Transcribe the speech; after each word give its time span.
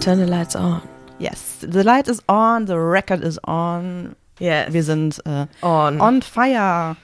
Turn 0.00 0.18
the 0.18 0.24
lights 0.26 0.56
on. 0.56 0.80
Yes, 1.18 1.58
the 1.60 1.82
light 1.84 2.08
is 2.08 2.22
on, 2.28 2.66
the 2.66 2.78
record 2.78 3.22
is 3.22 3.38
on. 3.46 4.16
Yes. 4.38 4.72
Wir 4.72 4.82
sind 4.82 5.20
äh, 5.26 5.46
On. 5.62 6.00
on 6.00 6.22
fire. 6.22 6.96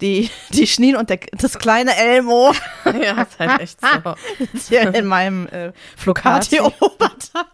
Die, 0.00 0.30
die 0.50 0.66
Schneen 0.66 0.96
und 0.96 1.10
der, 1.10 1.18
das 1.32 1.58
kleine 1.58 1.94
Elmo 1.94 2.52
ja, 2.86 3.22
ist 3.22 3.38
halt 3.38 3.60
echt 3.60 3.78
so. 3.80 4.14
hier 4.68 4.92
in 4.94 5.06
meinem 5.06 5.46
äh, 5.48 5.72
Flocati-Oberteil. 5.96 7.44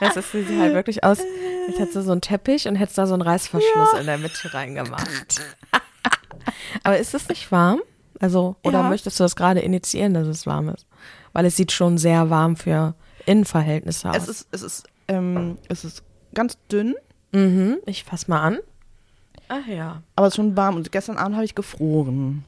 Das 0.00 0.16
ist, 0.16 0.30
sieht 0.32 0.58
halt 0.60 0.74
wirklich 0.74 1.02
aus, 1.04 1.18
als 1.68 1.78
hättest 1.78 1.96
du 1.96 2.02
so 2.02 2.12
einen 2.12 2.20
Teppich 2.20 2.68
und 2.68 2.76
hättest 2.76 2.98
da 2.98 3.06
so 3.06 3.14
einen 3.14 3.22
Reißverschluss 3.22 3.94
in 3.98 4.06
der 4.06 4.18
Mitte 4.18 4.52
reingemacht. 4.52 5.40
Aber 6.84 6.98
ist 6.98 7.14
es 7.14 7.28
nicht 7.28 7.50
warm? 7.50 7.80
Also, 8.20 8.56
oder 8.62 8.80
Ja. 8.82 8.88
möchtest 8.88 9.18
du 9.18 9.24
das 9.24 9.34
gerade 9.34 9.60
initiieren, 9.60 10.14
dass 10.14 10.26
es 10.28 10.46
warm 10.46 10.68
ist? 10.68 10.86
Weil 11.32 11.46
es 11.46 11.56
sieht 11.56 11.72
schon 11.72 11.98
sehr 11.98 12.30
warm 12.30 12.56
für 12.56 12.94
Innenverhältnisse 13.26 14.10
aus. 14.10 14.16
Es 14.16 14.28
ist, 14.28 14.48
es 14.50 14.62
ist, 14.62 14.86
ähm, 15.08 15.58
es 15.68 15.84
ist 15.84 16.02
ganz 16.34 16.58
dünn, 16.70 16.94
mhm, 17.32 17.78
ich 17.86 18.04
fass 18.04 18.28
mal 18.28 18.40
an. 18.40 18.58
Ach 19.48 19.66
ja. 19.66 20.02
aber 20.16 20.26
es 20.26 20.32
ist 20.32 20.36
schon 20.36 20.56
warm. 20.56 20.76
Und 20.76 20.92
gestern 20.92 21.18
Abend 21.18 21.36
habe 21.36 21.44
ich 21.44 21.54
gefroren. 21.54 22.44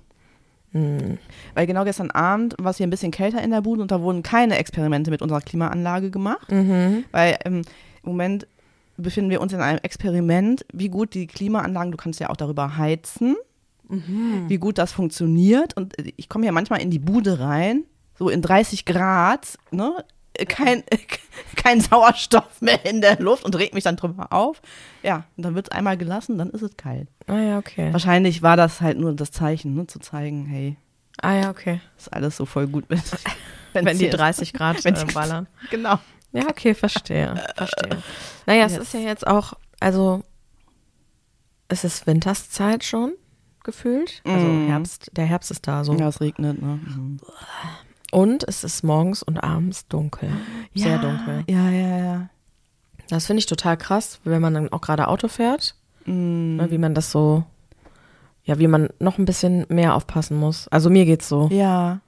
Hm. 0.73 1.19
Weil 1.55 1.67
genau 1.67 1.85
gestern 1.85 2.11
Abend 2.11 2.57
war 2.59 2.71
es 2.71 2.79
hier 2.79 2.87
ein 2.87 2.91
bisschen 2.91 3.13
kälter 3.13 3.43
in 3.43 3.51
der 3.51 3.61
Bude 3.61 3.83
und 3.83 3.91
da 3.91 4.01
wurden 4.01 4.23
keine 4.23 4.59
Experimente 4.59 5.11
mit 5.11 5.23
unserer 5.23 5.41
Klimaanlage 5.41 6.11
gemacht. 6.11 6.51
Mhm. 6.51 7.05
Weil 7.13 7.39
ähm, 7.45 7.63
im 8.03 8.09
Moment 8.09 8.47
befinden 8.97 9.31
wir 9.31 9.41
uns 9.41 9.53
in 9.53 9.61
einem 9.61 9.79
Experiment, 9.83 10.65
wie 10.73 10.89
gut 10.89 11.15
die 11.15 11.27
Klimaanlagen, 11.27 11.93
du 11.93 11.97
kannst 11.97 12.21
ja 12.21 12.31
auch 12.31 12.37
darüber 12.37 12.77
heizen, 12.77 13.37
Mhm. 13.89 14.45
wie 14.49 14.57
gut 14.57 14.79
das 14.79 14.93
funktioniert. 14.93 15.77
Und 15.77 15.95
ich 16.17 16.29
komme 16.31 16.47
ja 16.47 16.53
manchmal 16.53 16.81
in 16.81 16.91
die 16.91 16.99
Bude 16.99 17.39
rein, 17.39 17.85
so 18.19 18.29
in 18.29 18.43
30 18.43 18.85
Grad, 18.85 19.59
ne? 19.71 20.05
Kein, 20.49 20.83
kein 21.57 21.81
Sauerstoff 21.81 22.61
mehr 22.61 22.85
in 22.85 23.01
der 23.01 23.21
Luft 23.21 23.45
und 23.45 23.55
regt 23.57 23.73
mich 23.75 23.85
dann 23.85 23.95
drüber 23.97 24.33
auf. 24.33 24.61
Ja, 25.05 25.25
und 25.37 25.45
dann 25.45 25.55
wird 25.55 25.69
es 25.69 25.73
einmal 25.73 25.97
gelassen, 25.97 26.39
dann 26.39 26.51
ist 26.51 26.63
es 26.63 26.77
kalt. 26.77 27.07
Ah 27.29 27.39
ja, 27.39 27.59
okay. 27.59 27.93
Wahrscheinlich 27.93 28.43
war 28.43 28.57
das 28.57 28.81
halt 28.81 28.99
nur 28.99 29.15
das 29.15 29.31
Zeichen, 29.31 29.75
ne, 29.75 29.87
zu 29.87 30.01
zeigen, 30.01 30.47
hey, 30.47 30.77
Ah 31.23 31.35
ja, 31.35 31.51
okay. 31.51 31.81
ist 31.97 32.13
alles 32.13 32.37
so 32.37 32.45
voll 32.47 32.67
gut 32.67 32.91
mit. 32.91 33.01
Wenn 33.73 33.87
die 33.87 34.05
hier- 34.07 34.11
30 34.11 34.53
Grad 34.53 34.85
wenn 34.85 34.95
äh, 34.97 35.05
die- 35.05 35.13
ballern. 35.15 35.47
Genau. 35.71 35.99
Ja, 36.33 36.49
okay, 36.49 36.75
verstehe. 36.75 37.37
Verstehe. 37.55 38.03
Naja, 38.47 38.67
es 38.67 38.77
ist 38.77 38.93
ja 38.93 38.99
jetzt 39.01 39.25
auch, 39.25 39.53
also 39.79 40.25
es 41.69 41.85
ist 41.85 42.09
Winterszeit 42.09 42.83
schon 42.83 43.13
gefühlt. 43.63 44.21
Also 44.25 44.45
Mm. 44.47 44.67
Herbst, 44.67 45.11
der 45.13 45.27
Herbst 45.27 45.53
ist 45.53 45.67
da 45.69 45.85
so. 45.85 45.95
Ja, 45.95 46.09
es 46.09 46.21
regnet, 46.21 46.61
ne? 46.61 46.81
Mhm. 46.85 47.21
Und 48.15 48.45
es 48.47 48.63
ist 48.65 48.85
morgens 48.85 49.23
und 49.23 49.39
abends 49.43 49.89
dunkel. 49.89 50.29
Sehr 50.75 50.99
dunkel. 50.99 51.45
Ja, 51.49 51.69
ja, 51.71 51.99
ja. 51.99 52.29
Das 53.09 53.27
finde 53.27 53.41
ich 53.41 53.47
total 53.47 53.77
krass, 53.77 54.21
wenn 54.25 54.41
man 54.41 54.55
dann 54.55 54.73
auch 54.73 54.81
gerade 54.81 55.09
Auto 55.09 55.29
fährt, 55.29 55.75
Mm. 56.07 56.57
ne, 56.57 56.71
wie 56.71 56.79
man 56.79 56.95
das 56.95 57.11
so, 57.11 57.45
ja, 58.45 58.59
wie 58.59 58.67
man 58.69 58.89
noch 58.99 59.17
ein 59.19 59.25
bisschen 59.25 59.65
mehr 59.69 59.95
aufpassen 59.95 60.37
muss. 60.39 60.69
Also 60.69 60.91
mir 60.91 61.07
geht's 61.07 61.29
so. 61.29 61.49
Ja. 61.51 62.01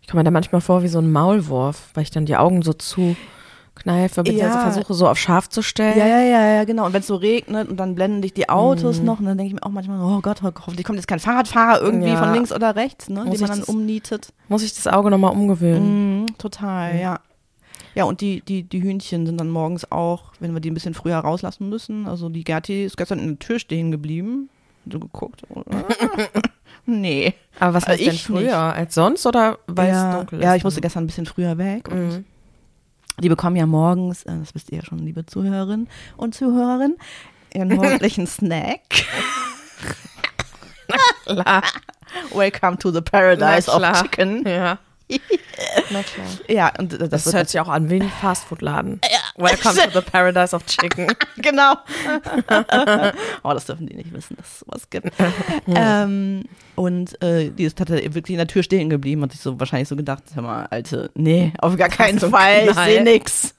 Ich 0.00 0.08
komme 0.08 0.20
mir 0.20 0.24
da 0.24 0.30
manchmal 0.30 0.60
vor 0.62 0.82
wie 0.82 0.88
so 0.88 0.98
ein 0.98 1.12
Maulwurf, 1.12 1.90
weil 1.94 2.02
ich 2.04 2.10
dann 2.10 2.24
die 2.26 2.36
Augen 2.36 2.62
so 2.62 2.72
zu 2.72 3.16
kneife, 3.78 4.22
beziehungsweise 4.22 4.54
Ja. 4.54 4.60
versuche 4.70 4.94
so 4.94 5.08
auf 5.08 5.18
scharf 5.18 5.48
zu 5.48 5.62
stellen. 5.62 5.96
Ja, 5.98 6.06
ja, 6.06 6.20
ja, 6.20 6.46
ja, 6.56 6.64
genau. 6.64 6.86
Und 6.86 6.92
wenn 6.92 7.00
es 7.00 7.06
so 7.06 7.16
regnet 7.16 7.68
und 7.68 7.76
dann 7.78 7.94
blenden 7.94 8.22
dich 8.22 8.34
die 8.34 8.48
Autos 8.48 9.00
Mhm. 9.00 9.04
noch 9.06 9.18
und 9.20 9.26
dann 9.26 9.38
denke 9.38 9.48
ich 9.48 9.54
mir 9.54 9.66
auch 9.66 9.70
manchmal, 9.72 10.00
oh 10.00 10.20
Gott, 10.20 10.42
hoffentlich 10.42 10.84
kommt 10.84 10.98
jetzt 10.98 11.08
kein 11.08 11.18
Fahrradfahrer 11.20 11.80
irgendwie 11.80 12.08
Ja. 12.08 12.16
von 12.22 12.32
links 12.32 12.52
oder 12.52 12.76
rechts, 12.76 13.08
ne, 13.08 13.24
Muss 13.24 13.30
den 13.32 13.40
man 13.40 13.50
dann 13.50 13.60
das- 13.60 13.68
umnietet. 13.68 14.32
Muss 14.48 14.62
ich 14.62 14.74
das 14.74 14.86
Auge 14.86 15.10
nochmal 15.10 15.32
umgewöhnen. 15.32 16.20
Mhm, 16.22 16.38
total, 16.38 16.98
ja. 16.98 17.20
Ja, 17.94 18.04
und 18.04 18.20
die, 18.20 18.42
die, 18.42 18.62
die 18.62 18.80
Hühnchen 18.82 19.26
sind 19.26 19.38
dann 19.40 19.50
morgens 19.50 19.90
auch, 19.90 20.32
wenn 20.38 20.52
wir 20.54 20.60
die 20.60 20.70
ein 20.70 20.74
bisschen 20.74 20.94
früher 20.94 21.16
rauslassen 21.16 21.68
müssen. 21.68 22.06
Also 22.06 22.28
die 22.28 22.44
Gerti 22.44 22.84
ist 22.84 22.96
gestern 22.96 23.18
in 23.18 23.26
der 23.28 23.38
Tür 23.40 23.58
stehen 23.58 23.90
geblieben. 23.90 24.50
So 24.90 25.00
geguckt. 25.00 25.42
oder? 25.50 25.64
nee. 26.86 27.34
Aber 27.58 27.74
was 27.74 27.84
Aber 27.84 27.92
heißt 27.94 28.06
denn 28.06 28.14
ich 28.14 28.24
früher 28.24 28.40
nicht. 28.42 28.52
als 28.54 28.94
sonst 28.94 29.26
oder 29.26 29.58
weil 29.66 29.88
ja, 29.88 30.10
es 30.10 30.16
dunkel 30.16 30.38
ist? 30.38 30.44
ja, 30.44 30.54
ich 30.54 30.64
musste 30.64 30.80
gestern 30.80 31.04
ein 31.04 31.06
bisschen 31.06 31.26
früher 31.26 31.58
weg. 31.58 31.88
Und 31.90 32.08
Mhm. 32.08 32.24
Die 33.20 33.28
bekommen 33.28 33.56
ja 33.56 33.66
morgens, 33.66 34.22
äh, 34.24 34.38
das 34.38 34.54
wisst 34.54 34.70
ihr 34.70 34.78
ja 34.78 34.84
schon, 34.84 34.98
liebe 34.98 35.26
Zuhörerinnen 35.26 35.88
und 36.16 36.34
Zuhörerinnen, 36.34 36.96
ihren 37.52 37.74
morgendlichen 37.74 38.26
Snack. 38.26 38.80
Klar. 41.24 41.62
Welcome 42.32 42.78
to 42.78 42.90
the 42.90 43.02
paradise 43.02 43.70
of 43.70 43.82
chicken. 44.00 44.46
Ja. 44.46 44.78
Na 45.90 46.02
klar. 46.02 46.26
Ja, 46.48 46.72
und 46.78 46.92
das, 47.00 47.08
Das, 47.24 47.32
hört 47.32 47.48
sich 47.48 47.58
auch 47.60 47.68
an 47.68 47.88
wie 47.90 48.00
ein 48.00 48.10
Fastfood-Laden. 48.20 49.00
Welcome 49.36 49.74
to 49.74 49.90
the 50.00 50.00
paradise 50.00 50.54
of 50.54 50.64
chicken. 50.66 51.06
genau. 51.36 51.74
oh, 53.42 53.52
das 53.54 53.64
dürfen 53.66 53.86
die 53.86 53.94
nicht 53.96 54.12
wissen, 54.12 54.36
dass 54.36 54.46
es 54.46 54.58
sowas 54.60 54.90
gibt. 54.90 55.10
ähm, 55.74 56.44
und 56.74 57.20
äh, 57.22 57.50
die 57.50 57.64
ist 57.64 57.78
tatsächlich 57.78 58.14
wirklich 58.14 58.34
in 58.34 58.38
der 58.38 58.46
Tür 58.46 58.62
stehen 58.62 58.90
geblieben 58.90 59.22
und 59.22 59.32
sich 59.32 59.40
so 59.40 59.58
wahrscheinlich 59.58 59.88
so 59.88 59.96
gedacht, 59.96 60.22
hör 60.34 60.42
mal, 60.42 60.66
Alte, 60.70 61.10
nee, 61.14 61.52
auf 61.58 61.76
gar 61.76 61.88
keinen 61.88 62.20
einen 62.22 62.30
Fall, 62.30 62.68
ich 62.68 62.74
sehe 62.76 63.02
nix. 63.02 63.54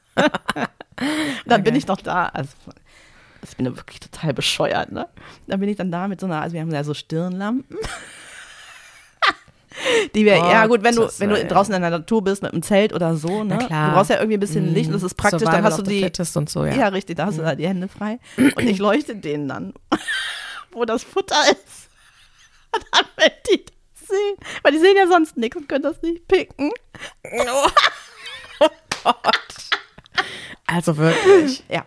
dann 1.46 1.64
bin 1.64 1.74
Okay. 1.74 1.78
ich 1.78 1.88
noch 1.88 2.02
da. 2.02 2.26
Also, 2.28 2.52
ich 3.42 3.56
bin 3.56 3.66
ja 3.66 3.76
wirklich 3.76 4.00
total 4.02 4.34
bescheuert, 4.34 4.92
ne? 4.92 5.08
Dann 5.48 5.60
bin 5.62 5.70
ich 5.70 5.78
dann 5.78 5.92
da 5.92 6.08
mit 6.08 6.20
so 6.20 6.26
einer, 6.26 6.42
also 6.42 6.54
wir 6.54 6.62
haben 6.62 6.72
ja 6.72 6.84
so 6.84 6.94
Stirnlampen. 6.94 7.78
Die 10.16 10.26
wir, 10.26 10.36
ja 10.36 10.66
gut, 10.68 10.84
wenn 10.84 10.96
du, 10.96 11.10
wenn 11.18 11.30
du 11.30 11.46
draußen 11.46 11.74
in 11.74 11.82
der 11.82 11.92
Natur 11.92 12.24
bist 12.24 12.42
mit 12.42 12.54
einem 12.54 12.64
Zelt 12.64 12.94
oder 12.94 13.16
so, 13.16 13.44
ne? 13.44 13.58
Klar. 13.58 13.90
Du 13.90 13.96
brauchst 13.96 14.10
ja 14.10 14.18
irgendwie 14.18 14.38
ein 14.38 14.40
bisschen 14.40 14.74
Licht 14.74 14.88
und 14.88 14.94
das 14.94 15.04
ist 15.04 15.16
praktisch, 15.16 15.42
dann 15.42 15.52
Survival 15.52 15.72
hast 15.72 15.80
du 15.80 15.84
die, 15.84 16.40
und 16.40 16.50
so, 16.50 16.66
ja. 16.66 16.76
ja. 16.76 16.88
richtig, 16.90 17.18
da 17.18 17.28
hast 17.28 17.38
du 17.38 17.42
da 17.42 17.56
die 17.56 17.68
Hände 17.68 17.88
frei. 17.88 18.20
Und 18.38 18.60
ich 18.60 18.80
leuchte 18.80 19.16
denen 19.16 19.48
dann, 19.48 19.74
wo 20.72 20.86
das 20.86 21.04
Futter 21.04 21.42
ist. 21.52 21.90
Damit 22.92 23.34
die 23.50 23.66
das 23.66 24.08
sehen. 24.08 24.36
Weil 24.64 24.72
die 24.72 24.80
sehen 24.80 24.96
ja 24.98 25.08
sonst 25.08 25.38
nichts 25.38 25.58
und 25.58 25.68
können 25.68 25.84
das 25.84 26.02
nicht 26.02 26.28
picken. 26.28 26.72
Oh 27.42 27.68
Gott. 29.04 29.40
Also 30.68 30.98
wirklich. 30.98 31.64
Ja. 31.70 31.86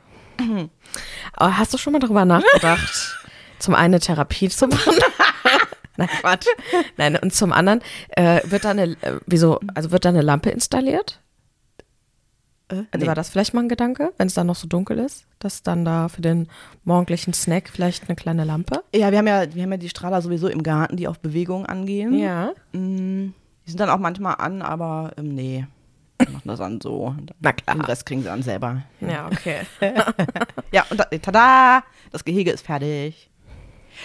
Aber 1.35 1.57
hast 1.57 1.73
du 1.73 1.79
schon 1.79 1.93
mal 1.93 2.01
darüber 2.01 2.25
nachgedacht, 2.25 3.17
zum 3.61 3.75
einen 3.75 3.95
eine 3.95 4.01
Therapie 4.01 4.49
zu 4.49 4.67
machen? 4.67 4.95
Nein, 6.07 6.21
Quatsch. 6.21 6.47
Nein, 6.97 7.17
und 7.17 7.35
zum 7.35 7.53
anderen, 7.53 7.81
äh, 8.11 8.41
wird 8.45 8.65
da 8.65 8.71
eine, 8.71 8.97
äh, 9.03 9.21
wieso, 9.27 9.61
also 9.75 9.91
wird 9.91 10.05
da 10.05 10.09
eine 10.11 10.23
Lampe 10.23 10.51
installiert? 10.51 11.21
Äh, 12.69 12.83
Also 12.91 13.07
War 13.07 13.15
das 13.15 13.29
vielleicht 13.31 13.55
mal 13.55 13.63
ein 13.63 13.69
Gedanke, 13.69 14.13
wenn 14.19 14.27
es 14.29 14.35
dann 14.35 14.47
noch 14.47 14.57
so 14.57 14.67
dunkel 14.67 14.99
ist, 14.99 15.27
dass 15.39 15.63
dann 15.63 15.85
da 15.85 16.09
für 16.09 16.23
den 16.23 16.49
morgendlichen 16.85 17.33
Snack 17.35 17.69
vielleicht 17.69 18.09
eine 18.09 18.17
kleine 18.17 18.45
Lampe? 18.45 18.83
Ja, 18.95 19.11
wir 19.11 19.19
haben 19.19 19.27
ja, 19.27 19.55
wir 19.55 19.63
haben 19.63 19.73
ja 19.73 19.79
die 19.79 19.89
Strahler 19.89 20.23
sowieso 20.23 20.49
im 20.49 20.63
Garten, 20.63 20.97
die 20.97 21.09
auf 21.09 21.19
Bewegung 21.21 21.67
angehen. 21.67 22.15
Ja. 22.19 22.53
Mm, 22.73 23.33
Die 23.67 23.71
sind 23.71 23.79
dann 23.81 23.91
auch 23.91 23.99
manchmal 23.99 24.37
an, 24.39 24.63
aber 24.63 25.13
ähm, 25.19 25.35
nee. 25.35 25.67
Wir 26.19 26.31
machen 26.31 26.49
das 26.49 26.59
dann 26.61 26.81
so. 26.81 27.17
Na 27.41 27.53
klar. 27.53 27.75
Den 27.77 27.85
Rest 27.85 28.07
kriegen 28.07 28.21
sie 28.23 28.29
dann 28.29 28.43
selber. 28.45 28.83
Ja, 29.01 29.27
okay. 29.27 29.61
Ja, 30.71 30.87
und 30.89 31.01
da, 31.01 31.05
tada, 31.05 31.83
das 32.13 32.25
Gehege 32.25 32.51
ist 32.53 32.65
fertig. 32.65 33.29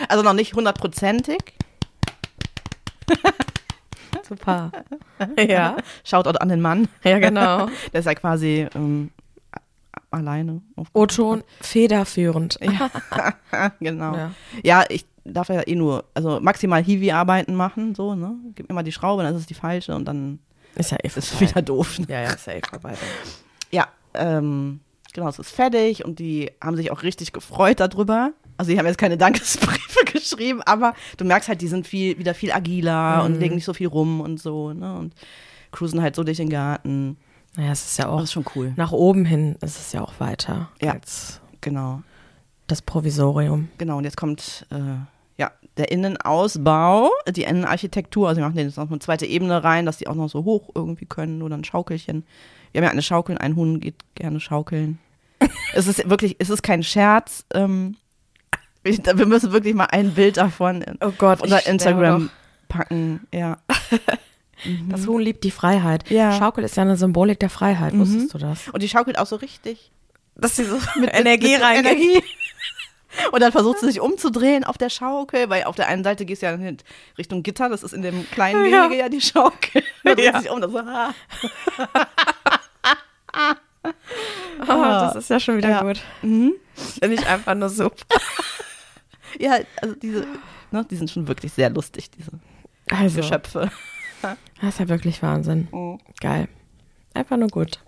Also 0.10 0.24
noch 0.24 0.34
nicht 0.34 0.54
hundertprozentig. 0.56 1.38
Super. 4.28 4.72
Ja. 5.38 5.78
Shoutout 6.04 6.38
an 6.40 6.50
den 6.50 6.62
Mann. 6.62 6.88
Ja, 7.04 7.20
genau. 7.20 7.68
Der 7.94 8.00
ist 8.02 8.06
ja 8.06 8.16
quasi 8.16 8.68
ähm, 8.76 9.12
alleine. 10.12 10.62
O-Ton 10.94 11.44
federführend. 11.62 12.60
Ja, 12.62 12.90
genau. 13.80 14.16
Ja. 14.16 14.32
Ja. 14.64 14.86
ich 14.90 15.06
darf 15.24 15.50
ja 15.50 15.62
eh 15.66 15.76
nur, 15.76 16.06
also 16.14 16.40
maximal 16.42 16.84
Hiwi-Arbeiten 16.84 17.56
machen, 17.56 17.96
so, 17.96 18.16
ne? 18.16 18.34
Gib 18.56 18.70
mir 18.70 18.76
mal 18.76 18.84
die 18.84 18.92
Schraube, 18.92 19.24
dann 19.24 19.34
ist 19.36 19.42
es 19.42 19.48
die 19.48 19.54
falsche 19.54 19.96
und 19.96 20.06
dann 20.06 20.40
Ist 20.76 20.92
ja 20.92 20.98
eh 21.04 21.08
ist 21.08 21.28
vorbei. 21.30 21.50
wieder 21.50 21.62
doof. 21.62 21.98
Ja, 22.08 22.22
ja, 22.22 22.30
ist 22.32 22.48
ja 22.48 22.54
eh 22.54 22.62
vorbei. 22.70 22.94
Ja, 23.72 23.88
ähm, 24.14 24.80
genau, 25.14 25.28
es 25.30 25.40
ist 25.40 25.52
fertig 25.52 26.06
und 26.06 26.20
die 26.20 26.52
haben 26.62 26.76
sich 26.78 26.92
auch 26.92 27.04
richtig 27.04 27.34
gefreut 27.34 27.80
darüber. 27.80 28.32
Also 28.58 28.72
die 28.72 28.80
haben 28.80 28.86
jetzt 28.88 28.98
keine 28.98 29.18
Dankesbriefe 29.18 30.06
geschrieben, 30.12 30.62
aber 30.64 30.94
du 31.18 31.26
merkst 31.26 31.48
halt, 31.50 31.62
die 31.62 31.68
sind 31.68 31.88
viel, 31.88 32.18
wieder 32.18 32.34
viel 32.34 32.52
agiler 32.52 33.24
und 33.24 33.40
legen 33.40 33.56
nicht 33.56 33.66
so 33.66 33.74
viel 33.74 33.88
rum 33.88 34.22
und 34.22 34.40
so, 34.40 34.74
ne? 34.74 34.98
Und 34.98 35.14
cruisen 35.72 36.02
halt 36.02 36.16
so 36.16 36.24
durch 36.24 36.38
den 36.38 36.50
Garten. 36.50 37.18
Naja, 37.56 37.72
es 37.72 37.86
ist 37.86 37.98
ja 38.00 38.08
auch 38.10 38.18
Das 38.20 38.26
ist 38.26 38.34
schon 38.34 38.46
cool. 38.56 38.74
nach 38.78 38.92
oben 38.92 39.26
hin 39.26 39.56
ist 39.62 39.80
es 39.80 39.92
ja 39.92 40.02
auch 40.02 40.20
weiter 40.20 40.70
Ja. 40.82 40.94
als 40.94 41.42
Genau. 41.62 42.02
das 42.68 42.82
Provisorium. 42.82 43.70
Genau, 43.78 43.98
und 43.98 44.04
jetzt 44.04 44.18
kommt 44.18 44.66
äh, 44.72 44.78
ja 45.38 45.52
der 45.78 45.92
Innenausbau, 45.92 47.10
die 47.30 47.44
Innenarchitektur. 47.44 48.28
Also 48.28 48.40
wir 48.42 48.46
machen 48.46 48.58
den 48.58 48.68
jetzt 48.68 48.78
noch 48.78 48.90
eine 48.90 49.00
zweite 49.00 49.26
Ebene 49.26 49.64
rein, 49.64 49.86
dass 49.86 49.98
die 49.98 50.08
auch 50.08 50.16
noch 50.16 50.30
so 50.30 50.44
hoch 50.46 50.70
irgendwie 50.76 51.06
können 51.06 51.42
oder 51.42 51.56
ein 51.58 51.64
Schaukelchen. 51.64 52.26
Wir 52.72 52.80
haben 52.82 52.86
ja 52.86 52.92
eine 52.92 53.02
Schaukel, 53.02 53.38
ein 53.38 53.56
Huhn 53.56 53.80
geht 53.80 53.96
gerne 54.16 54.40
schaukeln. 54.40 55.00
es 55.74 55.88
ist 55.88 56.10
wirklich, 56.10 56.36
es 56.40 56.50
ist 56.50 56.64
kein 56.64 56.84
Scherz. 56.84 57.46
Ähm, 57.54 57.96
wir 58.88 59.26
müssen 59.26 59.52
wirklich 59.52 59.74
mal 59.76 59.86
ein 59.92 60.14
Bild 60.14 60.38
davon 60.38 60.82
in, 60.82 60.98
Oh 61.04 61.12
Gott, 61.18 61.42
unser 61.42 61.66
Instagram 61.68 62.30
packen. 62.70 63.28
Ja. 63.34 63.58
Das 64.90 65.06
Huhn 65.06 65.22
liebt 65.22 65.44
die 65.44 65.52
Freiheit. 65.52 66.10
Ja. 66.10 66.32
Mhm. 66.32 66.40
Schaukel 66.40 66.64
ist 66.64 66.76
ja 66.78 66.82
eine 66.82 66.98
Symbolik 66.98 67.40
der 67.40 67.52
Freiheit, 67.52 67.96
wusstest 67.96 68.34
du 68.34 68.40
das? 68.40 68.68
Und 68.70 68.82
die 68.82 68.90
schaukelt 68.90 69.20
auch 69.20 69.28
so 69.28 69.36
richtig. 69.36 69.92
Dass 70.36 70.56
sie 70.56 70.64
so 70.64 70.78
mit 71.00 71.14
Energie 71.14 71.54
rein. 71.54 71.86
Energie. 71.86 72.24
Und 73.32 73.40
dann 73.42 73.52
versucht 73.52 73.80
sie 73.82 73.86
sich 73.86 74.00
umzudrehen 74.02 74.64
auf 74.64 74.76
der 74.80 74.90
Schaukel, 74.90 75.48
weil 75.52 75.66
auf 75.66 75.76
der 75.76 75.88
einen 75.88 76.04
Seite 76.04 76.26
gehst 76.26 76.42
du 76.42 76.48
ja 76.48 76.54
in 76.54 76.78
Richtung 77.20 77.44
Gitter, 77.44 77.70
das 77.70 77.84
ist 77.84 77.94
in 77.94 78.02
dem 78.02 78.28
kleinen 78.32 78.66
Ja. 78.66 78.88
Gehege 78.88 79.00
ja 79.04 79.10
die 79.10 79.22
Schaukel. 79.22 79.84
Dann 80.04 80.16
dreht 80.16 80.26
Ja. 80.26 80.34
sie 80.38 80.42
sich 80.44 80.52
um, 80.52 80.60
das 80.60 80.72
so, 80.72 80.80
ah. 80.80 81.14
Oh, 84.68 84.82
das 84.84 85.16
ist 85.18 85.30
ja 85.30 85.40
schon 85.40 85.58
wieder 85.58 85.70
Ja. 85.70 85.82
gut. 85.84 86.00
Mhm. 86.24 86.54
Finde 87.00 87.16
ich 87.16 87.26
einfach 87.28 87.54
nur 87.56 87.70
super. 87.70 87.96
Ja, 89.40 89.58
also 89.82 89.96
diese, 89.96 90.26
ne, 90.72 90.86
die 90.90 90.96
sind 90.96 91.10
schon 91.12 91.28
wirklich 91.28 91.54
sehr 91.54 91.70
lustig, 91.70 92.10
diese 92.12 92.32
Also, 92.92 93.18
Geschöpfe. 93.22 93.70
das 94.22 94.70
ist 94.70 94.80
ja 94.80 94.88
wirklich 94.90 95.22
Wahnsinn. 95.22 95.68
Geil. 96.20 96.48
Einfach 97.14 97.38
nur 97.38 97.50
gut. 97.50 97.80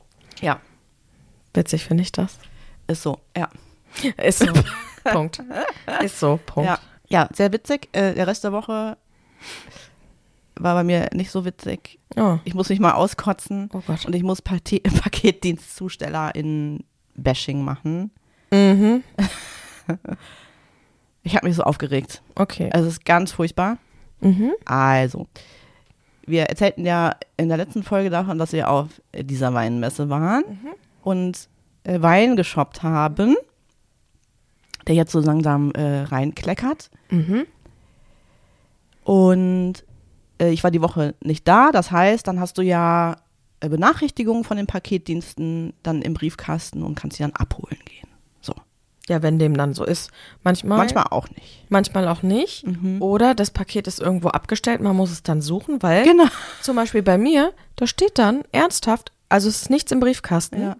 Ja, 0.42 0.60
Witzig 1.54 1.84
finde 1.86 2.04
ich 2.04 2.12
das. 2.12 2.38
ist 2.88 3.02
so, 3.02 3.20
ja. 3.36 3.50
Ist 4.24 4.40
so. 4.40 4.54
Punkt. 5.04 5.42
Ist 6.04 6.20
so. 6.20 6.40
Punkt. 6.46 6.70
Ja, 6.70 6.80
ja 7.08 7.30
sehr 7.34 7.52
witzig. 7.52 7.90
Äh, 7.92 8.14
der 8.14 8.28
Rest 8.28 8.44
der 8.44 8.52
Woche 8.52 8.98
war 10.56 10.76
bei 10.76 10.84
mir 10.84 11.10
nicht 11.14 11.32
so 11.32 11.46
witzig. 11.46 11.98
Oh. 12.16 12.38
Ich 12.44 12.54
muss 12.54 12.70
mich 12.70 12.80
mal 12.80 12.92
auskotzen 12.94 13.70
Oh 13.74 13.82
Gott. 13.88 14.06
und 14.06 14.14
ich 14.16 14.24
muss 14.24 14.42
Pate 14.42 14.80
Paketdienstzusteller 14.82 16.36
in 16.36 16.84
Bashing 17.16 17.64
machen. 17.64 18.12
Mhm. 18.52 19.04
Ich 21.30 21.36
habe 21.36 21.46
mich 21.46 21.56
so 21.56 21.62
aufgeregt. 21.62 22.24
Okay. 22.34 22.72
Also 22.72 22.88
es 22.88 22.94
ist 22.94 23.06
ganz 23.06 23.32
furchtbar. 23.32 23.78
Mhm. 24.20 24.52
Also, 24.66 25.28
wir 26.26 26.46
erzählten 26.46 26.88
ja 26.88 27.12
in 27.38 27.50
der 27.50 27.58
letzten 27.58 27.84
Folge 27.84 28.10
davon, 28.10 28.40
dass 28.40 28.52
wir 28.52 28.68
auf 28.68 28.88
dieser 29.16 29.54
Weinmesse 29.54 30.10
waren 30.10 30.44
und 31.04 31.48
äh, 31.84 32.02
Wein 32.02 32.36
geshoppt 32.36 32.82
haben, 32.82 33.36
der 34.88 34.96
jetzt 34.96 35.12
so 35.12 35.20
langsam 35.20 35.72
äh, 35.74 36.02
reinkleckert. 36.02 36.90
Mhm. 37.12 37.46
Und 39.04 39.86
äh, 40.42 40.50
ich 40.50 40.64
war 40.64 40.72
die 40.72 40.82
Woche 40.82 41.14
nicht 41.24 41.48
da. 41.48 41.72
Das 41.72 41.92
heißt, 41.92 42.28
dann 42.28 42.40
hast 42.40 42.58
du 42.58 42.64
ja 42.64 43.18
äh, 43.60 43.70
Benachrichtigungen 43.70 44.44
von 44.44 44.58
den 44.58 44.66
Paketdiensten 44.66 45.74
dann 45.84 46.02
im 46.02 46.16
Briefkasten 46.16 46.82
und 46.82 46.96
kannst 46.96 47.18
sie 47.18 47.24
dann 47.24 47.34
abholen 47.34 47.78
gehen. 47.86 48.09
Ja, 49.10 49.22
wenn 49.24 49.40
dem 49.40 49.58
dann 49.58 49.74
so 49.74 49.84
ist. 49.84 50.12
Manchmal, 50.44 50.78
Manchmal 50.78 51.06
auch 51.10 51.28
nicht. 51.30 51.66
manchmal 51.70 52.08
auch 52.08 52.22
nicht. 52.22 52.64
Oder 53.00 53.34
das 53.36 53.50
Paket 53.52 53.88
ist 53.88 54.00
irgendwo 54.00 54.30
abgestellt, 54.30 54.82
man 54.82 54.96
muss 54.96 55.12
es 55.12 55.24
dann 55.24 55.42
suchen, 55.42 55.82
weil 55.84 56.04
Genau. 56.04 56.26
zum 56.62 56.76
Beispiel 56.76 57.02
bei 57.02 57.18
mir, 57.18 57.52
da 57.76 57.88
steht 57.88 58.18
dann 58.20 58.44
ernsthaft, 58.52 59.12
also 59.28 59.50
es 59.50 59.64
ist 59.64 59.70
nichts 59.72 59.92
im 59.92 60.00
Briefkasten. 60.00 60.62
Ja. 60.62 60.76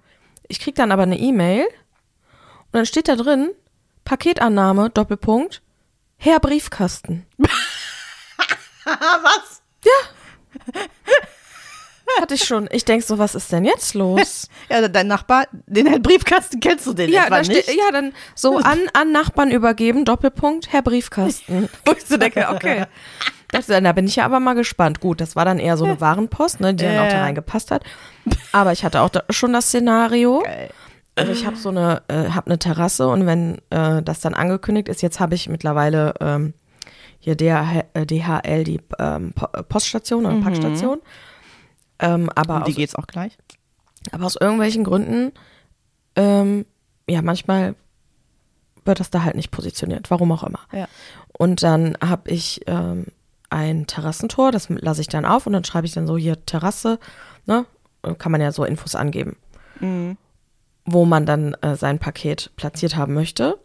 Ich 0.48 0.60
krieg 0.60 0.76
dann 0.76 0.92
aber 0.92 1.04
eine 1.04 1.20
E-Mail 1.20 1.64
und 1.66 2.74
dann 2.74 2.86
steht 2.86 3.08
da 3.08 3.16
drin, 3.16 3.50
Paketannahme, 4.06 4.90
Doppelpunkt, 4.92 5.62
Herr 6.18 6.40
Briefkasten. 6.40 7.26
Was? 8.86 9.62
Hatte 12.22 12.34
ich 12.36 12.44
schon. 12.44 12.68
Ich 12.72 12.86
denk 12.86 13.04
so, 13.04 13.18
was 13.18 13.36
ist 13.36 13.52
denn 13.52 13.66
jetzt 13.66 13.94
los? 13.94 14.48
Ja, 14.70 14.88
dein 14.88 15.08
Nachbar, 15.08 15.48
den 15.66 15.90
halt 15.90 16.04
Briefkasten 16.04 16.60
kennst 16.60 16.86
du 16.86 16.94
den 16.94 17.10
ja, 17.12 17.26
etwa 17.26 17.40
nicht? 17.42 17.68
ja, 17.68 17.92
dann 17.92 18.14
so 18.36 18.58
an, 18.58 18.80
an 18.94 19.12
Nachbarn 19.12 19.50
übergeben, 19.52 20.06
Doppelpunkt, 20.06 20.72
Herr 20.72 20.84
Briefkasten. 20.84 21.70
Wo 21.86 21.92
ich 21.94 22.06
so 22.06 22.18
denke, 22.18 22.48
okay. 22.54 22.86
Das, 23.52 23.66
da 23.66 23.80
bin 23.94 24.06
ich 24.06 24.18
ja 24.18 24.26
aber 24.26 24.40
mal 24.40 24.54
gespannt. 24.54 25.00
Gut, 25.00 25.22
das 25.22 25.36
war 25.36 25.44
dann 25.44 25.58
eher 25.58 25.76
so 25.76 25.86
eine 25.86 26.00
Warenpost, 26.00 26.60
ne, 26.60 26.76
die 26.76 26.84
dann 26.84 27.00
auch 27.00 27.10
da 27.12 27.22
reingepasst 27.22 27.72
hat. 27.72 27.84
Aber 28.52 28.72
ich 28.74 28.84
hatte 28.84 29.02
auch 29.02 29.10
da 29.10 29.24
schon 29.32 29.54
das 29.54 29.66
Szenario. 29.68 30.44
Geil. 30.44 30.70
Also 31.16 31.32
ich 31.32 31.46
habe 31.48 31.56
so 31.58 31.70
eine, 31.70 32.04
äh, 32.08 32.30
habe 32.30 32.46
eine 32.46 32.60
Terrasse 32.60 33.08
und 33.08 33.26
wenn 33.26 33.58
äh, 33.72 34.02
das 34.04 34.20
dann 34.22 34.36
angekündigt 34.36 34.88
ist, 34.88 35.02
jetzt 35.02 35.20
habe 35.20 35.34
ich 35.36 35.50
mittlerweile 35.50 36.14
ähm, 36.22 36.54
hier 37.20 37.36
DHL, 37.36 37.84
äh, 37.94 38.06
DHL 38.06 38.64
die 38.64 38.80
ähm, 39.00 39.34
Po- 39.34 39.50
äh, 39.52 39.64
Poststation 39.64 40.26
oder 40.26 40.40
Packstation. 40.42 41.00
Ähm, 42.00 42.30
aber 42.36 42.58
Um 42.58 42.64
die 42.66 42.72
aus, 42.72 42.76
geht's 42.78 42.96
auch 42.96 43.08
gleich. 43.08 43.38
aber 44.12 44.26
aus 44.26 44.36
irgendwelchen 44.36 44.84
Gründen, 44.84 45.32
ähm, 46.16 46.66
ja, 47.08 47.22
manchmal 47.22 47.76
wird 48.86 49.00
das 49.00 49.10
da 49.10 49.24
halt 49.24 49.36
nicht 49.36 49.52
positioniert, 49.52 50.10
warum 50.10 50.32
auch 50.32 50.44
immer. 50.44 50.60
Ja. 50.72 50.88
Und 51.38 51.62
dann 51.64 51.98
habe 52.02 52.30
ich 52.32 52.62
ähm, 52.68 53.08
ein 53.50 53.88
Terrassentor, 53.88 54.52
das 54.52 54.70
lasse 54.70 55.02
ich 55.02 55.08
dann 55.08 55.26
auf 55.26 55.46
und 55.48 55.54
dann 55.54 55.64
schreibe 55.66 55.86
ich 55.88 55.94
dann 55.94 56.08
so 56.08 56.18
hier 56.18 56.44
Terrasse, 56.46 57.00
ne? 57.46 57.66
Kann 58.18 58.32
man 58.32 58.40
ja 58.40 58.52
so 58.54 58.64
Infos 58.64 58.96
angeben, 58.96 59.36
Mhm. 59.82 60.16
wo 60.86 61.04
man 61.06 61.26
dann 61.26 61.54
äh, 61.56 61.76
sein 61.76 62.00
Paket 62.00 62.52
platziert 62.56 62.96
haben 62.96 63.14
möchte. 63.14 63.60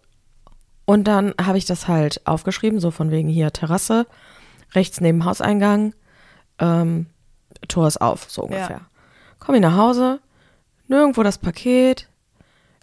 Und 0.86 1.04
dann 1.04 1.34
habe 1.40 1.56
ich 1.58 1.64
das 1.66 1.86
halt 1.88 2.26
aufgeschrieben, 2.26 2.80
so 2.80 2.90
von 2.90 3.10
wegen 3.12 3.28
hier 3.28 3.52
Terrasse, 3.52 4.06
rechts 4.74 5.00
neben 5.00 5.24
Hauseingang, 5.24 5.94
ähm, 6.58 7.06
Tor 7.66 7.86
ist 7.86 8.00
auf, 8.00 8.26
so 8.28 8.42
ungefähr. 8.42 8.82
Komme 9.38 9.58
ich 9.58 9.62
nach 9.62 9.76
Hause, 9.76 10.20
nirgendwo 10.88 11.22
das 11.22 11.38
Paket. 11.38 12.08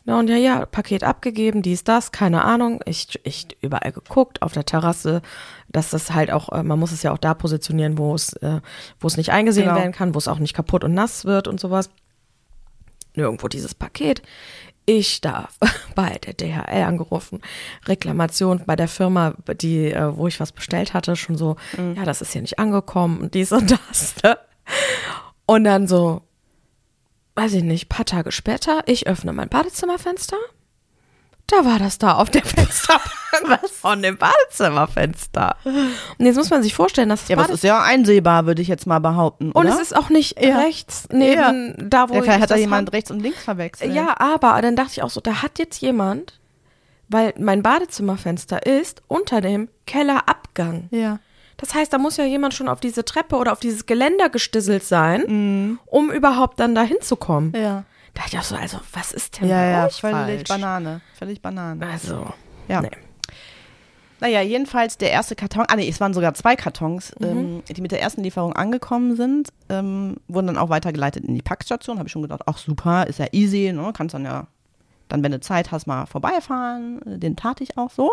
Na 0.04 0.18
und 0.18 0.30
ja, 0.30 0.36
ja, 0.36 0.66
Paket 0.66 1.04
abgegeben, 1.04 1.62
dies, 1.62 1.84
das, 1.84 2.12
keine 2.12 2.44
Ahnung. 2.44 2.82
Ich, 2.86 3.20
ich 3.24 3.48
überall 3.62 3.92
geguckt, 3.92 4.42
auf 4.42 4.52
der 4.54 4.66
Terrasse, 4.66 5.22
dass 5.70 5.92
das 5.92 6.12
halt 6.12 6.32
auch, 6.32 6.50
äh, 6.52 6.64
man 6.64 6.80
muss 6.80 6.92
es 6.92 7.04
ja 7.04 7.12
auch 7.12 7.20
da 7.20 7.36
positionieren, 7.36 8.00
wo 8.00 8.16
es, 8.16 8.34
äh, 8.34 8.62
wo 9.00 9.06
es 9.08 9.16
nicht 9.18 9.32
eingesehen 9.32 9.68
Genau. 9.68 9.78
werden 9.78 9.92
kann, 9.92 10.16
wo 10.16 10.18
es 10.18 10.28
auch 10.28 10.40
nicht 10.40 10.56
kaputt 10.56 10.84
und 10.84 10.96
nass 10.96 11.26
wird 11.26 11.48
und 11.48 11.60
sowas. 11.60 11.92
Nirgendwo 13.16 13.48
dieses 13.48 13.76
Paket. 13.76 14.24
Ich 14.88 15.22
da 15.22 15.50
bei 15.96 16.18
der 16.26 16.34
DHL 16.34 16.84
angerufen, 16.84 17.40
Reklamation 17.86 18.64
bei 18.66 18.76
der 18.76 18.88
Firma, 18.88 19.36
die, 19.62 19.92
äh, 19.92 20.18
wo 20.18 20.26
ich 20.28 20.40
was 20.40 20.52
bestellt 20.52 20.96
hatte, 20.96 21.16
schon 21.16 21.36
so, 21.38 21.58
ja, 21.96 22.06
das 22.06 22.22
ist 22.22 22.34
hier 22.34 22.42
nicht 22.42 22.58
angekommen 22.58 23.20
und 23.22 23.36
dies 23.36 23.52
und 23.52 23.70
das. 23.70 24.16
Ne? 24.24 24.36
Und 25.46 25.64
dann 25.64 25.88
so, 25.88 26.22
weiß 27.36 27.54
ich 27.54 27.64
nicht, 27.64 27.90
paar 27.90 28.06
Tage 28.06 28.32
später, 28.32 28.82
ich 28.86 29.08
öffne 29.08 29.34
mein 29.34 29.50
Badezimmerfenster. 29.50 30.38
Da 31.48 31.66
war 31.66 31.80
das 31.80 31.98
da 31.98 32.14
auf 32.14 32.30
dem 32.30 32.44
Fensterbank 32.46 33.70
von 33.70 34.02
dem 34.02 34.18
Badezimmerfenster. 34.18 35.58
Und 35.66 36.26
jetzt 36.26 36.38
muss 36.38 36.50
man 36.50 36.64
sich 36.64 36.74
vorstellen, 36.74 37.10
dass 37.10 37.22
das 37.22 37.30
Ja, 37.30 37.36
aber 37.38 37.46
es 37.46 37.56
ist 37.56 37.64
ja 37.64 37.82
einsehbar, 37.82 38.46
würde 38.46 38.62
ich 38.62 38.70
jetzt 38.70 38.88
mal 38.88 39.00
behaupten. 39.00 39.52
und 39.52 39.66
oder? 39.66 39.74
es 39.74 39.82
ist 39.82 39.96
auch 39.96 40.10
nicht 40.10 40.42
Ja. 40.42 40.60
rechts 40.60 41.10
neben 41.12 41.90
da, 41.90 42.08
wo 42.08 42.14
ja, 42.14 42.20
ich 42.20 42.24
vielleicht 42.26 42.42
hat 42.44 42.52
da 42.52 42.56
das 42.56 42.62
jemand 42.62 42.88
hab. 42.90 42.94
rechts 42.94 43.12
und 43.12 43.20
links 43.20 43.44
verwechselt. 43.44 43.94
Ja, 43.94 44.18
aber 44.20 44.62
dann 44.62 44.78
dachte 44.78 44.92
ich 44.94 45.04
auch 45.04 45.10
so, 45.10 45.20
da 45.20 45.42
hat 45.42 45.60
jetzt 45.60 45.82
jemand, 45.82 46.40
weil 47.10 47.34
mein 47.38 47.62
Badezimmerfenster 47.64 48.66
ist 48.66 49.02
unter 49.10 49.42
dem 49.42 49.68
Kellerabgang. 49.88 50.88
Ja. 50.92 51.20
Das 51.62 51.74
heißt, 51.76 51.94
da 51.94 51.98
muss 51.98 52.18
ja 52.18 52.26
jemand 52.26 52.54
schon 52.54 52.68
auf 52.68 52.80
diese 52.80 53.06
Treppe 53.06 53.36
oder 53.38 53.52
auf 53.54 53.60
dieses 53.60 53.86
Geländer 53.86 54.30
gestisselt 54.30 54.84
sein, 54.84 55.78
um 55.86 56.12
überhaupt 56.12 56.60
dann 56.60 56.76
da 56.76 56.82
hinzukommen. 56.84 57.54
Ja. 57.56 57.84
Da 58.14 58.24
dachte 58.24 58.36
ich 58.36 58.40
auch 58.40 58.44
so, 58.44 58.56
also 58.56 58.80
was 58.94 59.14
ist 59.14 59.40
denn 59.40 59.48
Ja, 59.48 59.64
ja, 59.66 59.90
völlig 59.90 60.48
falsch? 60.48 60.50
Banane. 60.50 61.02
Völlig 61.18 61.42
Banane. 61.42 61.88
Also, 61.88 62.34
Ja. 62.68 62.82
nee. 62.82 62.90
Naja, 64.20 64.42
jedenfalls 64.42 64.98
der 64.98 65.10
erste 65.12 65.36
Karton, 65.36 65.66
ah 65.68 65.76
nee, 65.76 65.88
es 65.90 66.00
waren 66.00 66.14
sogar 66.14 66.34
zwei 66.36 66.56
Kartons, 66.56 67.12
Mhm. 67.20 67.26
ähm, 67.28 67.64
die 67.70 67.82
mit 67.82 67.92
der 67.92 68.02
ersten 68.02 68.22
Lieferung 68.22 68.54
angekommen 68.54 69.16
sind, 69.16 69.50
ähm, 69.70 70.18
wurden 70.28 70.48
dann 70.48 70.58
auch 70.60 70.70
weitergeleitet 70.70 71.26
in 71.26 71.34
die 71.34 71.42
Packstation. 71.42 71.98
Habe 71.98 72.08
ich 72.08 72.12
schon 72.12 72.22
gedacht, 72.22 72.42
ach 72.46 72.58
super, 72.60 73.08
ist 73.08 73.18
ja 73.18 73.26
easy, 73.32 73.72
ne? 73.74 73.92
kannst 73.96 74.14
dann 74.14 74.26
ja, 74.26 74.46
dann 75.08 75.24
wenn 75.24 75.32
du 75.32 75.40
Zeit 75.40 75.72
hast, 75.72 75.88
mal 75.88 76.06
vorbeifahren. 76.06 77.02
Den 77.06 77.36
tat 77.36 77.62
ich 77.62 77.78
auch 77.80 77.90
so. 77.90 78.12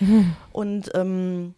Mhm. 0.00 0.34
Und 0.52 0.90
ähm, 0.94 1.54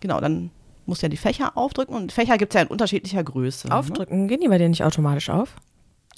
genau, 0.00 0.20
dann 0.20 0.50
musst 0.86 1.02
du 1.02 1.06
ja 1.06 1.08
die 1.10 1.16
Fächer 1.16 1.56
aufdrücken 1.56 1.94
und 1.94 2.12
Fächer 2.12 2.36
gibt 2.38 2.52
es 2.52 2.58
ja 2.58 2.62
in 2.62 2.68
unterschiedlicher 2.68 3.22
Größe. 3.22 3.68
Ne? 3.68 3.76
Aufdrücken, 3.76 4.28
gehen 4.28 4.40
die 4.40 4.48
bei 4.48 4.58
dir 4.58 4.68
nicht 4.68 4.84
automatisch 4.84 5.30
auf? 5.30 5.54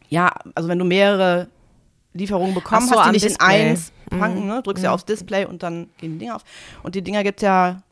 Ja, 0.08 0.32
also 0.54 0.68
wenn 0.68 0.78
du 0.78 0.84
mehrere 0.84 1.48
Lieferungen 2.14 2.54
bekommen 2.54 2.86
Ach 2.88 2.94
so, 2.94 3.00
hast, 3.00 3.08
die 3.08 3.12
nicht 3.12 3.24
Display. 3.24 3.62
in 3.62 3.68
eins 3.70 3.92
packen, 4.10 4.46
ne? 4.46 4.62
drückst 4.62 4.84
ja 4.84 4.92
aufs 4.92 5.04
Display 5.04 5.46
und 5.46 5.62
dann 5.62 5.88
gehen 5.98 6.12
die 6.12 6.18
Dinger 6.18 6.36
auf. 6.36 6.44
Und 6.82 6.94
die 6.94 7.02
Dinger 7.02 7.22
gibt's 7.22 7.42
ja 7.42 7.82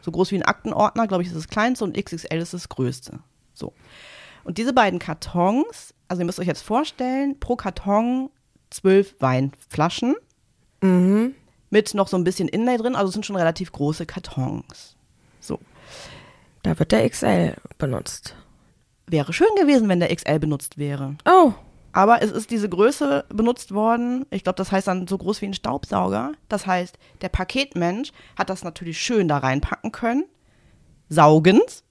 so 0.00 0.10
groß 0.10 0.30
wie 0.30 0.36
ein 0.36 0.42
Aktenordner, 0.42 1.06
glaube 1.06 1.22
ich, 1.22 1.28
ist 1.28 1.36
das 1.36 1.48
kleinste 1.48 1.84
und 1.84 1.96
XXL 1.96 2.38
ist 2.38 2.54
das 2.54 2.68
größte. 2.68 3.18
So. 3.52 3.72
Und 4.44 4.58
diese 4.58 4.72
beiden 4.72 4.98
Kartons, 4.98 5.94
also 6.08 6.22
ihr 6.22 6.26
müsst 6.26 6.38
euch 6.38 6.46
jetzt 6.46 6.62
vorstellen, 6.62 7.38
pro 7.40 7.56
Karton 7.56 8.30
zwölf 8.70 9.14
Weinflaschen 9.20 10.14
mit 11.70 11.94
noch 11.94 12.08
so 12.08 12.16
ein 12.16 12.24
bisschen 12.24 12.48
Inlay 12.48 12.76
drin, 12.76 12.94
also 12.94 13.08
es 13.08 13.14
sind 13.14 13.26
schon 13.26 13.36
relativ 13.36 13.72
große 13.72 14.06
Kartons. 14.06 14.95
Da 16.66 16.76
wird 16.80 16.90
der 16.90 17.08
XL 17.08 17.54
benutzt. 17.78 18.34
Wäre 19.06 19.32
schön 19.32 19.54
gewesen, 19.56 19.88
wenn 19.88 20.00
der 20.00 20.14
XL 20.14 20.40
benutzt 20.40 20.78
wäre. 20.78 21.14
Oh, 21.24 21.52
Aber 21.92 22.22
es 22.22 22.32
ist 22.32 22.50
diese 22.50 22.68
Größe 22.68 23.24
benutzt 23.28 23.72
worden. 23.72 24.26
Ich 24.30 24.42
glaube, 24.42 24.56
das 24.56 24.72
heißt 24.72 24.88
dann 24.88 25.06
so 25.06 25.16
groß 25.16 25.42
wie 25.42 25.46
ein 25.46 25.54
Staubsauger. 25.54 26.32
Das 26.48 26.66
heißt, 26.66 26.98
der 27.20 27.28
Paketmensch 27.28 28.10
hat 28.36 28.50
das 28.50 28.64
natürlich 28.64 29.00
schön 29.00 29.28
da 29.28 29.38
reinpacken 29.38 29.92
können. 29.92 30.24
Saugend. 31.08 31.84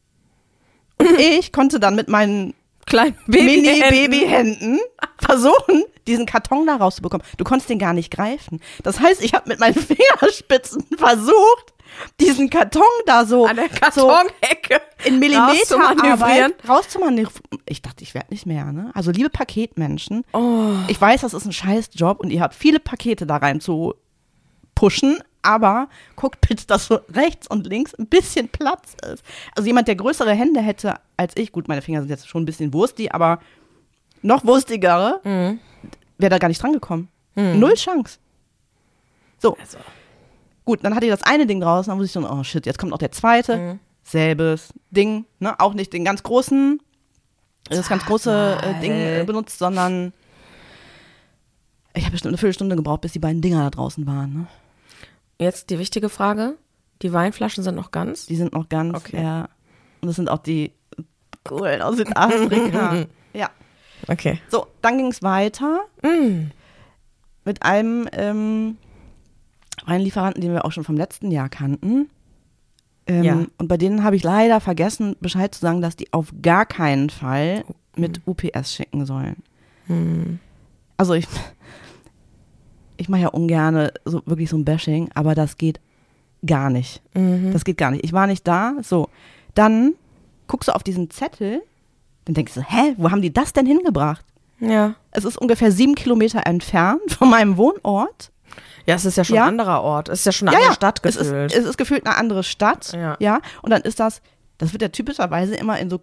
Und 0.99 1.07
ich 1.19 1.53
konnte 1.53 1.79
dann 1.79 1.95
mit 1.95 2.09
meinen 2.09 2.53
Klein 2.85 3.15
Baby. 3.27 3.61
Mini-Babyhänden 3.61 4.79
versuchen, 5.19 5.85
diesen 6.07 6.25
Karton 6.25 6.65
da 6.67 6.75
rauszubekommen. 6.77 7.25
Du 7.37 7.43
konntest 7.43 7.69
den 7.69 7.79
gar 7.79 7.93
nicht 7.93 8.11
greifen. 8.11 8.61
Das 8.83 8.99
heißt, 8.99 9.23
ich 9.23 9.33
habe 9.33 9.49
mit 9.49 9.59
meinen 9.59 9.73
Fingerspitzen 10.19 10.85
versucht, 10.97 11.73
diesen 12.19 12.49
Karton 12.49 12.81
da 13.05 13.25
so, 13.25 13.45
An 13.45 13.55
der 13.55 13.69
so 13.93 14.07
Kartonhecke. 14.07 14.81
in 15.05 15.19
Millimeter 15.19 15.47
rauszumanövrieren. 15.77 16.53
rauszumanövrieren. 16.67 17.61
Ich 17.67 17.81
dachte, 17.81 18.03
ich 18.03 18.13
werde 18.13 18.27
nicht 18.31 18.45
mehr. 18.45 18.71
Ne? 18.71 18.91
Also 18.93 19.11
liebe 19.11 19.29
Paketmenschen, 19.29 20.23
Oh. 20.33 20.73
ich 20.87 20.99
weiß, 20.99 21.21
das 21.21 21.33
ist 21.33 21.45
ein 21.45 21.53
scheiß 21.53 21.89
Job 21.93 22.19
und 22.19 22.31
ihr 22.31 22.41
habt 22.41 22.53
viele 22.55 22.79
Pakete 22.79 23.25
da 23.25 23.37
rein 23.37 23.61
zu 23.61 23.93
pushen, 24.73 25.19
aber 25.41 25.87
guckt 26.15 26.41
bitte, 26.47 26.65
dass 26.67 26.87
so 26.87 26.99
rechts 27.13 27.47
und 27.47 27.65
links 27.67 27.93
ein 27.93 28.07
bisschen 28.07 28.49
Platz 28.49 28.95
ist. 29.13 29.23
Also 29.55 29.67
jemand, 29.67 29.87
der 29.87 29.95
größere 29.95 30.33
Hände 30.33 30.59
hätte 30.61 30.95
als 31.17 31.33
ich, 31.37 31.51
gut, 31.51 31.67
meine 31.67 31.81
Finger 31.81 32.01
sind 32.01 32.09
jetzt 32.09 32.27
schon 32.27 32.41
ein 32.43 32.45
bisschen 32.45 32.73
wurstig, 32.73 33.13
aber 33.13 33.39
noch 34.21 34.43
wurstigere, 34.43 35.21
Mhm. 35.23 35.59
Wäre 36.17 36.29
da 36.29 36.37
gar 36.37 36.47
nicht 36.47 36.61
dran 36.61 36.73
gekommen. 36.73 37.09
Null 37.35 37.73
Chance. 37.73 38.19
So, 39.39 39.57
Also. 39.59 39.77
gut, 40.63 40.83
dann 40.83 40.95
hatte 40.95 41.05
ich 41.05 41.11
das 41.11 41.23
eine 41.23 41.45
Ding 41.45 41.59
draußen, 41.59 41.91
dann 41.91 41.97
muss 41.97 42.07
ich 42.07 42.13
so, 42.13 42.21
oh 42.27 42.43
shit, 42.43 42.65
jetzt 42.65 42.79
kommt 42.79 42.91
noch 42.91 42.97
der 42.97 43.11
zweite. 43.11 43.57
Mhm. 43.57 43.79
Selbes 44.03 44.73
Ding, 44.91 45.25
ne? 45.39 45.59
Auch 45.59 45.73
nicht 45.73 45.91
den 45.91 46.05
ganz 46.05 46.23
großen, 46.23 46.79
das 47.69 47.89
ganz 47.89 48.05
große 48.05 48.57
äh, 48.63 48.79
Ding 48.79 48.91
äh, 48.91 49.23
benutzt, 49.25 49.57
sondern 49.59 50.13
ich 51.93 52.03
habe 52.03 52.11
bestimmt 52.11 52.29
eine 52.31 52.37
Viertelstunde 52.37 52.75
gebraucht, 52.75 53.01
bis 53.01 53.13
die 53.13 53.19
beiden 53.19 53.41
Dinger 53.41 53.63
da 53.63 53.69
draußen 53.71 54.05
waren. 54.05 54.33
Ne? 54.33 54.47
Jetzt 55.39 55.69
die 55.69 55.79
wichtige 55.79 56.09
Frage. 56.09 56.55
Die 57.01 57.11
Weinflaschen 57.11 57.63
sind 57.63 57.75
noch 57.75 57.91
ganz? 57.91 58.25
Die 58.27 58.35
sind 58.35 58.53
noch 58.53 58.69
ganz, 58.69 58.95
Okay. 58.95 59.21
ja. 59.21 59.49
Und 60.01 60.07
das 60.07 60.15
sind 60.15 60.29
auch 60.29 60.37
die 60.37 60.71
coolen 61.43 61.81
aus 61.81 61.97
Südafrika. 61.97 63.05
ja. 63.33 63.49
Okay. 64.07 64.39
So, 64.49 64.67
dann 64.81 64.97
ging 64.97 65.07
es 65.07 65.21
weiter 65.23 65.81
Mm. 66.03 66.51
mit 67.45 67.63
einem 67.63 68.07
ähm, 68.13 68.77
Weinlieferanten, 69.85 70.41
den 70.41 70.53
wir 70.53 70.65
auch 70.65 70.71
schon 70.71 70.83
vom 70.83 70.97
letzten 70.97 71.31
Jahr 71.31 71.49
kannten. 71.49 72.09
Ähm, 73.07 73.23
Ja. 73.23 73.45
Und 73.57 73.67
bei 73.67 73.77
denen 73.77 74.03
habe 74.03 74.15
ich 74.15 74.23
leider 74.23 74.59
vergessen, 74.61 75.15
Bescheid 75.19 75.53
zu 75.53 75.61
sagen, 75.61 75.81
dass 75.81 75.95
die 75.95 76.11
auf 76.13 76.33
gar 76.41 76.65
keinen 76.65 77.09
Fall 77.09 77.63
mit 77.95 78.21
UPS 78.25 78.73
schicken 78.73 79.05
sollen. 79.05 79.37
Also 80.97 81.13
ich, 81.13 81.27
ich 82.97 83.07
mache 83.09 83.21
ja 83.21 83.27
ungern 83.29 83.89
so 84.05 84.21
wirklich 84.25 84.49
so 84.49 84.57
ein 84.57 84.65
Bashing, 84.65 85.09
aber 85.13 85.35
das 85.35 85.57
geht 85.57 85.79
gar 86.45 86.69
nicht. 86.69 87.01
Das 87.53 87.63
geht 87.65 87.77
gar 87.77 87.91
nicht. 87.91 88.03
Ich 88.03 88.13
war 88.13 88.25
nicht 88.27 88.47
da. 88.47 88.73
So, 88.81 89.09
dann 89.53 89.93
guckst 90.47 90.69
du 90.69 90.73
auf 90.75 90.83
diesen 90.83 91.09
Zettel, 91.11 91.61
dann 92.25 92.33
denkst 92.35 92.53
du, 92.55 92.61
hä, 92.61 92.93
wo 92.97 93.11
haben 93.11 93.21
die 93.21 93.33
das 93.33 93.53
denn 93.53 93.65
hingebracht? 93.65 94.25
Ja. 94.59 94.95
Es 95.11 95.25
ist 95.25 95.37
ungefähr 95.37 95.71
sieben 95.71 95.95
Kilometer 95.95 96.45
entfernt 96.45 97.11
von 97.17 97.29
meinem 97.29 97.57
Wohnort. 97.57 98.31
Ja, 98.87 98.95
es 98.95 99.05
ist 99.05 99.17
ja 99.17 99.23
schon 99.23 99.35
Ja. 99.35 99.43
ein 99.43 99.49
anderer 99.49 99.81
Ort. 99.81 100.09
Es 100.09 100.19
ist 100.19 100.25
ja 100.25 100.31
schon 100.31 100.47
eine 100.47 100.57
andere 100.57 100.73
Stadt 100.73 100.99
es 101.03 101.15
ist, 101.15 101.29
gefühlt. 101.29 101.53
es 101.53 101.65
ist 101.65 101.77
gefühlt 101.77 102.05
eine 102.05 102.15
andere 102.17 102.43
Stadt. 102.43 102.93
Ja. 102.93 103.17
ja. 103.19 103.39
Und 103.63 103.71
dann 103.71 103.81
ist 103.81 103.99
das, 103.99 104.21
das 104.59 104.73
wird 104.73 104.81
ja 104.83 104.89
typischerweise 104.89 105.55
immer 105.55 105.79
in 105.79 105.89
so 105.89 105.99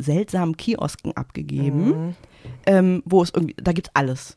seltsamen 0.00 0.56
Kiosken 0.56 1.16
abgegeben, 1.16 1.84
Mhm. 1.86 2.14
ähm, 2.66 3.02
wo 3.04 3.22
es 3.22 3.30
irgendwie, 3.34 3.54
da 3.62 3.72
gibt's 3.72 3.90
alles. 3.94 4.36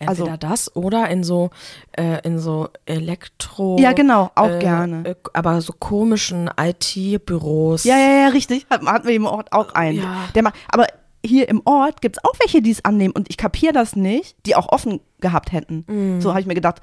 Entweder 0.00 0.30
also- 0.32 0.36
das 0.38 0.74
oder 0.76 1.08
in 1.10 1.22
so 1.22 1.50
äh, 1.92 2.26
in 2.26 2.38
so 2.38 2.68
Elektro. 2.86 3.76
Ja, 3.78 3.92
genau, 3.92 4.30
auch 4.34 4.48
äh, 4.48 4.58
gerne. 4.58 5.04
Äh, 5.10 5.14
aber 5.34 5.60
so 5.60 5.72
komischen 5.78 6.50
IT-Büros. 6.58 7.84
Ja, 7.84 7.96
ja, 7.98 8.22
ja, 8.22 8.28
richtig. 8.28 8.66
Hat- 8.70 8.84
Hatten 8.84 9.06
wir 9.06 9.14
im 9.14 9.26
Ort 9.26 9.52
auch 9.52 9.74
einen. 9.74 9.98
Ja. 9.98 10.28
Der 10.34 10.42
macht, 10.42 10.54
aber 10.68 10.86
hier 11.24 11.48
im 11.50 11.60
Ort 11.66 12.00
gibt's 12.00 12.18
auch 12.24 12.32
welche, 12.40 12.62
die 12.62 12.70
es 12.70 12.82
annehmen 12.84 13.12
und 13.14 13.28
ich 13.28 13.36
kapiere 13.36 13.74
das 13.74 13.94
nicht, 13.94 14.36
die 14.46 14.56
auch 14.56 14.68
offen 14.72 15.00
gehabt 15.20 15.52
hätten. 15.52 15.84
Mhm. 15.86 16.20
So 16.22 16.30
habe 16.30 16.40
ich 16.40 16.46
mir 16.46 16.54
gedacht, 16.54 16.80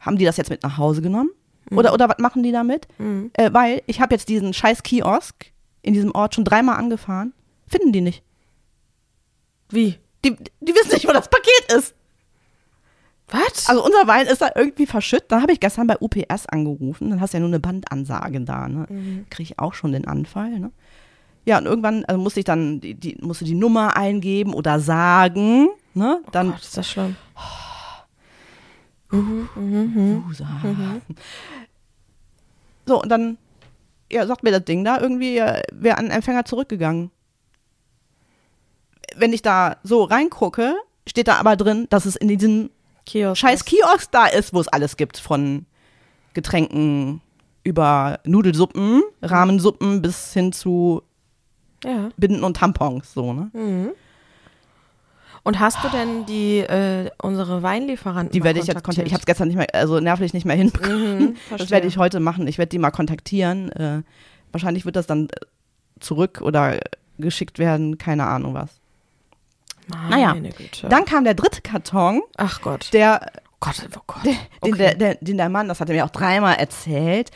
haben 0.00 0.18
die 0.18 0.26
das 0.26 0.36
jetzt 0.36 0.50
mit 0.50 0.62
nach 0.62 0.76
Hause 0.76 1.00
genommen? 1.00 1.30
Mhm. 1.70 1.78
Oder, 1.78 1.94
oder 1.94 2.08
was 2.10 2.18
machen 2.18 2.42
die 2.42 2.52
damit? 2.52 2.88
Äh, 3.32 3.50
weil 3.54 3.82
ich 3.86 4.02
habe 4.02 4.14
jetzt 4.14 4.28
diesen 4.28 4.52
scheiß 4.52 4.82
Kiosk 4.82 5.46
in 5.80 5.94
diesem 5.94 6.14
Ort 6.14 6.34
schon 6.34 6.44
dreimal 6.44 6.76
angefahren. 6.76 7.32
Finden 7.66 7.92
die 7.92 8.02
nicht. 8.02 8.22
Wie? 9.70 9.98
Die, 10.24 10.36
die 10.60 10.74
wissen 10.74 10.92
nicht, 10.92 11.08
wo 11.08 11.12
das 11.12 11.28
Paket 11.30 11.72
ist. 11.74 11.94
Was? 13.30 13.68
Also 13.68 13.84
unser 13.84 14.06
Wein 14.06 14.26
ist 14.26 14.42
da 14.42 14.50
irgendwie 14.54 14.86
verschüttet. 14.86 15.30
Dann 15.30 15.42
habe 15.42 15.52
ich 15.52 15.60
gestern 15.60 15.86
bei 15.86 15.96
UPS 16.00 16.46
angerufen. 16.46 17.10
Dann 17.10 17.20
hast 17.20 17.32
du 17.32 17.38
ja 17.38 17.40
nur 17.40 17.50
eine 17.50 17.60
Bandansage 17.60 18.40
da. 18.40 18.68
Ne? 18.68 18.86
Mhm. 18.88 19.26
Kriege 19.30 19.52
ich 19.52 19.58
auch 19.58 19.74
schon 19.74 19.92
den 19.92 20.06
Anfall. 20.06 20.58
Ne? 20.58 20.72
Ja, 21.44 21.58
und 21.58 21.66
irgendwann 21.66 22.04
also 22.04 22.20
musste 22.20 22.40
ich 22.40 22.44
dann 22.44 22.80
die, 22.80 22.94
die, 22.94 23.16
musste 23.20 23.44
die 23.44 23.54
Nummer 23.54 23.96
eingeben 23.96 24.52
oder 24.52 24.80
sagen. 24.80 25.68
Ne? 25.94 26.20
Dann 26.32 26.50
Gott, 26.50 26.60
ist 26.60 26.76
das 26.76 26.88
schlimm. 26.88 27.16
Usa. 29.12 30.46
So, 32.86 33.02
und 33.02 33.08
dann 33.08 33.38
ja, 34.10 34.26
sagt 34.26 34.42
mir 34.42 34.50
das 34.50 34.64
Ding 34.64 34.84
da 34.84 35.00
irgendwie, 35.00 35.38
äh, 35.38 35.62
wäre 35.72 35.98
an 35.98 36.10
Empfänger 36.10 36.44
zurückgegangen. 36.44 37.10
Wenn 39.16 39.32
ich 39.32 39.42
da 39.42 39.76
so 39.82 40.04
reingucke, 40.04 40.74
steht 41.06 41.28
da 41.28 41.36
aber 41.36 41.56
drin, 41.56 41.86
dass 41.90 42.06
es 42.06 42.16
in 42.16 42.28
diesem 42.28 42.70
Kiosk. 43.10 43.40
scheiß 43.40 43.64
Kiosk 43.64 44.10
da 44.12 44.26
ist, 44.26 44.54
wo 44.54 44.60
es 44.60 44.68
alles 44.68 44.96
gibt, 44.96 45.18
von 45.18 45.66
Getränken 46.32 47.20
über 47.64 48.20
Nudelsuppen, 48.24 49.02
Rahmensuppen 49.22 50.00
bis 50.02 50.32
hin 50.32 50.52
zu 50.52 51.02
Ja. 51.84 52.10
Binden 52.16 52.44
und 52.44 52.56
Tampons, 52.56 53.12
so, 53.12 53.32
ne? 53.32 53.92
Und 55.42 55.58
hast 55.58 55.82
du 55.82 55.88
denn 55.88 56.26
die 56.26 56.58
äh, 56.58 57.10
unsere 57.22 57.62
Weinlieferanten 57.62 58.32
Die 58.32 58.44
werde 58.44 58.60
ich 58.60 58.66
jetzt 58.66 58.76
kontaktieren. 58.84 59.06
Ich 59.06 59.14
habe 59.14 59.20
es 59.20 59.26
gestern 59.26 59.48
nicht 59.48 59.56
mehr, 59.56 59.74
also 59.74 59.98
nervlich 59.98 60.34
nicht 60.34 60.44
mehr 60.44 60.56
hinbekommen. 60.56 61.18
Mhm, 61.18 61.36
das 61.56 61.70
werde 61.70 61.86
ich 61.86 61.96
heute 61.96 62.20
machen. 62.20 62.46
Ich 62.46 62.58
werde 62.58 62.68
die 62.68 62.78
mal 62.78 62.90
kontaktieren. 62.90 63.70
Äh, 63.72 64.02
wahrscheinlich 64.52 64.84
wird 64.84 64.96
das 64.96 65.06
dann 65.06 65.28
äh, 65.28 65.46
zurück 65.98 66.42
oder 66.42 66.76
äh, 66.76 66.80
geschickt 67.18 67.58
werden, 67.58 67.96
keine 67.96 68.26
Ahnung 68.26 68.52
was. 68.54 68.79
Naja. 70.08 70.36
Dann 70.88 71.04
kam 71.04 71.24
der 71.24 71.34
dritte 71.34 71.60
Karton, 71.62 72.22
Ach 72.36 72.60
Gott. 72.60 72.92
der, 72.92 73.30
Gott, 73.60 73.76
oh 73.96 74.00
Gott. 74.06 74.24
den, 74.24 74.36
Okay. 74.60 74.76
der, 74.78 74.94
der, 74.94 75.14
den 75.16 75.36
der 75.36 75.48
Mann, 75.48 75.68
das 75.68 75.80
hat 75.80 75.88
er 75.88 75.94
mir 75.94 76.04
auch 76.04 76.10
dreimal 76.10 76.56
erzählt, 76.56 77.30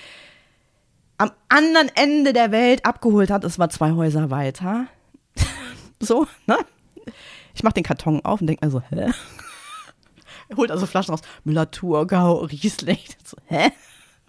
am 1.19 1.31
anderen 1.49 1.91
Ende 1.95 2.33
der 2.33 2.51
Welt 2.51 2.85
abgeholt 2.85 3.31
hat. 3.31 3.45
Es 3.45 3.59
war 3.59 3.71
zwei 3.71 3.93
Häuser 3.93 4.31
weiter. 4.31 4.87
so, 6.01 6.27
ne? 6.47 6.59
Ich 7.55 7.63
mach 7.63 7.73
den 7.73 7.85
Karton 7.85 8.25
auf 8.25 8.41
und 8.41 8.47
denk 8.49 8.63
mir 8.63 8.71
so, 8.71 8.81
hä? 8.91 9.13
Er 10.49 10.57
holt 10.57 10.71
also 10.71 10.87
Flaschen 10.87 11.15
raus. 11.15 11.21
Müller, 11.45 11.71
Thurgau, 11.71 12.39
Riesling. 12.45 12.99
So, 13.25 13.37
hä? 13.47 13.71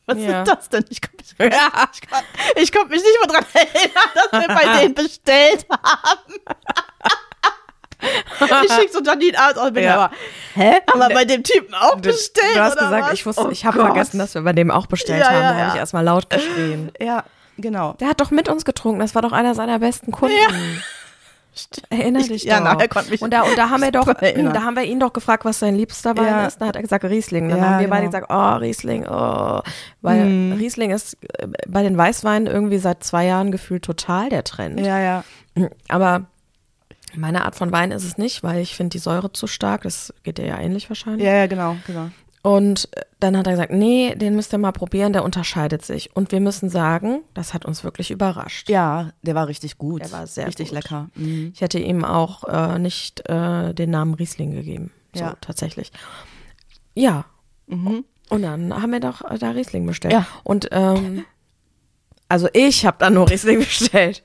Was 0.05 0.20
Ja. 0.20 0.44
ist 0.44 0.51
das 0.51 0.70
denn? 0.70 0.86
Ich 0.89 1.01
konnte 1.01 1.24
mich, 1.24 1.34
ich 1.94 2.10
kon- 2.10 2.24
ich 2.63 2.72
konnt 2.72 2.89
mich 2.91 3.01
nicht 3.01 3.17
mehr 3.25 3.34
dran 3.34 3.46
erinnern, 3.55 4.10
dass 4.13 4.32
wir 4.39 4.48
bei 4.55 4.79
denen 4.82 4.94
bestellt 4.94 5.65
haben. 5.72 6.34
ich 8.65 8.71
schick 8.73 8.89
so 8.91 9.01
Janine 9.03 9.37
abends 9.39 9.57
aus 9.59 9.67
und 9.67 9.73
bin 9.73 9.83
Ja. 9.83 9.95
aber, 9.95 10.11
hä? 10.55 10.73
Haben 10.91 10.99
wir 10.99 11.09
bei 11.13 11.25
dem 11.25 11.43
Typen 11.43 11.73
auch 11.73 11.95
Du, 11.95 12.09
bestellt? 12.09 12.55
du 12.55 12.61
hast 12.61 12.77
gesagt, 12.77 13.05
was? 13.07 13.13
ich 13.13 13.25
wusste, 13.25 13.45
Oh 13.45 13.49
ich 13.49 13.65
habe 13.65 13.79
vergessen, 13.79 14.17
dass 14.19 14.33
wir 14.35 14.41
bei 14.41 14.53
dem 14.53 14.71
auch 14.71 14.87
bestellt 14.87 15.19
Ja, 15.21 15.27
haben. 15.27 15.35
ja, 15.35 15.41
da 15.41 15.47
habe 15.49 15.59
ja. 15.59 15.73
ich 15.73 15.79
erstmal 15.79 16.03
laut 16.03 16.29
geschrien. 16.29 16.91
Ja, 17.01 17.23
genau. 17.57 17.93
Der 17.99 18.09
hat 18.09 18.19
doch 18.21 18.31
mit 18.31 18.49
uns 18.49 18.65
getrunken. 18.65 18.99
Das 18.99 19.15
war 19.15 19.21
doch 19.21 19.31
einer 19.31 19.55
seiner 19.55 19.79
besten 19.79 20.11
Kunden. 20.11 20.35
Erinner 21.89 22.19
dich 22.21 22.43
Ja, 22.43 22.57
doch. 22.57 22.65
nachher 22.65 22.89
konnte 22.89 23.11
mich 23.11 23.21
und 23.21 23.31
da, 23.31 23.43
und 23.43 23.57
da 23.57 23.69
haben 23.69 23.81
wir 23.81 23.91
doch, 23.91 24.05
erinnern. 24.09 24.53
da 24.53 24.63
haben 24.63 24.75
wir 24.75 24.83
ihn 24.83 24.99
doch 24.99 25.13
gefragt, 25.13 25.45
was 25.45 25.59
sein 25.59 25.73
liebster 25.75 26.17
Wein 26.17 26.25
Ja. 26.25 26.45
ist. 26.47 26.59
Da 26.59 26.65
hat 26.65 26.75
er 26.75 26.81
gesagt 26.81 27.05
Riesling. 27.05 27.47
Dann 27.47 27.59
Ja, 27.59 27.63
haben 27.65 27.79
wir 27.79 27.87
beide 27.89 28.09
genau. 28.09 28.25
gesagt, 28.25 28.27
oh 28.29 28.57
Riesling, 28.61 29.05
oh, 29.07 29.61
weil 30.01 30.25
Mhm. 30.25 30.51
Riesling 30.57 30.91
ist 30.91 31.15
äh, 31.39 31.47
bei 31.65 31.81
den 31.81 31.97
Weißweinen 31.97 32.47
irgendwie 32.47 32.77
seit 32.77 33.05
zwei 33.05 33.25
Jahren 33.25 33.51
gefühlt 33.53 33.85
total 33.85 34.27
der 34.27 34.43
Trend. 34.43 34.81
Ja, 34.81 34.99
ja. 34.99 35.23
Aber 35.87 36.23
meine 37.17 37.45
Art 37.45 37.55
von 37.55 37.72
Wein 37.72 37.91
ist 37.91 38.03
es 38.03 38.17
nicht, 38.17 38.43
weil 38.43 38.62
ich 38.62 38.75
finde 38.75 38.91
die 38.91 39.00
Säure 39.00 39.31
zu 39.31 39.48
stark. 39.48 39.84
Das 39.84 40.13
geht 40.24 40.38
dir 40.38 40.45
ja 40.45 40.60
ähnlich 40.60 40.89
wahrscheinlich. 40.89 41.25
Ja, 41.25 41.34
ja, 41.36 41.48
genau, 41.48 41.75
genau. 41.88 42.10
Und 42.41 42.89
äh, 42.95 43.01
dann 43.19 43.36
hat 43.38 43.48
er 43.48 43.53
gesagt, 43.53 43.72
nee, 43.72 44.13
den 44.15 44.36
müsst 44.36 44.53
ihr 44.53 44.60
mal 44.60 44.72
probieren, 44.72 45.13
der 45.13 45.24
unterscheidet 45.24 45.84
sich. 45.84 46.15
Und 46.15 46.31
wir 46.31 46.39
müssen 46.39 46.69
sagen, 46.69 47.22
das 47.34 47.53
hat 47.55 47.65
uns 47.65 47.84
wirklich 47.84 48.12
überrascht. 48.12 48.69
Ja, 48.69 49.10
der 49.24 49.34
war 49.34 49.48
richtig 49.48 49.79
gut. 49.79 50.01
Der 50.03 50.12
war 50.12 50.27
sehr 50.27 50.45
Richtig 50.45 50.67
gut. 50.69 50.75
lecker. 50.75 51.10
Mhm. 51.15 51.51
Ich 51.55 51.62
hätte 51.62 51.79
ihm 51.79 52.05
auch 52.05 52.43
äh, 52.43 52.77
nicht 52.77 53.27
äh, 53.27 53.74
den 53.74 53.89
Namen 53.89 54.13
Riesling 54.13 54.51
gegeben. 54.51 54.91
So, 55.15 55.24
Ja. 55.24 55.36
tatsächlich. 55.41 55.91
Ja. 56.93 57.25
Mhm. 57.67 58.05
Und 58.29 58.41
dann 58.43 58.79
haben 58.79 58.91
wir 58.91 59.00
doch 59.00 59.22
äh, 59.29 59.38
da 59.39 59.51
Riesling 59.51 59.86
bestellt. 59.88 60.13
Ja. 60.13 60.27
Und 60.43 60.67
ähm, 60.72 61.25
also 62.29 62.48
ich 62.53 62.86
habe 62.86 62.98
dann 63.00 63.13
nur 63.15 63.29
Riesling 63.29 63.60
bestellt. 63.65 64.24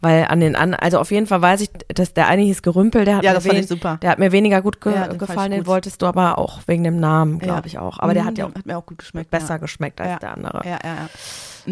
Weil 0.00 0.24
an 0.26 0.40
den 0.40 0.56
an, 0.56 0.74
also 0.74 0.98
auf 0.98 1.10
jeden 1.10 1.26
Fall 1.26 1.40
weiß 1.42 1.60
ich, 1.62 1.70
dass 1.88 2.12
der 2.14 2.26
eine 2.28 2.42
hieß 2.42 2.62
Gerümpel, 2.62 3.04
der 3.04 3.16
hat, 3.16 3.24
Ja, 3.24 3.32
mir, 3.34 3.44
wen-. 3.44 3.98
Der 4.00 4.10
hat 4.10 4.18
mir 4.18 4.32
weniger 4.32 4.62
gut 4.62 4.80
ge 4.80 4.94
Ja, 4.94 5.08
den 5.08 5.18
gefallen, 5.18 5.50
den 5.50 5.60
gut. 5.60 5.66
wolltest 5.68 6.02
du 6.02 6.06
aber 6.06 6.38
auch 6.38 6.60
wegen 6.66 6.84
dem 6.84 7.00
Namen, 7.00 7.38
glaube 7.38 7.60
Ja. 7.60 7.66
ich 7.66 7.78
auch. 7.78 7.98
Aber 7.98 8.14
der 8.14 8.22
Mhm, 8.24 8.26
hat 8.28 8.38
ja 8.38 8.46
auch 8.46 8.54
hat 8.54 8.66
mir 8.66 8.76
auch 8.78 8.86
gut 8.86 8.98
geschmeckt. 8.98 9.30
besser 9.30 9.58
geschmeckt 9.58 10.00
als 10.00 10.10
Ja. 10.10 10.18
der 10.18 10.34
andere. 10.34 10.60
Ja, 10.64 10.78
ja, 10.84 10.94
ja. 10.94 11.08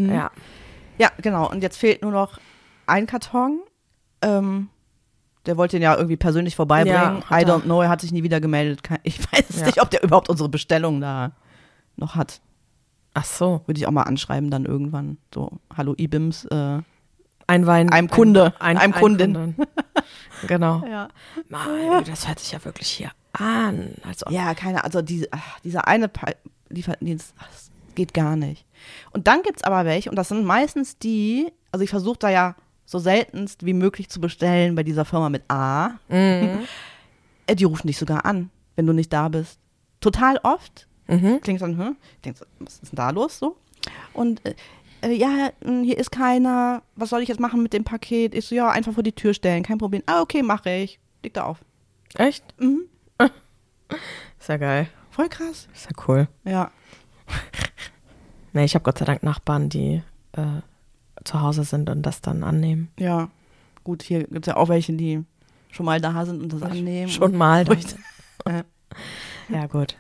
Mhm. 0.01 0.13
Ja. 0.15 0.31
ja 0.99 1.11
genau. 1.21 1.51
Und 1.51 1.63
jetzt 1.63 1.77
fehlt 1.79 2.03
nur 2.03 2.13
noch 2.13 2.39
einen 2.87 3.07
Karton. 3.07 3.61
Ähm, 4.23 4.69
der 5.47 5.57
wollte 5.57 5.77
ihn 5.77 5.83
ja 5.83 5.95
irgendwie 5.97 6.17
persönlich 6.17 6.55
vorbeibringen. 6.57 7.19
I 7.31 7.45
don't 7.45 7.63
know, 7.63 7.83
er 7.83 7.89
hat 7.89 8.01
sich 8.01 8.13
nie 8.13 8.23
wieder 8.23 8.41
gemeldet. 8.41 8.81
Ich 9.03 9.19
weiß 9.33 9.65
nicht, 9.65 9.83
ob 9.83 9.91
der 9.91 10.03
überhaupt 10.05 10.29
unsere 10.29 10.49
Bestellung 10.49 11.01
da 11.01 11.33
noch 11.97 12.15
hat. 12.15 12.41
Ach 13.15 13.25
so. 13.25 13.61
Würde 13.67 13.79
ich 13.79 13.87
auch 13.87 13.91
mal 13.91 14.05
anschreiben 14.05 14.51
dann 14.51 14.65
irgendwann. 14.65 15.19
So, 15.35 15.51
hallo 15.77 15.95
Ibims. 15.99 16.45
Äh, 16.47 16.79
Ein 17.47 17.67
Wein. 17.67 17.91
Einem 17.91 18.09
Kunde, 18.09 18.55
Ein, 18.59 18.79
einem 18.79 18.93
ein 18.93 19.01
Kundin. 19.01 19.35
Kunden. 19.35 19.63
genau. 20.47 20.83
ja. 20.87 21.09
Meine 21.49 22.03
das 22.05 22.29
hört 22.29 22.39
sich 22.39 22.53
ja 22.53 22.65
wirklich 22.65 22.89
hier 22.89 23.11
an. 23.33 23.95
Also, 24.07 24.27
ja, 24.31 24.55
keine 24.55 24.85
also 24.85 25.03
diese, 25.03 25.29
ach, 25.31 25.61
dieser 25.61 25.87
eine 25.89 26.11
Lieferdienst, 26.69 27.35
ach, 27.39 27.49
das 27.49 27.71
geht 27.95 28.15
gar 28.15 28.37
nicht. 28.37 28.65
Und 29.13 29.27
dann 29.27 29.43
gibt's 29.43 29.65
aber 29.65 29.85
welche, 29.85 30.11
und 30.11 30.17
das 30.17 30.29
sind 30.29 30.45
meistens 30.45 30.99
die, 30.99 31.53
also 31.71 31.85
ich 31.85 31.91
versuche 31.91 32.19
da 32.19 32.31
ja 32.31 32.57
so 32.85 32.99
seltenst 32.99 33.65
wie 33.65 33.73
möglich 33.75 34.09
zu 34.11 34.21
bestellen 34.21 34.75
bei 34.75 34.83
dieser 34.83 35.05
Firma 35.05 35.29
mit 35.29 35.45
A. 35.49 35.99
Mhm. 36.09 36.67
Äh, 37.47 37.55
Die 37.55 37.65
rufen 37.65 37.87
dich 37.87 37.97
sogar 37.99 38.25
an, 38.25 38.51
wenn 38.77 38.87
du 38.87 38.93
nicht 38.93 39.13
da 39.13 39.29
bist. 39.29 39.59
Total 40.01 40.39
oft. 40.43 40.87
Mhm. 41.07 41.41
Klingt 41.43 41.61
dann, 41.63 41.79
hm? 41.79 41.97
Ich 42.17 42.21
denk 42.23 42.37
so, 42.37 42.45
was 42.59 42.75
ist 42.81 42.93
denn 42.93 42.97
da 42.97 43.11
los 43.11 43.39
so? 43.39 43.57
Und 44.13 44.45
äh, 44.45 44.55
äh, 45.03 45.13
ja, 45.13 45.51
mh, 45.65 45.83
hier 45.85 45.99
ist 45.99 46.11
keiner. 46.11 46.83
Was 46.97 47.11
soll 47.11 47.23
ich 47.23 47.29
jetzt 47.29 47.41
machen 47.41 47.63
mit 47.63 47.73
dem 47.73 47.85
Paket? 47.85 48.35
Ich 48.35 48.47
so, 48.47 48.55
ja, 48.55 48.71
einfach 48.71 48.93
vor 48.93 49.03
die 49.03 49.13
Tür 49.13 49.35
stellen, 49.35 49.63
kein 49.63 49.79
Problem. 49.79 50.03
Ah, 50.07 50.21
okay, 50.21 50.43
mache 50.43 50.71
ich. 50.71 50.99
Leg 51.23 51.35
da 51.35 51.45
auf. 51.45 51.59
Echt? 52.15 52.45
Mhm. 52.61 52.83
Ist 54.39 54.49
ja 54.49 54.57
geil. 54.57 54.89
Voll 55.11 55.29
krass. 55.29 55.69
Ist 55.75 55.87
ja 55.87 56.05
cool. 56.09 56.29
Ja. 56.45 56.71
Nee, 58.55 58.65
ich 58.65 58.75
habe 58.75 58.83
Gott 58.83 58.99
sei 58.99 59.07
Dank 59.07 59.23
Nachbarn, 59.23 59.71
die 59.71 60.03
äh, 60.33 60.61
zu 61.25 61.41
Hause 61.41 61.65
sind 61.65 61.89
und 61.89 62.03
das 62.03 62.21
dann 62.21 62.45
annehmen. 62.45 62.91
Ja. 62.99 63.31
Gut, 63.83 64.03
hier 64.03 64.25
gibt 64.25 64.47
es 64.47 64.51
ja 64.53 64.59
auch 64.59 64.69
welche, 64.69 64.93
die 64.93 65.25
schon 65.71 65.87
mal 65.87 66.03
da 66.03 66.27
sind 66.27 66.43
und 66.43 66.53
das 66.53 66.63
annehmen. 66.63 67.09
Schon 67.11 67.35
mal. 67.35 67.65
Dann. 67.65 67.79
Ruhig. 67.79 67.87
Ja, 69.49 69.67
gut. 69.67 69.97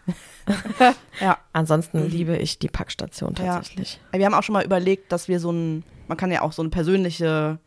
ja. 1.20 1.38
Ansonsten 1.52 2.08
liebe 2.08 2.36
ich 2.36 2.58
die 2.58 2.68
Packstation 2.68 3.34
Ja. 3.38 3.56
tatsächlich. 3.56 4.00
Wir 4.12 4.24
haben 4.26 4.34
auch 4.34 4.42
schon 4.42 4.52
mal 4.54 4.64
überlegt, 4.64 5.12
dass 5.12 5.28
wir 5.28 5.40
so 5.40 5.50
ein, 5.52 5.84
man 6.08 6.16
kann 6.18 6.30
ja 6.30 6.42
auch 6.42 6.52
so 6.52 6.62
eine 6.62 6.70
persönliche 6.70 7.58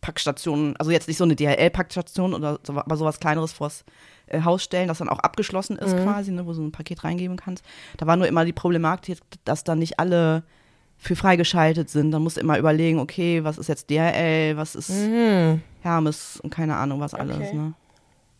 Packstation, 0.00 0.76
also 0.78 0.90
jetzt 0.90 1.08
nicht 1.08 1.16
so 1.16 1.24
eine 1.24 1.34
DHL-Packstation 1.34 2.34
oder 2.34 2.58
so, 2.62 2.74
aber 2.76 2.96
sowas 2.96 3.20
kleineres 3.20 3.52
vors 3.52 3.84
äh, 4.26 4.42
Haus 4.42 4.62
stellen, 4.62 4.88
das 4.88 4.98
dann 4.98 5.08
auch 5.08 5.18
abgeschlossen 5.20 5.76
ist 5.78 5.96
quasi, 5.96 6.30
ne, 6.30 6.44
wo 6.44 6.50
du 6.50 6.54
so 6.56 6.62
ein 6.62 6.72
Paket 6.72 7.04
reingeben 7.04 7.36
kannst. 7.36 7.64
Da 7.96 8.06
war 8.06 8.16
nur 8.16 8.26
immer 8.28 8.44
die 8.44 8.52
Problematik, 8.52 9.18
dass 9.44 9.64
dann 9.64 9.78
nicht 9.78 9.98
alle 9.98 10.42
für 10.98 11.16
freigeschaltet 11.16 11.88
sind. 11.90 12.10
Dann 12.12 12.22
musst 12.22 12.36
du 12.36 12.40
immer 12.40 12.58
überlegen, 12.58 12.98
okay, 12.98 13.44
was 13.44 13.56
ist 13.58 13.68
jetzt 13.68 13.88
DHL, 13.90 14.56
was 14.56 14.74
ist 14.74 14.90
Mhm. 14.90 15.62
Hermes 15.80 16.38
und 16.40 16.50
keine 16.50 16.76
Ahnung, 16.76 17.00
was 17.00 17.14
alles, 17.14 17.36
Okay. 17.36 17.54
ne? 17.54 17.74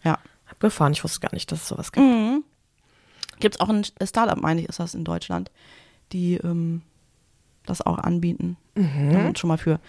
Ja. 0.03 0.19
Abgefahren. 0.51 0.93
Ich 0.93 1.03
wusste 1.03 1.21
gar 1.21 1.33
nicht, 1.35 1.51
dass 1.51 1.63
es 1.63 1.69
sowas 1.69 1.93
gibt. 1.93 2.07
Mhm. 2.07 2.45
Gibt 3.41 3.57
es 3.57 3.61
auch 3.61 3.69
ein 3.69 3.85
Startup, 3.85 4.41
meine 4.41 4.61
ich, 4.61 4.69
ist 4.69 4.81
das 4.81 4.95
in 4.95 5.05
Deutschland, 5.05 5.51
die 6.13 6.37
ähm, 6.37 6.83
das 7.67 7.83
auch 7.83 7.99
anbieten. 7.99 8.57
Mhm. 8.75 9.27
Uns 9.27 9.39
schon 9.39 9.49
mal 9.49 9.59
für 9.59 9.81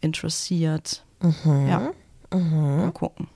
interessiert. 0.00 1.04
Ja. 1.44 1.92
Mal 2.30 2.92
gucken. 2.92 3.28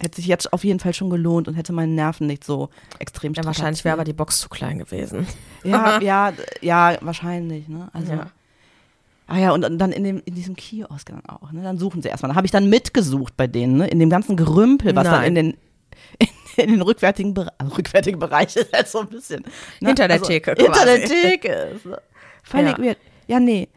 Hätte 0.00 0.16
sich 0.16 0.26
jetzt 0.26 0.52
auf 0.52 0.62
jeden 0.62 0.78
Fall 0.78 0.94
schon 0.94 1.10
gelohnt 1.10 1.48
und 1.48 1.54
hätte 1.54 1.72
meine 1.72 1.92
Nerven 1.92 2.28
nicht 2.28 2.44
so 2.44 2.70
extrem 3.00 3.34
Ja, 3.34 3.44
wahrscheinlich 3.44 3.84
wäre 3.84 3.94
aber 3.94 4.04
die 4.04 4.12
Box 4.12 4.40
zu 4.40 4.48
klein 4.48 4.78
gewesen. 4.78 5.26
Ja, 5.64 6.00
ja, 6.00 6.32
ja, 6.60 6.96
wahrscheinlich, 7.00 7.68
ne? 7.68 7.88
Also. 7.92 8.12
Ja. 8.12 8.30
Ah 9.26 9.38
ja, 9.38 9.52
und 9.52 9.60
dann 9.60 9.92
in, 9.92 10.04
dem, 10.04 10.22
in 10.24 10.34
diesem 10.34 10.56
Kiosk 10.56 11.10
dann 11.10 11.26
auch, 11.26 11.52
ne? 11.52 11.62
Dann 11.62 11.78
suchen 11.78 12.00
sie 12.00 12.08
erstmal. 12.08 12.30
Da 12.30 12.36
habe 12.36 12.46
ich 12.46 12.50
dann 12.52 12.70
mitgesucht 12.70 13.36
bei 13.36 13.46
denen, 13.46 13.76
ne? 13.76 13.88
In 13.88 13.98
dem 13.98 14.08
ganzen 14.08 14.36
Gerümpel, 14.36 14.94
was 14.94 15.04
dann 15.04 15.20
Nein. 15.20 15.28
in 15.28 15.34
den, 15.34 15.56
in, 16.58 16.70
den 16.70 16.82
rückwärtigen, 16.82 17.34
also 17.58 17.74
rückwärtigen 17.74 18.18
Bereich 18.18 18.54
ist 18.56 18.72
halt 18.72 18.88
so 18.88 19.00
ein 19.00 19.08
bisschen. 19.08 19.42
Ne? 19.80 19.88
Hinter 19.88 20.08
der 20.08 20.20
Theke 20.22 20.54
Hinter 20.56 20.72
quasi. 20.72 20.86
der 20.86 21.04
Theke. 21.08 21.52
ist, 21.76 21.86
ne? 21.86 21.98
Völlig 22.42 22.78
Ja. 22.78 22.84
weird. 22.84 22.98
Ja, 23.26 23.40
nee. 23.40 23.68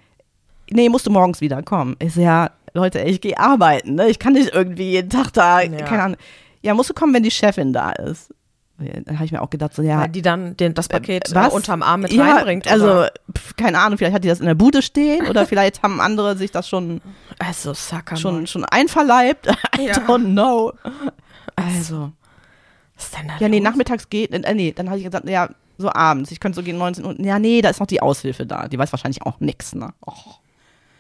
Nee, 0.70 0.90
musst 0.90 1.06
du 1.06 1.12
morgens 1.12 1.42
wieder 1.42 1.62
kommen. 1.64 1.96
Ich 2.00 2.14
so, 2.14 2.22
ja, 2.22 2.52
Leute, 2.74 3.00
ich 3.02 3.20
gehe 3.20 3.38
arbeiten, 3.38 3.96
ne? 3.96 4.08
Ich 4.10 4.20
kann 4.20 4.34
nicht 4.34 4.54
irgendwie 4.54 4.92
jeden 4.92 5.10
Tag 5.10 5.32
da, 5.34 5.62
Ja. 5.62 5.84
keine 5.84 6.04
Ahnung. 6.04 6.18
Ja, 6.62 6.74
musst 6.74 6.90
du 6.90 6.94
kommen, 6.94 7.14
wenn 7.14 7.24
die 7.24 7.32
Chefin 7.32 7.74
da 7.74 7.92
ist. 7.92 8.34
Dann 8.78 9.16
habe 9.18 9.26
ich 9.26 9.32
mir 9.32 9.42
auch 9.44 9.50
gedacht, 9.52 9.76
so, 9.76 9.84
ja, 9.84 10.00
Weil 10.02 10.10
die 10.10 10.24
dann 10.24 10.58
den, 10.58 10.74
das 10.74 10.88
Paket 10.90 11.30
äh, 11.32 11.36
was? 11.36 11.54
unterm 11.54 11.84
Arm 11.84 12.02
mit 12.02 12.14
ja, 12.14 12.34
reinbringt. 12.34 12.68
Also, 12.72 12.86
oder? 12.86 13.12
pf, 13.38 13.56
keine 13.56 13.78
Ahnung, 13.78 14.00
vielleicht 14.00 14.16
hat 14.16 14.24
die 14.24 14.28
das 14.28 14.40
in 14.40 14.48
der 14.48 14.56
Bude 14.56 14.82
stehen 14.82 15.28
oder 15.28 15.46
vielleicht 15.46 15.84
haben 15.84 16.02
andere 16.02 16.36
sich 16.36 16.50
das 16.50 16.68
schon, 16.68 17.00
also 17.38 17.76
Sucker. 17.76 18.16
schon, 18.16 18.48
schon 18.48 18.66
einverleibt. 18.66 19.48
I 19.78 19.86
Ja. 19.88 19.94
don't 19.98 20.32
know. 20.32 20.74
Also, 21.56 22.12
Was 23.02 23.06
ist 23.10 23.18
denn 23.18 23.28
da 23.28 23.34
ja, 23.40 23.50
nee, 23.50 23.58
los? 23.60 23.64
nachmittags 23.64 24.10
geht, 24.10 24.32
äh, 24.32 24.54
nee, 24.54 24.72
dann 24.72 24.90
habe 24.90 25.00
ich 25.00 25.06
gesagt, 25.06 25.28
ja, 25.28 25.50
so 25.78 25.92
abends, 25.92 26.32
ich 26.32 26.40
könnte 26.40 26.56
so 26.58 26.64
gegen 26.64 26.78
19 26.78 27.04
Uhr, 27.06 27.16
ja, 27.20 27.40
nee, 27.40 27.62
da 27.62 27.70
ist 27.70 27.80
noch 27.80 27.88
die 27.88 28.02
Aushilfe 28.02 28.46
da, 28.46 28.68
die 28.68 28.78
weiß 28.78 28.92
wahrscheinlich 28.94 29.22
auch 29.24 29.40
nix, 29.40 29.74
ne? 29.74 29.94
Och. 30.06 30.40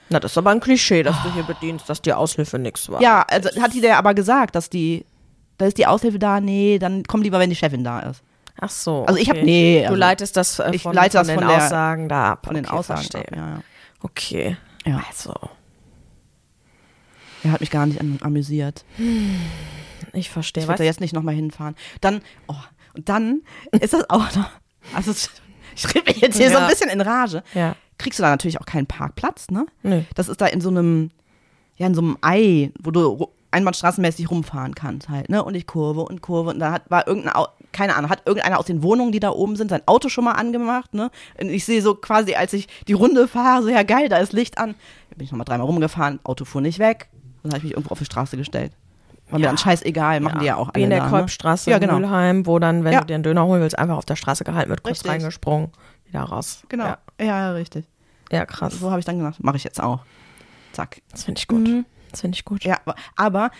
Na, 0.09 0.19
das 0.19 0.31
ist 0.31 0.37
aber 0.37 0.49
ein 0.49 0.59
Klischee, 0.59 1.03
dass 1.03 1.15
du 1.23 1.31
hier 1.33 1.43
bedienst, 1.43 1.87
dass 1.89 2.01
die 2.01 2.13
Aushilfe 2.13 2.57
nix 2.59 2.89
war. 2.89 3.01
Ja, 3.01 3.21
also 3.29 3.49
hat 3.61 3.73
die 3.73 3.81
der 3.81 3.97
aber 3.97 4.13
gesagt, 4.13 4.55
dass 4.55 4.69
die, 4.69 5.05
da 5.57 5.65
ist 5.67 5.77
die 5.77 5.85
Aushilfe 5.87 6.19
da, 6.19 6.41
nee, 6.41 6.79
dann 6.79 7.03
komm 7.03 7.21
lieber, 7.21 7.39
wenn 7.39 7.49
die 7.49 7.55
Chefin 7.55 7.83
da 7.83 7.99
ist. 8.01 8.21
Ach 8.59 8.69
so. 8.69 9.05
Also 9.05 9.19
ich 9.19 9.29
hab- 9.29 9.37
okay. 9.37 9.45
nee, 9.45 9.79
Du 9.81 9.85
also 9.87 9.95
leitest 9.97 10.35
das 10.37 10.59
äh, 10.59 10.71
ich 10.73 10.81
von, 10.83 10.93
leite 10.93 11.17
von 11.17 11.27
das 11.27 11.27
den 11.27 11.39
von 11.39 11.47
der- 11.47 11.57
Aussagen 11.65 12.09
da 12.09 12.31
ab. 12.31 12.45
Von 12.45 12.55
den 12.55 12.65
okay, 12.65 12.75
Aussagen. 12.75 12.99
Verstehe. 13.01 13.21
ab, 13.31 13.35
Ja, 13.37 13.47
ja. 13.47 13.59
Okay. 14.01 14.57
Ja. 14.85 15.01
Also, 15.07 15.33
Er 17.43 17.51
hat 17.53 17.61
mich 17.61 17.71
gar 17.71 17.85
nicht 17.85 17.99
am- 18.01 18.17
amüsiert. 18.21 18.83
ich 20.13 20.29
verstehe. 20.29 20.63
Ich 20.63 20.67
werde 20.69 20.79
da 20.79 20.83
jetzt 20.85 21.01
nicht 21.01 21.13
nochmal 21.13 21.35
hinfahren. 21.35 21.75
Dann, 22.01 22.21
oh, 22.47 22.55
und 22.95 23.07
dann 23.09 23.41
ist 23.71 23.93
das 23.93 24.09
auch 24.09 24.35
noch, 24.35 24.49
also 24.93 25.11
ich 25.75 25.95
rede 25.95 26.05
mich 26.11 26.17
jetzt 26.21 26.37
hier 26.37 26.49
so 26.49 26.55
Ja. 26.55 26.63
ein 26.65 26.69
bisschen 26.69 26.89
in 26.89 27.01
Rage. 27.01 27.43
ja. 27.53 27.75
Kriegst 27.97 28.17
du 28.17 28.23
da 28.23 28.29
natürlich 28.31 28.59
auch 28.59 28.65
keinen 28.65 28.87
Parkplatz, 28.87 29.51
ne? 29.51 29.67
Nö. 29.83 30.01
Das 30.15 30.27
ist 30.27 30.41
da 30.41 30.47
in 30.47 30.59
so 30.59 30.69
einem, 30.69 31.11
ja, 31.77 31.85
in 31.85 31.93
so 31.93 32.01
einem 32.01 32.17
Ei, 32.21 32.71
wo 32.81 32.89
du 32.89 33.27
einbahnstraßenmäßig 33.51 34.31
rumfahren 34.31 34.73
kannst 34.73 35.07
halt, 35.09 35.29
ne? 35.29 35.43
Und 35.43 35.53
ich 35.55 35.67
Kurve 35.67 36.01
und 36.01 36.21
Kurve 36.21 36.49
und 36.49 36.57
da 36.59 36.71
hat, 36.71 36.89
war 36.89 37.05
irgendein, 37.07 37.33
keine 37.71 37.95
Ahnung, 37.95 38.09
hat 38.09 38.23
irgendeiner 38.25 38.57
aus 38.59 38.65
den 38.65 38.81
Wohnungen, 38.81 39.11
die 39.11 39.19
da 39.19 39.29
oben 39.29 39.55
sind, 39.55 39.69
sein 39.69 39.81
Auto 39.85 40.09
schon 40.09 40.23
mal 40.23 40.31
angemacht, 40.31 40.95
ne? 40.95 41.11
Und 41.39 41.49
ich 41.49 41.63
sehe 41.63 41.81
so 41.83 41.93
quasi, 41.93 42.33
als 42.33 42.53
ich 42.53 42.67
die 42.87 42.93
Runde 42.93 43.27
fahre, 43.27 43.61
so, 43.61 43.69
ja 43.69 43.83
geil, 43.83 44.09
da 44.09 44.17
ist 44.17 44.33
Licht 44.33 44.57
an. 44.57 44.73
Da 45.11 45.15
bin 45.17 45.25
ich 45.25 45.31
nochmal 45.31 45.45
dreimal 45.45 45.67
rumgefahren, 45.67 46.19
Auto 46.23 46.43
fuhr 46.45 46.61
nicht 46.61 46.79
weg. 46.79 47.07
Dann 47.43 47.51
habe 47.51 47.57
ich 47.59 47.63
mich 47.65 47.73
irgendwo 47.73 47.91
auf 47.91 47.99
die 47.99 48.05
Straße 48.05 48.35
gestellt. 48.35 48.71
War 49.31 49.39
mir 49.39 49.45
Ja. 49.45 49.49
dann 49.49 49.57
scheißegal, 49.57 50.19
machen 50.19 50.39
die 50.39 50.45
ja 50.45 50.55
auch 50.57 50.67
Wie 50.69 50.71
alle 50.75 50.83
in 50.83 50.89
der 50.89 50.99
da, 50.99 51.05
ne? 51.05 51.11
Kolbstraße 51.11 51.69
Ja, 51.71 51.77
in 51.77 51.81
genau. 51.81 51.99
Mülheim, 51.99 52.45
wo 52.45 52.59
dann, 52.59 52.83
wenn 52.83 52.93
Ja. 52.93 52.99
du 52.99 53.05
dir 53.07 53.15
einen 53.15 53.23
Döner 53.23 53.45
holen 53.45 53.61
willst, 53.61 53.77
einfach 53.79 53.97
auf 53.97 54.05
der 54.05 54.15
Straße 54.15 54.43
gehalten 54.43 54.69
wird, 54.69 54.83
kurz 54.83 54.97
Richtig. 54.97 55.11
reingesprungen, 55.11 55.69
wieder 56.05 56.21
raus. 56.21 56.63
Genau. 56.69 56.85
Ja, 56.85 56.97
Ja, 57.19 57.25
ja 57.25 57.51
richtig. 57.53 57.85
ja 58.31 58.45
krass. 58.45 58.79
So 58.79 58.89
habe 58.89 58.99
ich 58.99 59.05
dann 59.05 59.17
gemacht. 59.17 59.41
Mache 59.43 59.57
ich 59.57 59.63
jetzt 59.63 59.81
auch. 59.81 59.99
Zack. 60.73 61.01
Das 61.11 61.23
finde 61.23 61.39
ich 61.39 61.47
gut. 61.47 61.67
Mhm. 61.67 61.85
Das 62.11 62.21
finde 62.21 62.35
ich 62.35 62.45
gut. 62.45 62.63
Ja, 62.63 62.77
aber- 63.15 63.51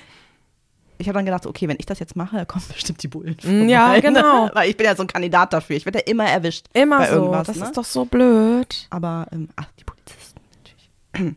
ich 0.98 1.08
habe 1.08 1.18
dann 1.18 1.26
gedacht, 1.26 1.48
okay, 1.48 1.68
wenn 1.68 1.78
ich 1.80 1.88
das 1.88 1.98
jetzt 1.98 2.16
mache, 2.16 2.46
kommen 2.46 2.64
bestimmt 2.72 3.02
die 3.02 3.08
Bullen. 3.08 3.36
Mm, 3.44 3.68
ja, 3.70 3.86
vorbei, 3.86 3.96
ne? 3.96 4.02
genau. 4.02 4.50
Weil 4.54 4.70
ich 4.70 4.78
bin 4.78 4.86
ja 4.86 4.96
so 4.96 5.02
ein 5.04 5.08
Kandidat 5.08 5.52
dafür. 5.52 5.76
Ich 5.76 5.84
werde 5.86 5.98
ja 6.00 6.06
immer 6.06 6.26
erwischt. 6.26 6.68
Immer 6.74 7.06
so. 7.08 7.16
irgendwas, 7.16 7.48
das 7.48 7.58
ne? 7.58 7.66
ist 7.66 7.76
doch 7.78 7.86
so 7.86 8.06
blöd. 8.06 8.86
Aber, 8.92 9.26
ähm, 9.32 9.50
ach, 9.56 9.66
die 9.80 9.84
Polizisten 9.84 10.40
natürlich. 11.16 11.36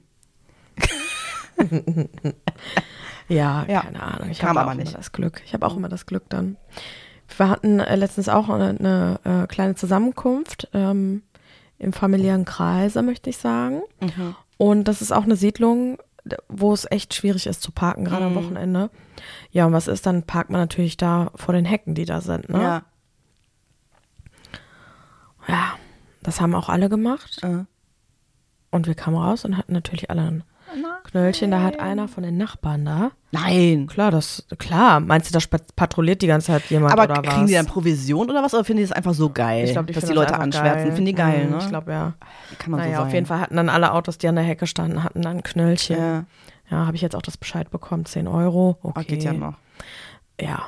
Ja, 3.29 3.65
Ja. 3.69 3.81
keine 3.83 4.03
Ahnung. 4.03 4.31
Ich 4.31 4.43
habe 4.45 4.59
auch 4.59 4.63
aber 4.65 4.73
immer 4.73 4.83
nicht. 4.83 4.97
das 4.97 5.13
Glück. 5.13 5.43
Ich 5.45 5.55
habe 5.55 5.67
auch 5.67 5.77
immer 5.77 5.89
das 5.89 6.07
Glück 6.07 6.25
dann. 6.29 6.57
Wir 7.37 7.49
hatten 7.49 7.81
äh, 7.81 7.97
letztens 7.97 8.29
auch 8.29 8.49
eine, 8.49 8.79
eine 8.79 9.21
äh, 9.45 9.47
kleine 9.47 9.75
Zusammenkunft 9.75 10.69
ähm, 10.75 11.23
im 11.79 11.93
familiären 11.93 12.45
Kreise, 12.45 13.03
möchte 13.03 13.31
ich 13.31 13.39
sagen. 13.39 13.83
Mhm. 14.01 14.37
Und 14.59 14.85
das 14.89 15.01
ist 15.03 15.13
auch 15.13 15.25
eine 15.25 15.37
Siedlung, 15.37 15.99
wo 16.49 16.73
es 16.73 16.87
echt 16.91 17.13
schwierig 17.15 17.47
ist 17.47 17.63
zu 17.63 17.73
parken, 17.73 18.05
gerade 18.05 18.29
Mhm. 18.29 18.37
am 18.39 18.45
Wochenende. 18.45 18.91
Ja, 19.51 19.67
und 19.67 19.73
was 19.73 19.89
ist, 19.89 20.07
dann 20.07 20.23
parkt 20.23 20.51
man 20.51 20.61
natürlich 20.61 20.97
da 20.97 21.31
vor 21.35 21.55
den 21.55 21.65
Hecken, 21.65 21.95
die 21.95 22.05
da 22.05 22.21
sind. 22.21 22.49
Ne? 22.51 22.61
Ja. 22.63 22.83
ja, 25.49 25.73
das 26.23 26.41
haben 26.41 26.55
auch 26.55 26.69
alle 26.69 26.89
gemacht. 26.89 27.39
Äh. 27.43 27.65
Und 28.71 28.87
wir 28.87 28.95
kamen 28.95 29.17
raus 29.17 29.45
und 29.45 29.57
hatten 29.57 29.73
natürlich 29.73 30.11
alle 30.11 30.23
ein 30.23 30.45
Knöllchen. 31.05 31.51
Da 31.51 31.63
hat 31.63 31.79
einer 31.81 32.09
von 32.09 32.23
den 32.23 32.37
Nachbarn 32.37 32.85
da. 32.85 33.11
Nein. 33.33 33.87
Klar, 33.87 34.11
das, 34.11 34.47
klar. 34.59 35.01
Meinst 35.01 35.35
du, 35.35 35.39
da 35.39 35.59
patrouilliert 35.77 36.23
die 36.23 36.27
ganze 36.27 36.49
Zeit 36.49 36.65
jemand 36.71 36.93
Aber 36.93 37.05
oder 37.05 37.23
was? 37.25 37.35
kriegen 37.35 37.47
die 37.47 37.55
dann 37.55 37.67
Provision 37.67 38.31
oder 38.31 38.43
was? 38.43 38.55
Oder 38.55 38.65
finden 38.65 38.83
die 38.83 38.89
das 38.89 38.97
einfach 38.97 39.15
so 39.15 39.31
geil, 39.31 39.65
ich 39.65 39.73
glaube, 39.73 39.87
die 39.87 39.93
dass 39.93 40.05
die 40.05 40.09
das 40.09 40.17
Leute 40.17 40.39
anschwärzen? 40.39 40.87
Finden 40.93 41.07
die 41.07 41.15
geil, 41.15 41.45
Mhm, 41.47 41.51
ne? 41.53 41.59
Ich 41.59 41.69
glaube, 41.69 41.93
ja. 41.93 42.13
Kann 42.59 42.71
man 42.71 42.81
Naja, 42.81 42.99
so 42.99 43.03
auf 43.05 43.13
jeden 43.13 43.27
Fall 43.27 43.41
hatten 43.41 43.57
dann 43.57 43.69
alle 43.69 43.93
Autos, 43.93 44.19
die 44.19 44.29
an 44.29 44.37
der 44.37 44.45
Hecke 44.45 44.67
standen, 44.67 45.03
hatten 45.05 45.23
dann 45.23 45.43
Knöllchen. 45.43 45.97
Ja, 45.99 46.25
Ja. 46.71 46.87
habe 46.87 46.97
ich 46.97 47.03
jetzt 47.03 47.15
auch 47.17 47.23
das 47.23 47.37
Bescheid 47.37 47.71
bekommen, 47.71 48.05
10 48.07 48.27
Euro. 48.29 48.79
Okay. 48.83 49.01
Oh, 49.01 49.05
geht 49.07 49.23
ja 49.25 49.33
noch. 49.33 49.55
Ja. 50.41 50.63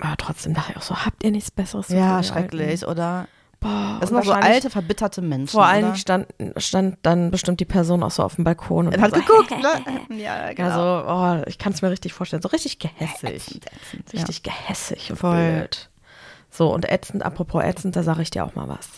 Aber 0.00 0.16
trotzdem 0.18 0.54
dachte 0.54 0.72
ich 0.72 0.76
auch 0.76 0.82
so, 0.82 0.96
habt 1.06 1.22
ihr 1.24 1.30
nichts 1.30 1.50
Besseres? 1.50 1.88
Ja, 1.88 2.22
schrecklich, 2.22 2.86
oder? 2.86 3.26
Boah, 3.64 3.96
Das 4.00 4.10
und 4.10 4.16
sind 4.22 4.28
noch 4.28 4.34
so 4.36 4.40
alte, 4.40 4.70
verbitterte 4.70 5.22
Menschen. 5.22 5.48
Vor 5.48 5.64
allen? 5.64 5.82
Dingen 5.84 5.96
stand, 5.96 6.26
stand 6.58 6.98
dann 7.02 7.30
bestimmt 7.30 7.58
die 7.60 7.64
Person 7.64 8.02
auch 8.02 8.10
so 8.10 8.22
auf 8.22 8.36
dem 8.36 8.44
Balkon 8.44 8.86
und 8.86 8.92
Er 8.94 9.00
hat 9.00 9.10
so, 9.14 9.20
geguckt, 9.20 9.50
ne? 10.10 10.16
Ja, 10.22 10.52
genau. 10.52 10.68
Also, 11.00 11.42
oh, 11.42 11.48
ich 11.48 11.58
kann 11.58 11.72
es 11.72 11.80
mir 11.82 11.90
richtig 11.90 12.12
vorstellen. 12.12 12.42
So 12.42 12.48
richtig 12.50 12.78
gehässig. 12.78 13.30
Ätzend, 13.34 13.66
ätzend, 13.66 14.12
Richtig 14.12 14.42
gehässig 14.42 15.10
und 15.10 15.16
Voll. 15.16 15.36
blöd. 15.60 15.90
So, 16.50 16.72
und 16.72 16.88
ätzend, 16.88 17.24
apropos 17.24 17.64
ätzend, 17.64 17.96
da 17.96 18.02
sage 18.04 18.22
ich 18.22 18.30
dir 18.30 18.44
auch 18.44 18.54
mal 18.54 18.68
was. 18.68 18.88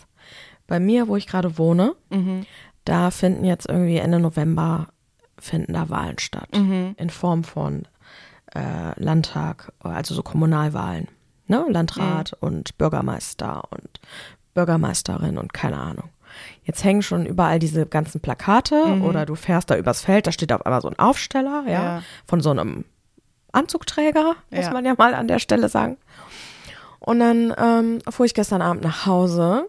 Bei 0.67 0.81
mir, 0.81 1.09
wo 1.09 1.17
ich 1.17 1.27
gerade 1.27 1.57
wohne, 1.59 1.95
Mhm. 2.11 2.45
da 2.85 3.11
finden 3.11 3.45
jetzt 3.45 3.69
irgendwie 3.69 3.97
Ende 3.99 4.19
November 4.19 4.89
finden 5.39 5.75
da 5.75 5.89
Wahlen 5.91 6.19
statt. 6.19 6.49
Mhm. 6.55 6.95
In 6.99 7.09
Form 7.11 7.45
von 7.45 7.87
äh, 8.55 8.99
Landtag, 9.03 9.73
also 9.81 10.15
so 10.15 10.23
Kommunalwahlen. 10.23 11.09
Ne? 11.47 11.65
Landrat 11.69 12.33
Mhm. 12.41 12.49
und 12.49 12.79
Bürgermeister 12.79 13.63
und 13.71 14.01
Bürgermeisterin 14.57 15.39
und 15.39 15.53
keine 15.53 15.79
Ahnung. 15.79 16.09
Jetzt 16.65 16.83
hängen 16.85 17.03
schon 17.03 17.25
überall 17.27 17.59
diese 17.61 17.87
ganzen 17.87 18.21
Plakate 18.21 18.99
oder 19.03 19.25
du 19.25 19.37
fährst 19.37 19.71
da 19.71 19.77
übers 19.77 20.01
Feld, 20.03 20.27
da 20.27 20.33
steht 20.33 20.53
auf 20.53 20.67
einmal 20.67 20.81
so 20.83 20.89
ein 20.89 20.99
Aufsteller, 20.99 21.63
ja, 21.67 21.73
Ja. 21.73 22.03
von 22.27 22.41
so 22.41 22.51
einem 22.51 22.85
Anzugträger, 23.53 24.35
muss 24.51 24.65
Ja. 24.67 24.73
man 24.73 24.85
ja 24.85 24.95
mal 24.99 25.15
an 25.15 25.29
der 25.29 25.39
Stelle 25.39 25.69
sagen. 25.69 25.97
Und 26.99 27.21
dann 27.21 27.55
ähm, 27.57 28.01
fuhr 28.11 28.27
ich 28.27 28.35
gestern 28.35 28.61
Abend 28.63 28.83
nach 28.83 29.07
Hause 29.07 29.69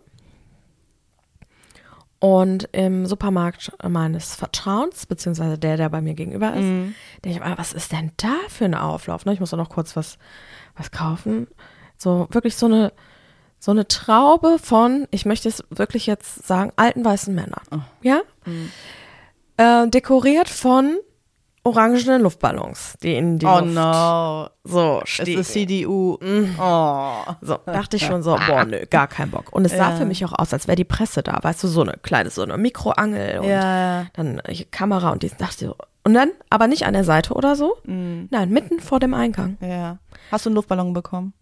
und 2.20 2.68
im 2.72 3.06
Supermarkt 3.06 3.72
meines 3.88 4.34
Vertrauens, 4.36 5.06
beziehungsweise 5.06 5.58
der, 5.60 5.78
der 5.78 5.90
bei 5.90 6.02
mir 6.02 6.16
gegenüber 6.16 6.54
ist, 6.54 6.64
Mhm. 6.64 6.96
denke 7.24 7.38
ich, 7.40 7.44
ah, 7.46 7.54
was 7.58 7.74
ist 7.74 7.92
denn 7.92 8.12
da 8.18 8.34
für 8.50 8.66
ein 8.66 8.74
Auflauf? 8.74 9.26
Ne? 9.26 9.34
Ich 9.34 9.40
muss 9.40 9.52
doch 9.52 9.58
noch 9.58 9.70
kurz 9.70 9.96
was, 9.96 10.18
was 10.76 10.90
kaufen. 10.92 11.48
So 11.98 12.28
wirklich 12.32 12.56
so 12.56 12.66
eine, 12.66 12.92
so 13.60 13.72
eine 13.72 13.88
Traube 13.88 14.58
von, 14.62 15.08
ich 15.12 15.26
möchte 15.26 15.50
es 15.50 15.64
wirklich 15.70 16.06
jetzt 16.06 16.46
sagen, 16.48 16.72
alten 16.76 17.04
weißen 17.04 17.34
Männern. 17.34 17.62
Oh. 17.72 17.80
Ja? 18.02 18.22
Mhm. 18.46 18.72
Äh, 19.58 19.88
dekoriert 19.90 20.48
von 20.50 20.98
orangenen 21.64 22.22
Luftballons, 22.22 22.94
die 23.04 23.16
in 23.16 23.40
die 23.40 23.46
Oh 23.46 23.60
Luft 23.60 23.74
no. 23.74 24.48
so 24.64 25.02
Es 25.04 25.10
stiegen. 25.10 25.42
ist 25.42 25.52
CDU. 25.52 26.18
Oh. 26.60 27.14
So, 27.42 27.58
dachte 27.66 27.98
ich 27.98 28.06
schon 28.06 28.24
so, 28.24 28.38
boah, 28.48 28.64
nö, 28.64 28.86
gar 28.90 29.08
kein 29.08 29.32
Bock. 29.32 29.52
Und 29.52 29.66
es 29.66 29.72
sah 29.74 29.90
Ja. 29.90 29.96
für 29.98 30.06
mich 30.06 30.24
auch 30.24 30.32
aus, 30.34 30.54
als 30.54 30.68
wäre 30.68 30.78
die 30.78 30.86
Presse 30.86 31.24
da, 31.24 31.40
weißt 31.42 31.64
du, 31.64 31.68
so 31.68 31.82
eine 31.82 31.94
kleine, 32.02 32.30
so 32.30 32.42
eine 32.44 32.58
Mikroangel 32.58 33.40
und 33.40 33.50
Ja. 33.50 34.06
dann 34.14 34.40
äh, 34.46 34.64
Kamera 34.66 35.10
und 35.12 35.24
die 35.24 35.30
dachte 35.30 35.66
ich 35.66 35.72
so. 35.72 35.76
Und 36.06 36.14
dann, 36.14 36.30
aber 36.50 36.68
nicht 36.68 36.86
an 36.86 36.94
der 36.94 37.04
Seite 37.04 37.34
oder 37.34 37.58
so, 37.58 37.76
nein, 37.84 38.50
mitten 38.50 38.80
vor 38.80 39.02
dem 39.02 39.14
Eingang. 39.14 39.58
Ja. 39.60 39.98
Hast 40.32 40.46
du 40.46 40.50
einen 40.50 40.56
Luftballon 40.56 40.94
bekommen? 40.94 41.34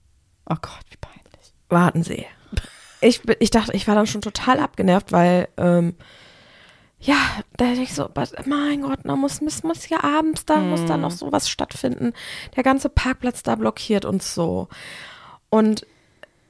Oh 0.49 0.55
Gott, 0.59 0.79
wie 0.89 0.97
peinlich. 0.97 1.24
Warten 1.69 2.03
Sie. 2.03 2.25
Ich, 3.01 3.21
ich 3.39 3.51
dachte, 3.51 3.73
ich 3.73 3.87
war 3.87 3.95
dann 3.95 4.07
schon 4.07 4.21
total 4.21 4.59
abgenervt, 4.59 5.11
weil, 5.11 5.47
ähm, 5.57 5.95
ja, 6.99 7.17
da 7.57 7.65
dachte 7.65 7.81
ich 7.81 7.93
so, 7.93 8.09
mein 8.45 8.81
Gott, 8.81 8.99
da 9.03 9.15
muss, 9.15 9.41
muss, 9.41 9.63
muss 9.63 9.89
ja 9.89 10.03
abends, 10.03 10.45
da 10.45 10.57
muss 10.57 10.85
da 10.85 10.97
noch 10.97 11.11
sowas 11.11 11.49
stattfinden. 11.49 12.13
Der 12.55 12.63
ganze 12.63 12.89
Parkplatz 12.89 13.43
da 13.43 13.55
blockiert 13.55 14.05
uns 14.05 14.33
so. 14.33 14.69
Und 15.49 15.85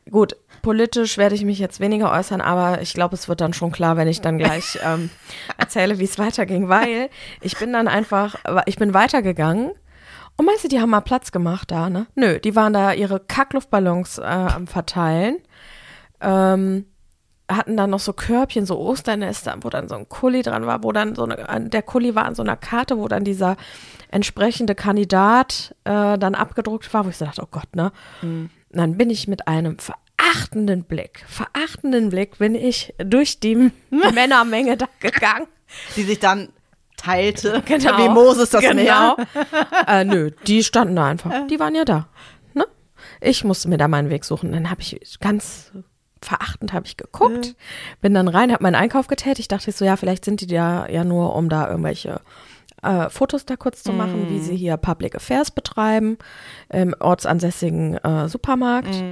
gut, 0.09 0.37
politisch 0.61 1.17
werde 1.17 1.35
ich 1.35 1.43
mich 1.43 1.59
jetzt 1.59 1.79
weniger 1.79 2.11
äußern, 2.11 2.41
aber 2.41 2.81
ich 2.81 2.93
glaube, 2.93 3.15
es 3.15 3.27
wird 3.27 3.41
dann 3.41 3.53
schon 3.53 3.71
klar, 3.71 3.97
wenn 3.97 4.07
ich 4.07 4.21
dann 4.21 4.37
gleich 4.37 4.79
ähm, 4.83 5.09
erzähle, 5.57 5.99
wie 5.99 6.05
es 6.05 6.19
weiterging, 6.19 6.69
weil 6.69 7.09
ich 7.41 7.57
bin 7.57 7.73
dann 7.73 7.87
einfach, 7.87 8.35
ich 8.65 8.77
bin 8.77 8.93
weitergegangen 8.93 9.71
und 10.37 10.45
meinst 10.45 10.63
du, 10.63 10.67
die 10.67 10.79
haben 10.79 10.89
mal 10.89 11.01
Platz 11.01 11.31
gemacht 11.31 11.71
da, 11.71 11.89
ne? 11.89 12.07
Nö, 12.15 12.39
die 12.39 12.55
waren 12.55 12.73
da 12.73 12.93
ihre 12.93 13.19
Kackluftballons 13.19 14.17
äh, 14.17 14.23
am 14.23 14.67
Verteilen. 14.67 15.37
Ähm, 16.19 16.85
hatten 17.49 17.77
dann 17.77 17.91
noch 17.91 17.99
so 17.99 18.11
Körbchen, 18.13 18.65
so 18.65 18.79
Osternester, 18.79 19.55
wo 19.61 19.69
dann 19.69 19.87
so 19.87 19.95
ein 19.95 20.09
Kuli 20.09 20.41
dran 20.41 20.65
war, 20.65 20.83
wo 20.83 20.91
dann 20.91 21.15
so 21.15 21.23
eine, 21.25 21.69
der 21.69 21.83
Kuli 21.83 22.15
war 22.15 22.25
an 22.25 22.35
so 22.35 22.41
einer 22.41 22.57
Karte, 22.57 22.97
wo 22.97 23.07
dann 23.07 23.23
dieser 23.23 23.55
entsprechende 24.09 24.75
Kandidat 24.75 25.75
äh, 25.83 26.17
dann 26.17 26.35
abgedruckt 26.35 26.91
war, 26.93 27.05
wo 27.05 27.09
ich 27.09 27.17
so 27.17 27.25
dachte, 27.25 27.43
oh 27.43 27.47
Gott, 27.49 27.75
ne? 27.75 27.91
Und 28.23 28.49
dann 28.71 28.97
bin 28.97 29.09
ich 29.09 29.27
mit 29.27 29.47
einem 29.47 29.77
verachtenden 29.77 30.83
Blick, 30.83 31.23
verachtenden 31.27 32.09
Blick 32.09 32.39
bin 32.39 32.55
ich 32.55 32.93
durch 32.97 33.39
die 33.39 33.55
Männermenge 33.89 34.75
da 34.77 34.87
gegangen. 34.99 35.47
Die 35.95 36.03
sich 36.03 36.19
dann 36.19 36.49
teilte. 37.05 37.63
Genau. 37.65 37.97
Wie 37.97 38.09
Moses 38.09 38.49
das 38.51 38.61
genau. 38.61 38.75
Meer. 38.75 39.15
äh, 39.87 40.03
nö, 40.03 40.31
die 40.47 40.63
standen 40.63 40.95
da 40.95 41.07
einfach. 41.07 41.47
Die 41.47 41.59
waren 41.59 41.75
ja 41.75 41.85
da. 41.85 42.07
Ne? 42.53 42.65
Ich 43.21 43.43
musste 43.43 43.69
mir 43.69 43.77
da 43.77 43.87
meinen 43.87 44.09
Weg 44.09 44.23
suchen. 44.23 44.51
Dann 44.51 44.69
habe 44.69 44.81
ich 44.81 45.17
ganz 45.19 45.71
verachtend 46.21 46.73
habe 46.73 46.87
ich 46.87 46.97
geguckt, 46.97 47.55
bin 48.01 48.13
dann 48.13 48.27
rein, 48.27 48.51
habe 48.51 48.63
meinen 48.63 48.75
Einkauf 48.75 49.07
getätigt. 49.07 49.51
Dachte 49.51 49.69
ich 49.69 49.75
so, 49.75 49.85
ja, 49.85 49.95
vielleicht 49.95 50.25
sind 50.25 50.41
die 50.41 50.47
da 50.47 50.87
ja 50.87 51.03
nur, 51.03 51.35
um 51.35 51.49
da 51.49 51.67
irgendwelche 51.69 52.21
äh, 52.81 53.09
Fotos 53.09 53.45
da 53.45 53.55
kurz 53.55 53.83
zu 53.83 53.93
machen, 53.93 54.29
wie 54.29 54.39
sie 54.39 54.55
hier 54.55 54.77
Public 54.77 55.15
Affairs 55.15 55.51
betreiben 55.51 56.17
im 56.69 56.95
ortsansässigen 56.99 57.97
äh, 57.97 58.27
Supermarkt. 58.27 59.03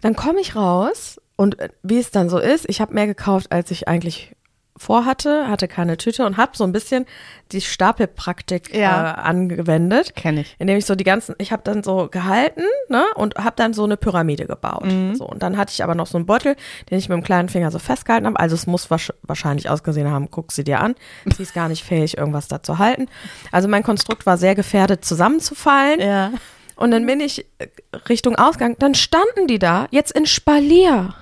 Dann 0.00 0.16
komme 0.16 0.40
ich 0.40 0.56
raus 0.56 1.20
und 1.36 1.58
äh, 1.58 1.68
wie 1.82 1.98
es 1.98 2.10
dann 2.10 2.28
so 2.28 2.38
ist, 2.38 2.68
ich 2.68 2.80
habe 2.80 2.94
mehr 2.94 3.06
gekauft, 3.06 3.52
als 3.52 3.70
ich 3.70 3.88
eigentlich 3.88 4.36
vorhatte, 4.76 5.48
hatte 5.48 5.68
keine 5.68 5.96
Tüte 5.96 6.26
und 6.26 6.36
habe 6.36 6.52
so 6.54 6.64
ein 6.64 6.72
bisschen 6.72 7.06
die 7.52 7.60
Stapelpraktik 7.60 8.74
Ja. 8.74 9.12
äh, 9.12 9.14
angewendet. 9.20 10.14
Kenn 10.16 10.36
ich. 10.38 10.56
Indem 10.58 10.76
ich 10.76 10.84
so 10.86 10.94
die 10.94 11.04
ganzen, 11.04 11.34
ich 11.38 11.52
habe 11.52 11.62
dann 11.64 11.82
so 11.82 12.08
gehalten 12.10 12.62
ne, 12.88 13.04
und 13.14 13.36
habe 13.36 13.54
dann 13.56 13.72
so 13.72 13.84
eine 13.84 13.96
Pyramide 13.96 14.46
gebaut. 14.46 14.84
So, 15.14 15.24
und 15.26 15.42
dann 15.42 15.56
hatte 15.56 15.72
ich 15.72 15.82
aber 15.82 15.94
noch 15.94 16.06
so 16.06 16.18
einen 16.18 16.26
Beutel, 16.26 16.56
den 16.90 16.98
ich 16.98 17.08
mit 17.08 17.16
dem 17.16 17.24
kleinen 17.24 17.48
Finger 17.48 17.70
so 17.70 17.78
festgehalten 17.78 18.26
habe. 18.26 18.38
Also 18.38 18.54
es 18.54 18.66
muss 18.66 18.88
wahrscheinlich 18.90 19.70
ausgesehen 19.70 20.10
haben, 20.10 20.30
guck 20.30 20.52
sie 20.52 20.64
dir 20.64 20.80
an. 20.80 20.94
Sie 21.36 21.42
ist 21.42 21.54
gar 21.54 21.68
nicht 21.68 21.84
fähig, 21.84 22.16
irgendwas 22.18 22.48
da 22.48 22.62
zu 22.62 22.78
halten. 22.78 23.06
Also 23.52 23.68
mein 23.68 23.82
Konstrukt 23.82 24.26
war 24.26 24.36
sehr 24.36 24.54
gefährdet, 24.54 25.04
zusammenzufallen. 25.04 26.00
Ja. 26.00 26.32
Und 26.76 26.90
dann 26.90 27.06
bin 27.06 27.20
ich 27.20 27.46
äh, 27.58 27.68
Richtung 28.08 28.36
Ausgang, 28.36 28.76
dann 28.78 28.94
standen 28.94 29.46
die 29.46 29.58
da, 29.58 29.86
jetzt 29.90 30.12
in 30.12 30.26
Spalier. 30.26 31.14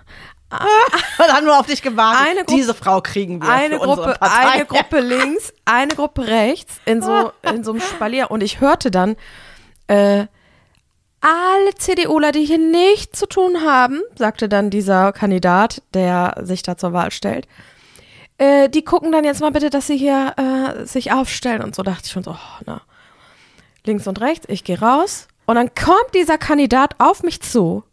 Haben 1.19 1.45
nur 1.47 1.59
auf 1.59 1.67
dich 1.67 1.83
gewartet. 1.83 2.27
Eine 2.27 2.41
Gruppe- 2.45 2.57
Diese 2.57 2.75
Frau 2.75 3.01
kriegen 3.01 3.41
wir. 3.43 3.49
Eine 3.49 3.79
Gruppe, 3.79 4.21
eine 4.21 4.67
Gruppe 4.67 5.01
links, 5.01 5.53
eine 5.65 5.95
Gruppe 5.95 6.27
rechts 6.27 6.77
in 6.85 7.03
so, 7.03 7.33
in 7.43 7.65
so 7.65 7.73
einem 7.73 7.81
Spalier. 7.81 8.31
Und 8.31 8.43
ich 8.43 8.61
hörte 8.61 8.91
dann, 8.91 9.17
äh, 9.89 10.27
alle 11.21 11.75
CDUler, 11.79 12.33
die 12.33 12.45
hier 12.45 12.59
nichts 12.59 13.19
zu 13.19 13.27
tun 13.27 13.63
haben, 13.65 14.03
sagte 14.17 14.49
dann 14.49 14.69
dieser 14.71 15.13
Kandidat, 15.13 15.81
der 15.95 16.35
sich 16.43 16.63
da 16.63 16.77
zur 16.77 16.93
Wahl 16.93 17.11
stellt, 17.13 17.49
äh, 18.37 18.69
die 18.69 18.85
gucken 18.85 19.11
dann 19.13 19.25
jetzt 19.25 19.41
mal 19.41 19.51
bitte, 19.51 19.71
dass 19.71 19.87
sie 19.87 19.97
hier 19.97 20.35
äh, 20.37 20.85
sich 20.85 21.13
aufstellen. 21.13 21.63
Und 21.63 21.75
so 21.75 21.83
dachte 21.83 22.03
ich 22.05 22.11
schon 22.13 22.23
so, 22.25 22.33
oh, 22.33 22.63
na. 22.67 22.83
Links 23.87 24.07
und 24.07 24.21
rechts, 24.21 24.47
ich 24.49 24.65
gehe 24.65 24.79
raus. 24.81 25.29
Und 25.47 25.57
dann 25.57 25.75
kommt 25.75 26.15
dieser 26.15 26.39
Kandidat 26.39 26.95
auf 26.99 27.23
mich 27.23 27.41
zu, 27.43 27.85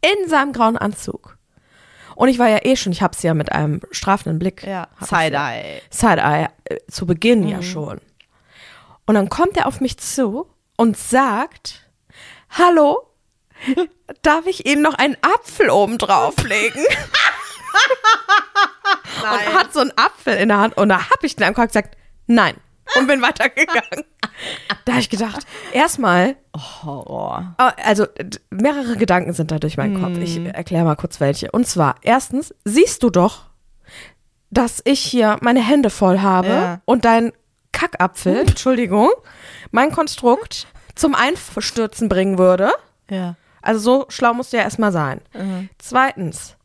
in 0.00 0.28
seinem 0.28 0.52
grauen 0.52 0.76
Anzug. 0.76 1.36
Und 2.16 2.28
ich 2.28 2.38
war 2.38 2.48
ja 2.48 2.58
eh 2.62 2.76
schon, 2.76 2.92
ich 2.92 3.02
hab's 3.02 3.22
ja 3.22 3.34
mit 3.34 3.52
einem 3.52 3.82
strafenden 3.92 4.38
Blick. 4.38 4.64
Ja. 4.64 4.88
hab 4.96 5.08
Side-Eye. 5.08 5.82
Side-Eye 5.90 6.48
äh, 6.64 6.78
zu 6.90 7.06
Beginn 7.06 7.46
ja 7.46 7.62
schon. 7.62 8.00
Und 9.06 9.14
dann 9.14 9.28
kommt 9.28 9.56
er 9.56 9.66
auf 9.66 9.80
mich 9.80 9.98
zu 9.98 10.50
und 10.76 10.96
sagt, 10.96 11.86
hallo, 12.50 13.06
darf 14.22 14.46
ich 14.46 14.66
Ihnen 14.66 14.82
noch 14.82 14.94
einen 14.94 15.16
Apfel 15.22 15.70
oben 15.70 15.98
drauflegen? 15.98 16.84
und 19.22 19.54
hat 19.54 19.72
so 19.72 19.80
einen 19.80 19.92
Apfel 19.96 20.36
in 20.36 20.48
der 20.48 20.58
Hand 20.58 20.76
und 20.76 20.88
da 20.88 21.10
habe 21.10 21.26
ich 21.26 21.36
den 21.36 21.44
angeguckt 21.44 21.68
und 21.68 21.72
gesagt, 21.82 21.96
nein. 22.26 22.56
Und 22.96 23.06
bin 23.06 23.20
weitergegangen. 23.22 24.04
Da 24.84 24.92
habe 24.92 25.00
ich 25.00 25.10
gedacht, 25.10 25.46
erstmal, 25.72 26.36
Horror. 26.56 27.54
Oh, 27.58 27.70
Also 27.84 28.06
mehrere 28.50 28.96
Gedanken 28.96 29.32
sind 29.32 29.50
da 29.50 29.58
durch 29.58 29.76
meinen 29.76 30.00
Kopf. 30.02 30.18
Ich 30.18 30.38
erkläre 30.44 30.84
mal 30.84 30.96
kurz 30.96 31.20
welche. 31.20 31.50
Und 31.50 31.66
zwar, 31.66 31.96
erstens, 32.02 32.54
siehst 32.64 33.02
du 33.02 33.10
doch, 33.10 33.44
dass 34.50 34.80
ich 34.84 35.00
hier 35.00 35.38
meine 35.40 35.60
Hände 35.60 35.90
voll 35.90 36.20
habe 36.20 36.48
Ja. 36.48 36.80
und 36.84 37.04
dein 37.04 37.32
Kackapfel, 37.72 38.36
Entschuldigung, 38.48 39.10
mein 39.70 39.90
Konstrukt 39.92 40.66
zum 40.94 41.14
Einstürzen 41.14 42.08
bringen 42.08 42.38
würde. 42.38 42.70
Ja. 43.10 43.34
Also 43.60 43.80
so 43.80 44.06
schlau 44.08 44.32
musst 44.34 44.52
du 44.52 44.56
ja 44.56 44.62
erstmal 44.62 44.92
sein. 44.92 45.20
Zweitens, 45.78 46.56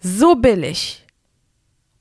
so 0.00 0.36
billig. 0.36 1.03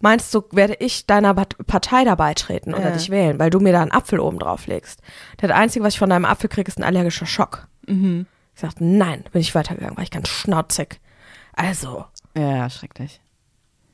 Meinst 0.03 0.33
du, 0.35 0.43
werde 0.51 0.75
ich 0.79 1.05
deiner 1.05 1.33
Partei 1.33 2.03
da 2.03 2.15
beitreten 2.15 2.73
oder 2.73 2.89
Ja. 2.89 2.91
dich 2.91 3.09
wählen, 3.09 3.39
weil 3.39 3.49
du 3.49 3.61
mir 3.61 3.71
da 3.71 3.81
einen 3.81 3.93
Apfel 3.93 4.19
oben 4.19 4.37
drauf 4.37 4.67
legst? 4.67 4.99
Das 5.37 5.49
Einzige, 5.51 5.85
was 5.85 5.93
ich 5.93 5.99
von 5.99 6.09
deinem 6.09 6.25
Apfel 6.25 6.49
kriege, 6.49 6.67
ist 6.67 6.77
ein 6.77 6.83
allergischer 6.83 7.25
Schock. 7.25 7.69
Ich 7.87 8.25
sagte, 8.59 8.83
nein, 8.83 9.23
bin 9.31 9.39
ich 9.39 9.55
weitergegangen, 9.55 9.95
war 9.95 10.03
ich 10.03 10.11
ganz 10.11 10.27
schnauzig. 10.27 10.99
Also, 11.53 12.03
Ja, 12.37 12.69
schrecklich. 12.69 13.21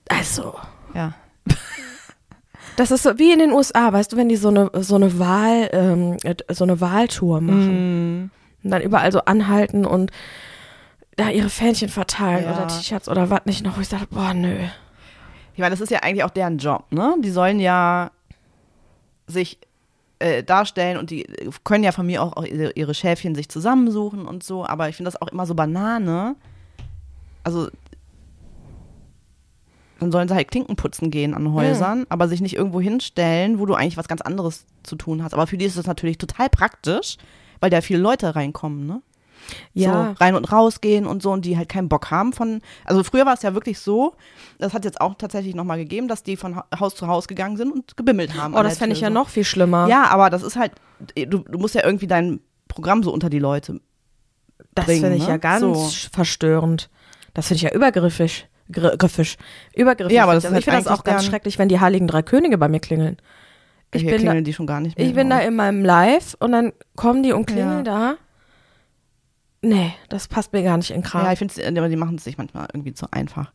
also, 0.09 0.55
Ja. 0.95 1.13
das 2.75 2.89
ist 2.89 3.03
so 3.03 3.19
wie 3.19 3.31
in 3.31 3.37
den 3.39 3.51
USA, 3.51 3.93
weißt 3.93 4.11
du, 4.11 4.17
wenn 4.17 4.29
die 4.29 4.35
so 4.37 4.49
eine, 4.49 4.71
so 4.81 4.95
eine 4.95 5.19
Wahl, 5.19 5.69
ähm, 5.73 6.17
so 6.49 6.63
eine 6.63 6.81
Wahltour 6.81 7.39
machen. 7.41 8.31
Und 8.63 8.71
dann 8.71 8.81
überall 8.81 9.11
so 9.11 9.21
anhalten 9.25 9.85
und 9.85 10.11
da 11.17 11.29
ihre 11.29 11.49
Fähnchen 11.49 11.89
verteilen 11.89 12.45
Ja. 12.45 12.53
oder 12.53 12.67
T-Shirts 12.67 13.07
oder 13.09 13.29
was 13.29 13.41
nicht 13.45 13.63
noch, 13.63 13.77
wo 13.77 13.81
ich 13.81 13.89
dachte, 13.89 14.07
boah, 14.09 14.33
nö. 14.33 14.57
Ich 15.59 15.61
meine, 15.61 15.73
das 15.73 15.81
ist 15.81 15.89
ja 15.89 15.99
eigentlich 16.03 16.23
auch 16.23 16.29
deren 16.29 16.57
Job, 16.57 16.85
ne? 16.89 17.17
Die 17.21 17.31
sollen 17.31 17.59
ja 17.59 18.11
sich 19.27 19.59
äh, 20.19 20.41
darstellen 20.41 20.95
und 20.95 21.09
die 21.09 21.27
können 21.65 21.83
ja 21.83 21.91
von 21.91 22.05
mir 22.05 22.23
auch, 22.23 22.37
auch 22.37 22.45
ihre, 22.45 22.71
ihre 22.75 22.93
Schäfchen 22.93 23.35
sich 23.35 23.49
zusammensuchen 23.49 24.25
und 24.25 24.41
so, 24.41 24.65
aber 24.65 24.87
ich 24.87 24.95
finde 24.95 25.11
das 25.11 25.21
auch 25.21 25.27
immer 25.27 25.45
so 25.45 25.55
Banane. 25.55 26.37
Also 27.43 27.67
dann 29.99 30.13
sollen 30.13 30.29
sie 30.29 30.35
halt 30.35 30.49
Klinken 30.49 30.77
putzen 30.77 31.11
gehen 31.11 31.33
an 31.33 31.51
Häusern, 31.51 32.05
aber 32.07 32.29
sich 32.29 32.39
nicht 32.39 32.55
irgendwo 32.55 32.79
hinstellen, 32.79 33.59
wo 33.59 33.65
du 33.65 33.73
eigentlich 33.73 33.97
was 33.97 34.07
ganz 34.07 34.21
anderes 34.21 34.65
zu 34.83 34.95
tun 34.95 35.25
hast. 35.25 35.33
Aber 35.33 35.45
für 35.45 35.57
die 35.57 35.65
ist 35.65 35.77
das 35.77 35.87
natürlich 35.87 36.17
total 36.17 36.47
praktisch, 36.47 37.17
weil 37.59 37.69
da 37.69 37.81
viele 37.81 37.99
Leute 37.99 38.33
reinkommen, 38.33 38.87
ne? 38.87 39.01
Ja. 39.73 40.13
So 40.17 40.23
rein 40.23 40.35
und 40.35 40.51
raus 40.51 40.81
gehen 40.81 41.05
und 41.05 41.21
so 41.21 41.31
und 41.31 41.45
die 41.45 41.57
halt 41.57 41.69
keinen 41.69 41.89
Bock 41.89 42.11
haben 42.11 42.33
von. 42.33 42.61
Also 42.85 43.03
früher 43.03 43.25
war 43.25 43.33
es 43.33 43.41
ja 43.41 43.53
wirklich 43.53 43.79
so, 43.79 44.15
das 44.57 44.73
hat 44.73 44.85
jetzt 44.85 44.99
auch 45.01 45.15
tatsächlich 45.15 45.55
nochmal 45.55 45.77
gegeben, 45.77 46.07
dass 46.07 46.23
die 46.23 46.37
von 46.37 46.55
Ha- 46.55 46.65
Haus 46.79 46.95
zu 46.95 47.07
Haus 47.07 47.27
gegangen 47.27 47.57
sind 47.57 47.71
und 47.71 47.95
gebimmelt 47.97 48.35
haben. 48.35 48.55
Oh, 48.55 48.63
das 48.63 48.77
fände 48.77 48.95
ich 48.95 49.01
ja 49.01 49.07
so. 49.09 49.13
noch 49.13 49.29
viel 49.29 49.43
schlimmer. 49.43 49.87
Ja, 49.87 50.05
aber 50.05 50.29
das 50.29 50.43
ist 50.43 50.55
halt, 50.55 50.73
du, 51.15 51.39
du 51.39 51.57
musst 51.59 51.75
ja 51.75 51.83
irgendwie 51.85 52.07
dein 52.07 52.39
Programm 52.67 53.03
so 53.03 53.11
unter 53.13 53.29
die 53.29 53.39
Leute. 53.39 53.79
das 54.75 54.85
finde 54.85 55.15
ich 55.15 55.23
ne? 55.23 55.29
ja 55.29 55.37
ganz 55.37 55.61
So. 55.61 55.73
verstörend. 56.11 56.89
Das 57.33 57.47
finde 57.47 57.55
ich 57.57 57.61
ja 57.63 57.71
übergriffig. 57.73 58.47
Gr- 58.71 58.97
Griffisch. 58.97 59.37
Übergriffig. 59.75 60.15
Ja, 60.15 60.23
aber 60.23 60.35
das 60.35 60.45
also 60.45 60.55
ist 60.55 60.59
ich 60.59 60.65
finde 60.65 60.77
halt 60.77 60.85
das 60.85 60.93
auch 60.99 61.03
ganz 61.03 61.25
schrecklich, 61.25 61.57
wenn 61.57 61.69
die 61.69 61.79
Heiligen 61.79 62.07
Drei 62.07 62.21
Könige 62.21 62.57
bei 62.57 62.67
mir 62.67 62.79
klingeln. 62.79 63.17
Ich 63.91 64.01
Hier 64.03 64.11
bin, 64.11 64.17
da, 64.19 64.23
klingeln 64.25 64.43
die 64.43 64.53
schon 64.53 64.67
gar 64.67 64.79
nicht 64.79 64.95
mehr. 64.97 65.07
ich 65.07 65.15
bin 65.15 65.27
da 65.31 65.37
glaub 65.37 65.49
in 65.49 65.55
meinem 65.55 65.83
Live 65.83 66.35
und 66.39 66.51
dann 66.51 66.73
kommen 66.95 67.23
die 67.23 67.33
und 67.33 67.47
klingeln 67.47 67.83
Ja. 67.85 68.13
da. 68.13 68.15
Nee, 69.61 69.93
das 70.07 70.29
passt 70.29 70.53
mir 70.53 70.63
gar 70.63 70.77
nicht 70.77 70.89
in 70.91 71.01
den 71.01 71.03
Kram. 71.03 71.25
Ja, 71.25 71.33
ich 71.33 71.39
finde, 71.39 71.53
aber 71.81 71.89
die 71.89 71.97
machen 71.97 72.15
es 72.15 72.23
sich 72.23 72.37
manchmal 72.37 72.67
irgendwie 72.73 72.93
zu 72.93 73.07
einfach. 73.11 73.51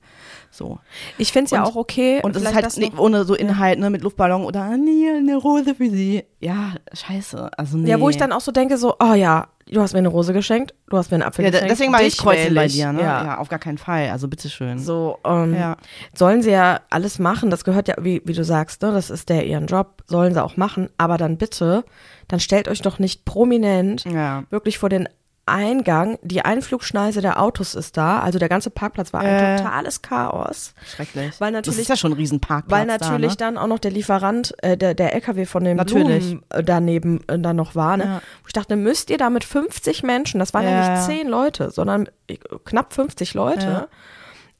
So. 0.50 0.78
ich 1.18 1.32
finde 1.32 1.46
es 1.46 1.50
ja 1.52 1.64
auch 1.64 1.76
okay. 1.76 2.20
Und 2.22 2.36
es 2.36 2.42
ist 2.42 2.54
halt 2.54 2.76
nicht, 2.76 2.92
noch- 2.94 3.00
ohne 3.00 3.24
so 3.24 3.34
Inhalt, 3.34 3.78
ne, 3.78 3.88
mit 3.88 4.02
Luftballon 4.02 4.44
oder 4.44 4.62
"Ah, 4.64 4.76
nee, 4.76 5.08
eine 5.16 5.36
Rose 5.36 5.74
für 5.74 5.88
sie. 5.90 6.24
Ja, 6.40 6.74
scheiße. 6.92 7.50
Also 7.56 7.78
nee. 7.78 7.88
Ja, 7.88 8.00
wo 8.00 8.10
ich 8.10 8.18
dann 8.18 8.32
auch 8.32 8.42
so 8.42 8.52
denke, 8.52 8.76
so, 8.76 8.94
oh 9.02 9.14
ja, 9.14 9.48
du 9.66 9.80
hast 9.80 9.94
mir 9.94 10.00
eine 10.00 10.08
Rose 10.08 10.34
geschenkt, 10.34 10.74
du 10.90 10.98
hast 10.98 11.10
mir 11.10 11.16
einen 11.16 11.22
Apfel 11.22 11.44
Ja, 11.46 11.50
geschenkt. 11.50 11.70
deswegen 11.72 11.90
mache 11.90 12.02
ich 12.04 12.14
dich 12.16 12.20
Kreuze 12.22 12.44
wähl 12.48 12.54
bei 12.54 12.68
dir, 12.68 12.92
ne? 12.92 13.00
Ja. 13.00 13.24
Ja. 13.24 13.38
auf 13.38 13.48
gar 13.48 13.58
keinen 13.58 13.78
Fall. 13.78 14.10
Also 14.10 14.28
bitteschön. 14.28 14.78
So, 14.78 15.18
ähm, 15.24 15.54
Ja. 15.54 15.76
sollen 16.14 16.42
sie 16.42 16.50
ja 16.50 16.80
alles 16.90 17.18
machen, 17.18 17.48
das 17.48 17.64
gehört 17.64 17.88
ja, 17.88 17.94
wie, 18.00 18.20
wie 18.26 18.34
du 18.34 18.44
sagst, 18.44 18.82
ne, 18.82 18.92
das 18.92 19.08
ist 19.08 19.30
der 19.30 19.46
ihren 19.46 19.66
Job, 19.66 20.02
sollen 20.06 20.34
sie 20.34 20.44
auch 20.44 20.58
machen, 20.58 20.90
aber 20.98 21.16
dann 21.16 21.38
bitte, 21.38 21.82
dann 22.28 22.40
stellt 22.40 22.68
euch 22.68 22.82
doch 22.82 22.98
nicht 22.98 23.24
prominent 23.24 24.04
Ja. 24.04 24.44
wirklich 24.50 24.78
vor 24.78 24.90
den 24.90 25.08
Eingang, 25.46 26.18
die 26.22 26.42
Einflugschneise 26.42 27.20
der 27.20 27.40
Autos 27.40 27.74
ist 27.74 27.96
da, 27.96 28.20
also 28.20 28.38
der 28.38 28.48
ganze 28.48 28.70
Parkplatz 28.70 29.12
war 29.12 29.20
ein 29.20 29.26
Äh. 29.26 29.56
totales 29.58 30.00
Chaos, 30.02 30.72
Schrecklich. 30.96 31.38
Weil 31.38 31.52
das 31.52 31.58
natürlich- 31.66 31.80
ist 31.80 31.88
ja 31.88 31.96
schon 31.96 32.12
ein 32.12 32.16
Riesenparkplatz 32.16 32.78
weil 32.78 32.86
natürlich 32.86 33.36
da, 33.36 33.50
ne? 33.50 33.54
dann 33.56 33.62
auch 33.62 33.66
noch 33.66 33.78
der 33.78 33.90
Lieferant, 33.90 34.54
äh, 34.62 34.76
der, 34.78 34.94
der 34.94 35.14
LKW 35.14 35.44
von 35.44 35.64
den 35.64 35.76
Natürlich. 35.76 36.24
Blumen 36.28 36.44
äh, 36.50 36.62
daneben 36.64 37.20
äh, 37.28 37.38
dann 37.38 37.56
noch 37.56 37.74
war, 37.74 37.96
ne? 37.98 38.04
Ja. 38.04 38.22
Ich 38.46 38.52
dachte, 38.54 38.76
müsst 38.76 39.10
ihr 39.10 39.18
da 39.18 39.28
mit 39.28 39.44
50 39.44 40.02
Menschen, 40.02 40.38
das 40.40 40.54
waren 40.54 40.64
ja, 40.64 40.70
Ja, 40.70 40.78
nicht 40.78 40.88
ja. 40.88 41.06
zehn 41.06 41.28
Leute, 41.28 41.70
sondern 41.70 42.08
äh, 42.28 42.36
knapp 42.64 42.94
50 42.94 43.34
Leute, 43.34 43.66
Ja. 43.66 43.88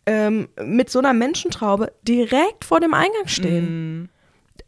ähm, 0.07 0.49
mit 0.63 0.91
so 0.91 0.99
einer 0.99 1.15
Menschentraube 1.15 1.93
direkt 2.07 2.65
vor 2.67 2.81
dem 2.81 2.93
Eingang 2.93 3.27
stehen. 3.27 4.01
Mhm. 4.01 4.09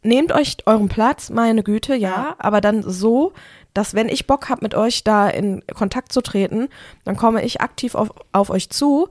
Nehmt 0.03 0.31
euch 0.31 0.57
euren 0.65 0.89
Platz, 0.89 1.29
meine 1.29 1.63
Güte, 1.63 1.93
ja, 1.95 2.09
Ja. 2.09 2.35
aber 2.39 2.61
dann 2.61 2.81
so, 2.83 3.33
dass 3.77 3.93
wenn 3.93 4.09
ich 4.09 4.27
Bock 4.27 4.49
habe, 4.49 4.61
mit 4.63 4.73
euch 4.75 5.03
da 5.03 5.29
in 5.29 5.63
Kontakt 5.67 6.11
zu 6.11 6.21
treten, 6.21 6.67
dann 7.05 7.15
komme 7.15 7.43
ich 7.43 7.61
aktiv 7.61 7.95
auf, 7.95 8.09
auf 8.31 8.49
euch 8.49 8.69
zu 8.69 9.07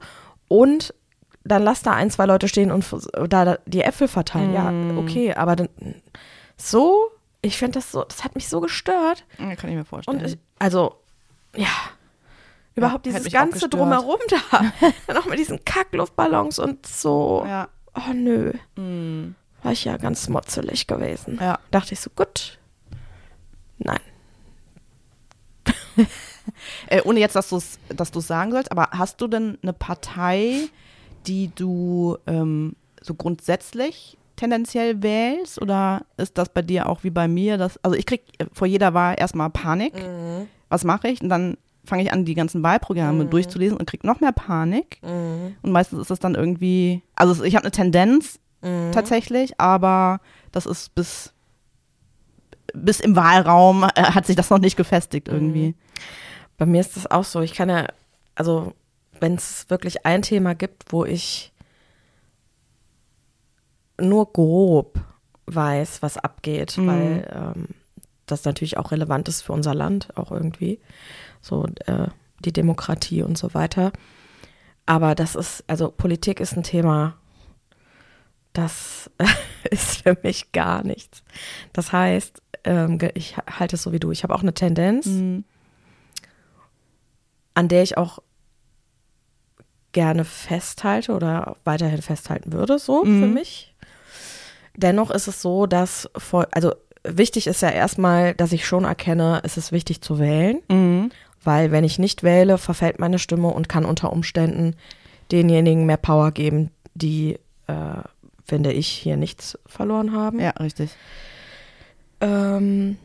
und 0.47 0.93
dann 1.43 1.63
lasst 1.63 1.85
da 1.85 1.91
ein, 1.93 2.11
zwei 2.11 2.25
Leute 2.25 2.47
stehen 2.49 2.71
und 2.71 2.85
da 3.29 3.57
die 3.65 3.81
Äpfel 3.81 4.07
verteilen. 4.09 4.53
Ja, 4.53 4.69
Mhm. 4.71 4.97
okay, 4.97 5.33
aber 5.33 5.55
dann 5.55 5.69
so, 6.57 7.09
ich 7.41 7.57
finde 7.57 7.79
das 7.79 7.91
so, 7.91 8.03
das 8.03 8.23
hat 8.25 8.35
mich 8.35 8.49
so 8.49 8.59
gestört. 8.59 9.23
Ja, 9.39 9.55
kann 9.55 9.69
ich 9.69 9.75
mir 9.77 9.85
vorstellen. 9.85 10.19
Und 10.19 10.25
ich, 10.25 10.37
also, 10.59 10.95
ja. 11.55 11.67
Überhaupt 12.75 13.07
hätte 13.07 13.17
dieses 13.17 13.31
ganze. 13.31 13.69
Drumherum 13.69 14.19
da. 14.29 14.61
Dann 15.07 15.17
auch 15.17 15.25
mit 15.25 15.39
diesen 15.39 15.63
Kackluftballons 15.65 16.59
und 16.59 16.85
so. 16.85 17.43
ja. 17.47 17.69
Oh 17.95 18.13
nö. 18.13 18.51
Mhm. 18.75 19.33
War 19.63 19.71
ich 19.71 19.85
ja 19.85 19.97
ganz 19.97 20.29
motzelig 20.29 20.85
gewesen. 20.85 21.39
Ja. 21.41 21.57
Dachte 21.71 21.93
ich 21.93 21.99
so, 21.99 22.11
gut. 22.15 22.59
Nein. 23.79 23.99
Äh, 26.87 27.01
ohne 27.03 27.19
jetzt, 27.19 27.35
dass 27.35 27.49
du 27.49 27.57
es 27.57 27.77
dass 27.89 28.09
du's 28.09 28.25
sagen 28.25 28.51
sollst, 28.51 28.71
aber 28.71 28.89
hast 28.91 29.19
du 29.19 29.27
denn 29.27 29.57
eine 29.61 29.73
Partei, 29.73 30.69
die 31.27 31.51
du 31.53 32.17
ähm, 32.25 32.77
so 33.01 33.15
grundsätzlich 33.15 34.17
tendenziell 34.37 35.03
wählst? 35.03 35.61
Oder 35.61 36.05
ist 36.15 36.37
das 36.37 36.47
bei 36.47 36.61
dir 36.61 36.87
auch 36.87 37.03
wie 37.03 37.09
bei 37.09 37.27
mir? 37.27 37.57
Dass, 37.57 37.83
also 37.83 37.97
ich 37.97 38.05
krieg 38.05 38.21
äh, 38.37 38.45
vor 38.53 38.65
jeder 38.65 38.93
Wahl 38.93 39.15
erstmal 39.17 39.49
Panik. 39.49 39.93
Was 40.69 40.85
mache 40.85 41.09
ich? 41.09 41.21
Und 41.21 41.27
dann 41.27 41.57
fange 41.83 42.03
ich 42.03 42.13
an, 42.13 42.23
die 42.23 42.33
ganzen 42.35 42.63
Wahlprogramme 42.63 43.25
durchzulesen 43.25 43.77
und 43.77 43.85
krieg 43.85 44.05
noch 44.05 44.21
mehr 44.21 44.31
Panik. 44.31 44.99
Und 45.63 45.71
meistens 45.73 45.99
ist 45.99 46.11
es 46.11 46.19
dann 46.19 46.35
irgendwie, 46.35 47.01
also 47.15 47.43
ich 47.43 47.55
habe 47.55 47.65
eine 47.65 47.71
Tendenz 47.71 48.39
tatsächlich, 48.91 49.59
aber 49.59 50.19
das 50.53 50.65
ist 50.65 50.95
bis 50.95 51.33
bis 52.73 52.99
im 52.99 53.15
Wahlraum 53.15 53.83
äh, 53.95 54.03
hat 54.03 54.25
sich 54.25 54.35
das 54.35 54.49
noch 54.49 54.59
nicht 54.59 54.75
gefestigt 54.77 55.29
irgendwie. 55.29 55.75
Bei 56.57 56.65
mir 56.65 56.81
ist 56.81 56.95
das 56.97 57.09
auch 57.09 57.23
so. 57.23 57.41
Ich 57.41 57.53
kann 57.53 57.69
ja, 57.69 57.87
also, 58.35 58.73
wenn 59.19 59.35
es 59.35 59.69
wirklich 59.69 60.05
ein 60.05 60.21
Thema 60.21 60.55
gibt, 60.55 60.91
wo 60.91 61.05
ich 61.05 61.51
nur 63.99 64.31
grob 64.31 64.99
weiß, 65.45 66.01
was 66.01 66.17
abgeht, 66.17 66.77
Mhm. 66.77 66.87
weil 66.87 67.27
ähm, 67.55 67.67
das 68.25 68.43
natürlich 68.43 68.77
auch 68.77 68.91
relevant 68.91 69.27
ist 69.29 69.41
für 69.41 69.53
unser 69.53 69.73
Land, 69.73 70.15
auch 70.17 70.31
irgendwie. 70.31 70.79
So 71.41 71.65
äh, 71.85 72.07
die 72.39 72.51
Demokratie 72.53 73.23
und 73.23 73.37
so 73.37 73.53
weiter. 73.53 73.91
Aber 74.85 75.15
das 75.15 75.35
ist, 75.35 75.63
also 75.67 75.89
Politik 75.91 76.39
ist 76.39 76.55
ein 76.55 76.63
Thema, 76.63 77.15
das 78.53 79.09
ist 79.71 80.03
für 80.03 80.17
mich 80.23 80.51
gar 80.51 80.83
nichts. 80.83 81.23
Das 81.73 81.91
heißt, 81.91 82.41
ähm, 82.65 82.99
ich 83.13 83.37
halte 83.37 83.75
es 83.77 83.83
so 83.83 83.91
wie 83.91 83.99
du. 83.99 84.11
Ich 84.11 84.23
habe 84.23 84.35
auch 84.35 84.41
eine 84.41 84.53
Tendenz, 84.53 85.05
Mhm. 85.07 85.45
An 87.57 87.67
der 87.67 87.81
ich 87.81 87.97
auch 87.97 88.19
gerne 89.91 90.25
festhalte 90.25 91.11
oder 91.11 91.55
weiterhin 91.63 92.03
festhalten 92.03 92.53
würde, 92.53 92.77
so 92.77 93.03
für 93.03 93.09
mich. 93.09 93.73
Dennoch 94.75 95.09
ist 95.09 95.27
es 95.27 95.41
so, 95.41 95.65
dass 95.65 96.07
vor, 96.15 96.47
also 96.51 96.71
wichtig 97.03 97.47
ist 97.47 97.63
ja 97.63 97.69
erstmal, 97.71 98.35
dass 98.35 98.51
ich 98.51 98.67
schon 98.67 98.83
erkenne, 98.83 99.41
es 99.43 99.57
ist 99.57 99.71
wichtig 99.71 100.01
zu 100.01 100.19
wählen, 100.19 100.59
Mhm. 100.69 101.11
weil 101.43 101.71
wenn 101.71 101.83
ich 101.83 101.97
nicht 101.97 102.21
wähle, 102.21 102.59
verfällt 102.59 102.99
meine 102.99 103.17
Stimme 103.17 103.47
und 103.47 103.69
kann 103.69 103.85
unter 103.85 104.13
Umständen 104.13 104.75
denjenigen 105.31 105.87
mehr 105.87 105.97
Power 105.97 106.31
geben, 106.31 106.69
die, 106.93 107.39
äh, 107.65 108.01
finde 108.45 108.71
ich, 108.73 108.87
hier 108.87 109.17
nichts 109.17 109.57
verloren 109.65 110.11
haben. 110.13 110.39
Ja, 110.39 110.51
richtig. 110.51 110.91
Ähm, 112.21 112.97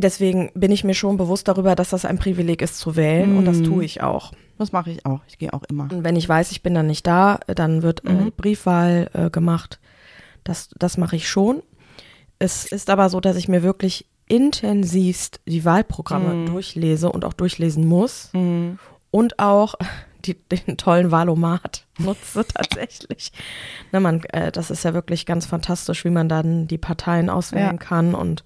deswegen 0.00 0.50
bin 0.54 0.70
ich 0.72 0.84
mir 0.84 0.94
schon 0.94 1.16
bewusst 1.16 1.48
darüber, 1.48 1.74
dass 1.74 1.90
das 1.90 2.04
ein 2.04 2.18
Privileg 2.18 2.62
ist 2.62 2.78
zu 2.78 2.96
wählen 2.96 3.36
und 3.36 3.44
das 3.44 3.62
tue 3.62 3.84
ich 3.84 4.02
auch. 4.02 4.32
Das 4.58 4.72
mache 4.72 4.90
ich 4.90 5.06
auch. 5.06 5.20
Ich 5.28 5.38
gehe 5.38 5.52
auch 5.52 5.62
immer. 5.64 5.84
Und 5.92 6.02
wenn 6.04 6.16
ich 6.16 6.28
weiß, 6.28 6.50
ich 6.50 6.62
bin 6.62 6.74
dann 6.74 6.86
nicht 6.88 7.06
da, 7.06 7.38
dann 7.46 7.82
wird 7.82 8.04
äh, 8.04 8.12
Mhm. 8.12 8.24
die 8.26 8.30
Briefwahl 8.32 9.08
äh, 9.14 9.30
gemacht. 9.30 9.78
Das, 10.44 10.70
das 10.78 10.96
mache 10.98 11.16
ich 11.16 11.28
schon. 11.28 11.62
Es 12.38 12.64
ist 12.66 12.90
aber 12.90 13.08
so, 13.08 13.20
dass 13.20 13.36
ich 13.36 13.48
mir 13.48 13.62
wirklich 13.62 14.06
intensivst 14.26 15.40
die 15.46 15.64
Wahlprogramme 15.64 16.34
Mhm. 16.34 16.46
durchlese 16.46 17.10
und 17.10 17.24
auch 17.24 17.32
durchlesen 17.32 17.86
muss 17.86 18.30
und 19.10 19.38
auch 19.38 19.74
die, 20.24 20.34
den 20.34 20.76
tollen 20.76 21.10
Valomat 21.10 21.86
nutze 21.98 22.44
tatsächlich. 22.46 23.32
Na, 23.92 24.00
man, 24.00 24.22
äh, 24.32 24.50
das 24.52 24.70
ist 24.70 24.84
ja 24.84 24.92
wirklich 24.94 25.24
ganz 25.26 25.46
fantastisch, 25.46 26.04
wie 26.04 26.10
man 26.10 26.28
dann 26.28 26.66
die 26.66 26.78
Parteien 26.78 27.30
auswählen 27.30 27.76
Ja. 27.78 27.84
kann 27.84 28.14
und 28.14 28.42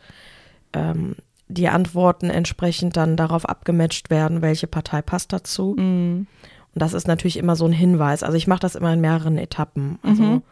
ähm, 0.74 1.16
die 1.52 1.68
Antworten 1.68 2.30
entsprechend 2.30 2.96
dann 2.96 3.16
darauf 3.16 3.44
abgematcht 3.48 4.10
werden, 4.10 4.42
welche 4.42 4.66
Partei 4.66 5.02
passt 5.02 5.32
dazu. 5.32 5.74
Mhm. 5.78 6.26
Und 6.74 6.80
das 6.82 6.94
ist 6.94 7.06
natürlich 7.06 7.36
immer 7.36 7.54
so 7.56 7.66
ein 7.66 7.72
Hinweis. 7.72 8.22
Also 8.22 8.36
ich 8.36 8.46
mache 8.46 8.60
das 8.60 8.74
immer 8.74 8.92
in 8.92 9.00
mehreren 9.00 9.36
Etappen. 9.38 9.98
Also 10.02 10.22
Mhm. 10.22 10.42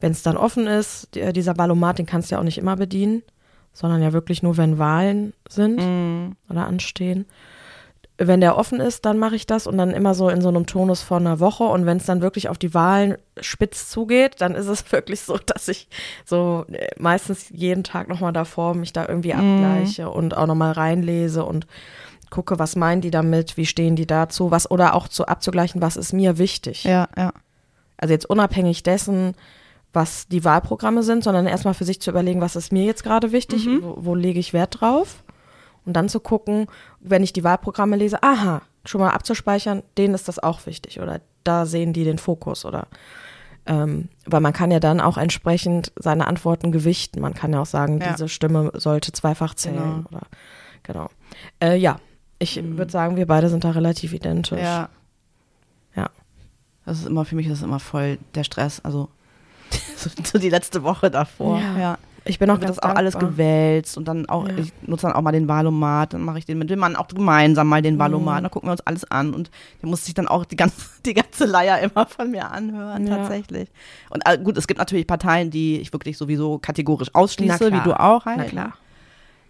wenn 0.00 0.12
es 0.12 0.22
dann 0.22 0.36
offen 0.36 0.66
ist, 0.66 1.14
die, 1.14 1.32
dieser 1.32 1.54
Ballomat, 1.54 1.98
den 1.98 2.06
kannst 2.06 2.30
du 2.30 2.34
ja 2.34 2.40
auch 2.40 2.44
nicht 2.44 2.58
immer 2.58 2.76
bedienen, 2.76 3.22
sondern 3.72 4.02
ja 4.02 4.12
wirklich 4.12 4.42
nur, 4.42 4.56
wenn 4.56 4.78
Wahlen 4.78 5.32
sind 5.48 5.78
Mhm. 5.80 6.36
oder 6.50 6.66
anstehen. 6.66 7.26
Wenn 8.28 8.40
der 8.40 8.56
offen 8.56 8.80
ist, 8.80 9.04
dann 9.04 9.18
mache 9.18 9.34
ich 9.36 9.46
das 9.46 9.66
und 9.66 9.78
dann 9.78 9.90
immer 9.90 10.14
so 10.14 10.28
in 10.28 10.40
so 10.42 10.48
einem 10.48 10.66
Tonus 10.66 11.02
von 11.02 11.26
einer 11.26 11.40
Woche. 11.40 11.64
Und 11.64 11.86
wenn 11.86 11.96
es 11.96 12.06
dann 12.06 12.20
wirklich 12.22 12.48
auf 12.48 12.58
die 12.58 12.72
Wahlen 12.74 13.16
spitz 13.40 13.88
zugeht, 13.88 14.40
dann 14.40 14.54
ist 14.54 14.66
es 14.68 14.90
wirklich 14.92 15.20
so, 15.20 15.38
dass 15.38 15.68
ich 15.68 15.88
so 16.24 16.64
äh, 16.72 16.88
meistens 16.98 17.46
jeden 17.50 17.84
Tag 17.84 18.08
nochmal 18.08 18.32
davor 18.32 18.74
mich 18.74 18.92
da 18.92 19.06
irgendwie 19.08 19.34
abgleiche 19.34 20.08
und 20.10 20.36
auch 20.36 20.46
nochmal 20.46 20.72
reinlese 20.72 21.44
und 21.44 21.66
gucke, 22.30 22.58
was 22.58 22.76
meinen 22.76 23.00
die 23.02 23.10
damit, 23.10 23.56
wie 23.56 23.66
stehen 23.66 23.94
die 23.96 24.06
dazu, 24.06 24.50
was 24.50 24.70
oder 24.70 24.94
auch 24.94 25.08
zu 25.08 25.26
abzugleichen, 25.26 25.82
was 25.82 25.96
ist 25.96 26.12
mir 26.12 26.38
wichtig. 26.38 26.84
Ja, 26.84 27.08
ja. 27.16 27.32
Also 27.98 28.14
jetzt 28.14 28.28
unabhängig 28.28 28.82
dessen, 28.82 29.34
was 29.92 30.26
die 30.28 30.42
Wahlprogramme 30.44 31.02
sind, 31.02 31.22
sondern 31.22 31.46
erstmal 31.46 31.74
für 31.74 31.84
sich 31.84 32.00
zu 32.00 32.10
überlegen, 32.10 32.40
was 32.40 32.56
ist 32.56 32.72
mir 32.72 32.84
jetzt 32.84 33.04
gerade 33.04 33.32
wichtig, 33.32 33.66
Mhm. 33.66 33.82
wo, 33.82 33.94
wo 33.98 34.14
lege 34.14 34.40
ich 34.40 34.52
Wert 34.54 34.80
drauf 34.80 35.22
und 35.84 35.94
dann 35.94 36.08
zu 36.08 36.20
gucken, 36.20 36.66
wenn 37.00 37.22
ich 37.22 37.32
die 37.32 37.44
Wahlprogramme 37.44 37.96
lese, 37.96 38.22
aha, 38.22 38.62
schon 38.84 39.00
mal 39.00 39.10
abzuspeichern, 39.10 39.82
denen 39.98 40.14
ist 40.14 40.28
das 40.28 40.38
auch 40.38 40.66
wichtig 40.66 41.00
oder 41.00 41.20
da 41.44 41.66
sehen 41.66 41.92
die 41.92 42.04
den 42.04 42.18
Fokus 42.18 42.64
oder 42.64 42.86
ähm, 43.66 44.08
weil 44.26 44.40
man 44.40 44.52
kann 44.52 44.72
ja 44.72 44.80
dann 44.80 45.00
auch 45.00 45.16
entsprechend 45.16 45.92
seine 45.96 46.26
Antworten 46.26 46.72
gewichten. 46.72 47.20
Man 47.20 47.32
kann 47.34 47.52
ja 47.52 47.60
auch 47.60 47.66
sagen, 47.66 48.00
Ja. 48.00 48.12
diese 48.12 48.28
Stimme 48.28 48.72
sollte 48.74 49.12
zweifach 49.12 49.54
zählen 49.54 49.76
Genau. 49.76 50.08
oder 50.10 50.22
genau. 50.82 51.08
Äh, 51.62 51.76
ja, 51.76 51.98
ich 52.40 52.60
würde 52.60 52.90
sagen, 52.90 53.14
wir 53.14 53.26
beide 53.26 53.48
sind 53.48 53.62
da 53.62 53.70
relativ 53.70 54.12
identisch. 54.14 54.58
Ja. 54.60 54.88
Ja. 55.94 56.10
Das 56.84 56.98
ist 56.98 57.06
immer, 57.06 57.24
für 57.24 57.36
mich 57.36 57.46
ist 57.46 57.60
das 57.60 57.62
immer 57.62 57.78
voll 57.78 58.18
der 58.34 58.42
Stress. 58.42 58.80
Also 58.80 59.10
so, 59.96 60.10
so 60.24 60.38
die 60.40 60.48
letzte 60.50 60.82
Woche 60.82 61.08
davor. 61.12 61.60
Ja. 61.60 61.78
Ja. 61.78 61.98
Ich 62.24 62.38
bin 62.38 62.48
auch 62.50 62.58
das 62.58 62.78
auch 62.78 62.94
alles 62.94 63.14
dankbar. 63.14 63.30
gewälzt 63.32 63.96
und 63.98 64.06
dann 64.06 64.26
auch, 64.28 64.46
Ja. 64.48 64.54
ich 64.58 64.72
nutze 64.82 65.06
dann 65.06 65.12
auch 65.16 65.22
mal 65.22 65.32
den 65.32 65.48
Wahlomat, 65.48 66.14
dann 66.14 66.22
mache 66.22 66.38
ich 66.38 66.44
den 66.44 66.58
mit 66.58 66.70
dem 66.70 66.78
Mann 66.78 66.94
auch 66.96 67.08
gemeinsam 67.08 67.66
mal 67.68 67.82
den 67.82 67.98
Wahlomat, 67.98 68.38
Mhm. 68.40 68.42
dann 68.44 68.50
gucken 68.50 68.68
wir 68.68 68.72
uns 68.72 68.80
alles 68.82 69.04
an 69.10 69.34
und 69.34 69.50
der 69.82 69.88
muss 69.88 70.04
sich 70.04 70.14
dann 70.14 70.28
auch 70.28 70.44
die 70.44 70.56
ganze, 70.56 70.76
die 71.06 71.14
ganze 71.14 71.44
Leier 71.46 71.80
immer 71.80 72.06
von 72.06 72.30
mir 72.30 72.50
anhören, 72.50 73.06
Ja. 73.06 73.16
tatsächlich. 73.16 73.70
Und 74.10 74.22
äh, 74.28 74.38
gut, 74.38 74.56
es 74.56 74.66
gibt 74.66 74.78
natürlich 74.78 75.06
Parteien, 75.06 75.50
die 75.50 75.78
ich 75.80 75.92
wirklich 75.92 76.16
sowieso 76.16 76.58
kategorisch 76.58 77.12
ausschließe, 77.14 77.72
wie 77.72 77.80
du 77.80 77.98
auch 77.98 78.24
halt. 78.24 78.38
Na 78.38 78.44
klar. 78.44 78.72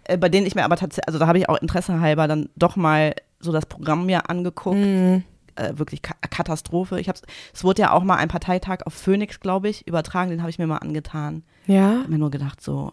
Äh, 0.05 0.17
bei 0.17 0.29
denen 0.29 0.45
ich 0.47 0.55
mir 0.55 0.65
aber 0.65 0.75
tatsächlich, 0.75 1.07
also 1.07 1.19
da 1.19 1.27
habe 1.27 1.37
ich 1.37 1.47
auch 1.49 1.61
Interesse 1.61 1.99
halber 1.99 2.27
dann 2.27 2.49
doch 2.55 2.75
mal 2.75 3.13
so 3.39 3.51
das 3.51 3.65
Programm 3.65 4.05
mir 4.05 4.29
angeguckt. 4.29 4.77
Mhm. 4.77 5.23
Äh, 5.55 5.77
wirklich 5.77 6.01
Ka 6.01 6.15
Katastrophe. 6.29 6.99
Ich 6.99 7.09
hab's, 7.09 7.21
es 7.53 7.63
wurde 7.63 7.81
ja 7.83 7.91
auch 7.91 8.03
mal 8.03 8.15
ein 8.15 8.27
Parteitag 8.27 8.79
auf 8.85 8.93
Phoenix, 8.93 9.39
glaube 9.39 9.69
ich, 9.69 9.87
übertragen, 9.87 10.29
den 10.31 10.41
habe 10.41 10.49
ich 10.49 10.57
mir 10.59 10.67
mal 10.67 10.77
angetan. 10.77 11.43
Ja. 11.67 11.99
hab 12.01 12.09
mir 12.09 12.17
nur 12.17 12.31
gedacht, 12.31 12.61
so, 12.61 12.91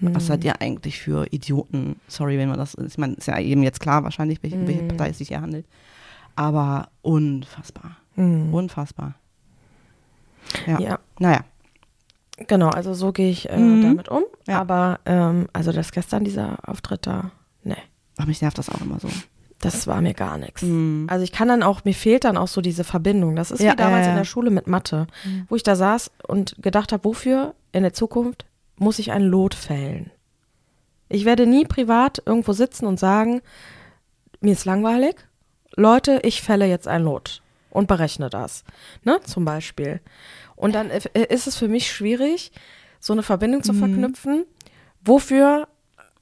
Mhm. 0.00 0.14
was 0.14 0.26
seid 0.26 0.44
ihr 0.44 0.60
eigentlich 0.60 0.98
für 1.00 1.26
Idioten? 1.32 1.98
Sorry, 2.08 2.36
wenn 2.36 2.48
man 2.50 2.58
das, 2.58 2.74
ich 2.74 2.98
meine, 2.98 3.14
ist 3.14 3.28
ja 3.28 3.38
eben 3.38 3.62
jetzt 3.62 3.80
klar 3.80 4.04
wahrscheinlich, 4.04 4.42
welche, 4.42 4.56
Mhm. 4.56 4.66
welche 4.68 4.82
Partei 4.82 5.08
es 5.10 5.18
sich 5.18 5.28
hier 5.28 5.40
handelt. 5.40 5.66
Aber 6.34 6.88
unfassbar. 7.02 7.96
Mhm. 8.16 8.52
Unfassbar. 8.52 9.14
Ja. 10.66 10.78
ja. 10.80 10.98
Naja. 11.18 11.40
Genau, 12.46 12.68
also 12.68 12.92
so 12.92 13.12
gehe 13.12 13.30
ich 13.30 13.48
äh, 13.48 13.56
Mhm. 13.56 13.82
damit 13.82 14.08
um. 14.10 14.24
Ja. 14.46 14.60
Aber 14.60 15.00
ähm, 15.06 15.46
also 15.54 15.72
das 15.72 15.92
gestern 15.92 16.24
dieser 16.24 16.58
Auftritt 16.68 17.06
da, 17.06 17.30
ne, 17.64 17.76
Ach, 18.18 18.26
mich 18.26 18.42
nervt 18.42 18.58
das 18.58 18.68
auch 18.68 18.80
immer 18.82 18.98
so. 19.00 19.08
Das 19.60 19.86
war 19.86 20.00
mir 20.00 20.14
gar 20.14 20.38
nichts. 20.38 20.62
Mhm. 20.62 21.06
Also 21.08 21.24
ich 21.24 21.32
kann 21.32 21.48
dann 21.48 21.62
auch, 21.62 21.84
mir 21.84 21.94
fehlt 21.94 22.24
dann 22.24 22.36
auch 22.36 22.48
so 22.48 22.60
diese 22.60 22.84
Verbindung. 22.84 23.36
Das 23.36 23.50
ist 23.50 23.60
Ja, 23.60 23.72
wie 23.72 23.76
damals 23.76 24.06
ja. 24.06 24.12
in 24.12 24.18
der 24.18 24.24
Schule 24.24 24.50
mit 24.50 24.66
Mathe, 24.66 25.06
wo 25.48 25.56
ich 25.56 25.62
da 25.62 25.76
saß 25.76 26.10
und 26.26 26.56
gedacht 26.60 26.92
habe, 26.92 27.04
wofür 27.04 27.54
in 27.72 27.82
der 27.82 27.94
Zukunft 27.94 28.46
muss 28.76 28.98
ich 28.98 29.12
ein 29.12 29.22
Lot 29.22 29.54
fällen? 29.54 30.10
Ich 31.08 31.24
werde 31.24 31.46
nie 31.46 31.64
privat 31.64 32.22
irgendwo 32.26 32.52
sitzen 32.52 32.86
und 32.86 32.98
sagen, 32.98 33.40
mir 34.40 34.52
ist 34.52 34.64
langweilig. 34.64 35.16
Leute, 35.76 36.20
ich 36.22 36.42
fälle 36.42 36.66
jetzt 36.66 36.88
ein 36.88 37.02
Lot 37.02 37.42
und 37.70 37.86
berechne 37.86 38.28
das. 38.30 38.64
Ne, 39.04 39.20
zum 39.24 39.44
Beispiel. 39.44 40.00
Und 40.56 40.74
dann 40.74 40.90
äh, 40.90 41.00
ist 41.28 41.46
es 41.46 41.56
für 41.56 41.68
mich 41.68 41.90
schwierig, 41.90 42.50
so 42.98 43.12
eine 43.12 43.22
Verbindung 43.22 43.62
zu 43.62 43.72
verknüpfen. 43.72 44.44
Wofür 45.04 45.68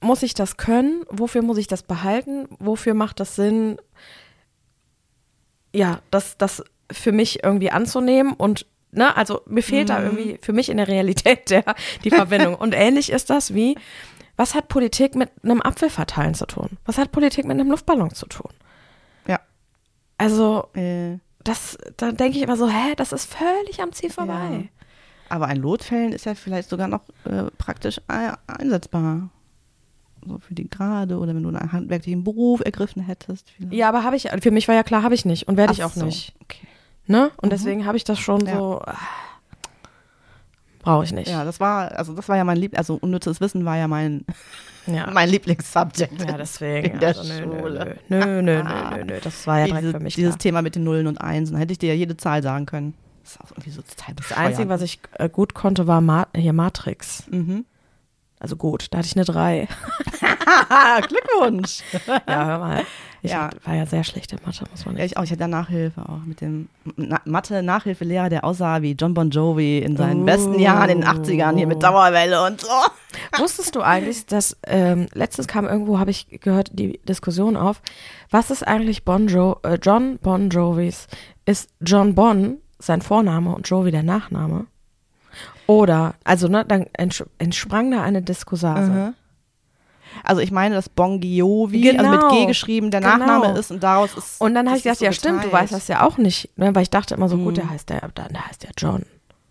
muss 0.05 0.23
ich 0.23 0.35
das 0.35 0.57
können? 0.57 1.05
Wofür 1.11 1.43
muss 1.43 1.59
ich 1.59 1.67
das 1.67 1.83
behalten? 1.83 2.47
Wofür 2.61 2.95
macht 2.95 3.19
das 3.21 3.35
Sinn, 3.35 3.79
ja, 5.75 6.01
das, 6.11 6.37
das 6.38 6.62
für 6.90 7.12
mich 7.12 7.43
irgendwie 7.43 7.71
anzunehmen 7.71 8.33
und 8.35 8.67
Ne, 8.97 9.17
also 9.17 9.40
mir 9.47 9.64
fehlt 9.64 9.88
da 9.90 10.01
irgendwie 10.01 10.38
für 10.40 10.53
mich 10.53 10.69
in 10.69 10.77
der 10.77 10.87
Realität 10.87 11.51
der, 11.51 11.64
die 12.05 12.11
Verbindung. 12.11 12.55
Und 12.55 12.75
ähnlich 12.77 13.11
ist 13.11 13.29
das 13.29 13.53
wie, 13.53 13.77
was 14.37 14.55
hat 14.55 14.69
Politik 14.69 15.17
mit 15.17 15.31
einem 15.43 15.61
Apfelverteilen 15.61 16.35
zu 16.35 16.47
tun? 16.47 16.69
Was 16.85 16.97
hat 16.97 17.11
Politik 17.11 17.45
mit 17.45 17.59
einem 17.59 17.73
Luftballon 17.73 18.14
zu 18.14 18.27
tun? 18.27 18.53
Ja. 19.27 19.40
Also, 20.17 20.69
Äh, 20.75 21.19
das, 21.43 21.77
da 21.97 22.12
denke 22.12 22.37
ich 22.38 22.45
immer 22.45 22.57
so, 22.57 22.69
hä, 22.69 22.95
das 22.97 23.11
ist 23.12 23.35
völlig 23.35 23.83
am 23.83 23.93
Ziel 23.93 24.11
vorbei. 24.11 24.69
aber 25.29 25.47
ein 25.49 25.57
Lotfällen 25.57 26.12
ist 26.12 26.27
ja 26.27 26.37
vielleicht 26.37 26.69
sogar 26.69 26.87
noch 26.87 27.03
äh, 27.25 27.51
praktisch 27.59 28.01
ein- 28.07 28.37
einsetzbar. 28.47 29.29
So 30.27 30.39
für 30.39 30.55
die 30.55 30.69
Gerade 30.69 31.19
oder 31.19 31.35
wenn 31.35 31.43
du 31.43 31.49
einen 31.51 31.73
handwerklichen 31.73 32.25
Beruf 32.25 32.61
ergriffen 32.65 33.03
hättest. 33.03 33.51
vielleicht. 33.51 33.75
Ja, 33.75 33.89
aber 33.89 34.05
habe 34.05 34.17
ich, 34.17 34.29
für 34.41 34.51
mich 34.51 34.69
war 34.69 34.75
ja 34.75 34.83
klar, 34.83 35.03
habe 35.03 35.15
ich 35.15 35.25
nicht 35.25 35.49
und 35.49 35.57
werde 35.57 35.73
ich 35.73 35.85
auch 35.85 35.93
so, 35.93 36.05
nicht. 36.05 36.35
Okay. 36.43 36.67
Ne? 37.07 37.31
Und 37.37 37.53
deswegen 37.53 37.85
habe 37.87 37.97
ich 37.97 38.05
das 38.05 38.19
schon 38.19 38.47
Ja. 38.47 38.57
so, 38.57 38.81
ah, 38.87 38.97
brauche 40.81 41.05
ich 41.05 41.13
nicht. 41.13 41.29
Ja, 41.31 41.45
das 41.45 41.61
war, 41.61 41.93
also 41.93 42.15
das 42.15 42.29
war 42.29 42.37
ja 42.37 42.45
mein 42.45 42.57
Lieb, 42.57 42.77
also 42.77 42.95
unnützes 43.01 43.41
Wissen 43.41 43.65
war 43.65 43.77
ja 43.77 43.89
mein, 43.89 44.25
Ja. 44.87 45.11
mein 45.13 45.29
Lieblingssubject. 45.29 46.23
Ja, 46.29 46.37
deswegen. 46.37 46.93
in 46.95 47.01
der 47.01 47.09
also, 47.17 47.23
nö, 47.23 47.47
nö, 47.47 47.59
Schule. 47.61 47.99
Nö, 48.09 48.19
nö, 48.27 48.43
nö, 48.43 48.63
nö, 48.63 48.63
nö, 48.97 49.05
nö. 49.05 49.21
Das 49.23 49.47
war 49.47 49.59
ja 49.61 49.67
direkt 49.67 49.83
Diese, 49.85 49.93
für 49.93 50.01
mich 50.01 50.15
dieses 50.15 50.33
klar. 50.35 50.39
Thema 50.41 50.63
mit 50.63 50.75
den 50.75 50.85
Nullen 50.85 51.07
und 51.07 51.19
Einsen, 51.21 51.57
hätte 51.57 51.73
ich 51.73 51.79
dir 51.79 51.89
ja 51.91 51.95
jede 51.95 52.17
Zahl 52.17 52.43
sagen 52.43 52.67
können. 52.67 52.95
Das 53.23 53.33
ist 53.33 53.41
auch 53.41 53.51
irgendwie 53.53 53.71
so 53.71 53.81
total 53.83 54.15
Das 54.17 54.33
Einzige, 54.33 54.69
was 54.69 54.83
ich 54.83 55.01
äh, 55.13 55.29
gut 55.31 55.55
konnte, 55.55 55.87
war 55.87 56.01
Ma 56.03 56.27
hier 56.37 56.53
Matrix. 56.53 57.25
Mhm. 57.31 57.65
Also 58.40 58.57
gut, 58.57 58.88
da 58.90 58.99
hatte 58.99 59.07
ich 59.07 59.16
eine 59.16 59.25
3. 59.25 59.68
Ah, 60.68 61.01
Glückwunsch! 61.09 61.79
ja, 62.29 62.44
hör 62.47 62.59
mal. 62.59 62.83
Ich 63.23 63.31
Ja. 63.31 63.49
war 63.64 63.75
ja 63.75 63.87
sehr 63.87 64.05
schlecht 64.05 64.33
in 64.33 64.38
Mathe, 64.44 64.64
muss 64.70 64.85
man 64.85 64.97
Ja, 64.97 65.03
nicht 65.03 65.12
ich 65.12 65.16
auch. 65.16 65.23
Ich 65.23 65.31
hatte 65.31 65.38
da 65.40 65.49
Nachhilfe 65.49 66.03
auch 66.03 66.18
mit 66.27 66.42
dem 66.42 66.68
Na 66.97 67.20
Mathe-Nachhilfelehrer, 67.25 68.29
der 68.29 68.44
aussah 68.44 68.83
wie 68.83 68.92
John 68.92 69.14
Bon 69.14 69.31
Jovi 69.31 69.79
in 69.79 69.97
seinen 69.97 70.23
Oh. 70.23 70.27
besten 70.27 70.59
Jahren 70.59 70.90
in 70.90 71.01
den 71.01 71.09
80ern 71.09 71.57
hier 71.57 71.66
mit 71.66 71.83
Dauerwelle 71.83 72.44
und 72.44 72.61
so. 72.61 72.68
Wusstest 73.38 73.75
du 73.77 73.81
eigentlich, 73.81 74.27
dass 74.27 74.57
ähm, 74.66 75.07
letztens 75.14 75.47
kam 75.49 75.64
irgendwo, 75.66 75.99
habe 75.99 76.11
ich 76.11 76.29
gehört, 76.40 76.70
die 76.75 76.99
Diskussion 77.09 77.57
auf, 77.57 77.81
was 78.31 78.51
ist 78.51 78.66
eigentlich 78.66 79.05
Bon 79.07 79.27
jo 79.29 79.57
äh, 79.62 79.79
John 79.81 80.18
Bon 80.18 80.51
Jovis? 80.51 81.07
Ist 81.47 81.70
John 81.81 82.14
Bon 82.14 82.59
sein 82.79 83.01
Vorname 83.01 83.55
und 83.55 83.66
Jovi 83.68 83.90
der 83.90 84.03
Nachname? 84.03 84.66
Oder, 85.66 86.14
also 86.24 86.48
ne, 86.48 86.64
dann 86.66 86.87
entsprang 87.38 87.90
da 87.90 88.03
eine 88.03 88.22
Diskursase. 88.22 89.14
Also 90.22 90.40
ich 90.42 90.53
meine, 90.53 90.74
dass 90.77 90.88
Bon 90.88 91.20
Jovi, 91.20 91.81
Genau. 91.81 92.11
also 92.12 92.27
mit 92.27 92.37
G 92.37 92.46
geschrieben, 92.46 92.90
der 92.90 93.00
Genau. 93.00 93.16
Nachname 93.16 93.59
ist 93.59 93.70
und 93.70 93.83
daraus 93.83 94.14
ist. 94.16 94.40
Und 94.40 94.55
dann 94.55 94.66
habe 94.68 94.77
ich 94.77 94.85
gedacht, 94.85 94.96
ist 94.96 95.03
ja 95.03 95.11
so 95.12 95.16
stimmt, 95.18 95.38
du 95.38 95.44
geteilt. 95.48 95.62
weißt 95.64 95.72
das 95.72 95.88
ja 95.88 96.07
auch 96.07 96.18
nicht, 96.18 96.57
ne? 96.57 96.74
weil 96.74 96.83
ich 96.83 96.90
dachte 96.90 97.14
immer 97.14 97.29
so, 97.29 97.37
gut, 97.37 97.53
Mhm. 97.53 97.55
der 97.57 97.70
heißt 97.70 97.88
der, 97.90 98.11
dann 98.14 98.29
der 98.33 98.46
heißt 98.46 98.62
der 98.62 98.70
John. 98.77 99.05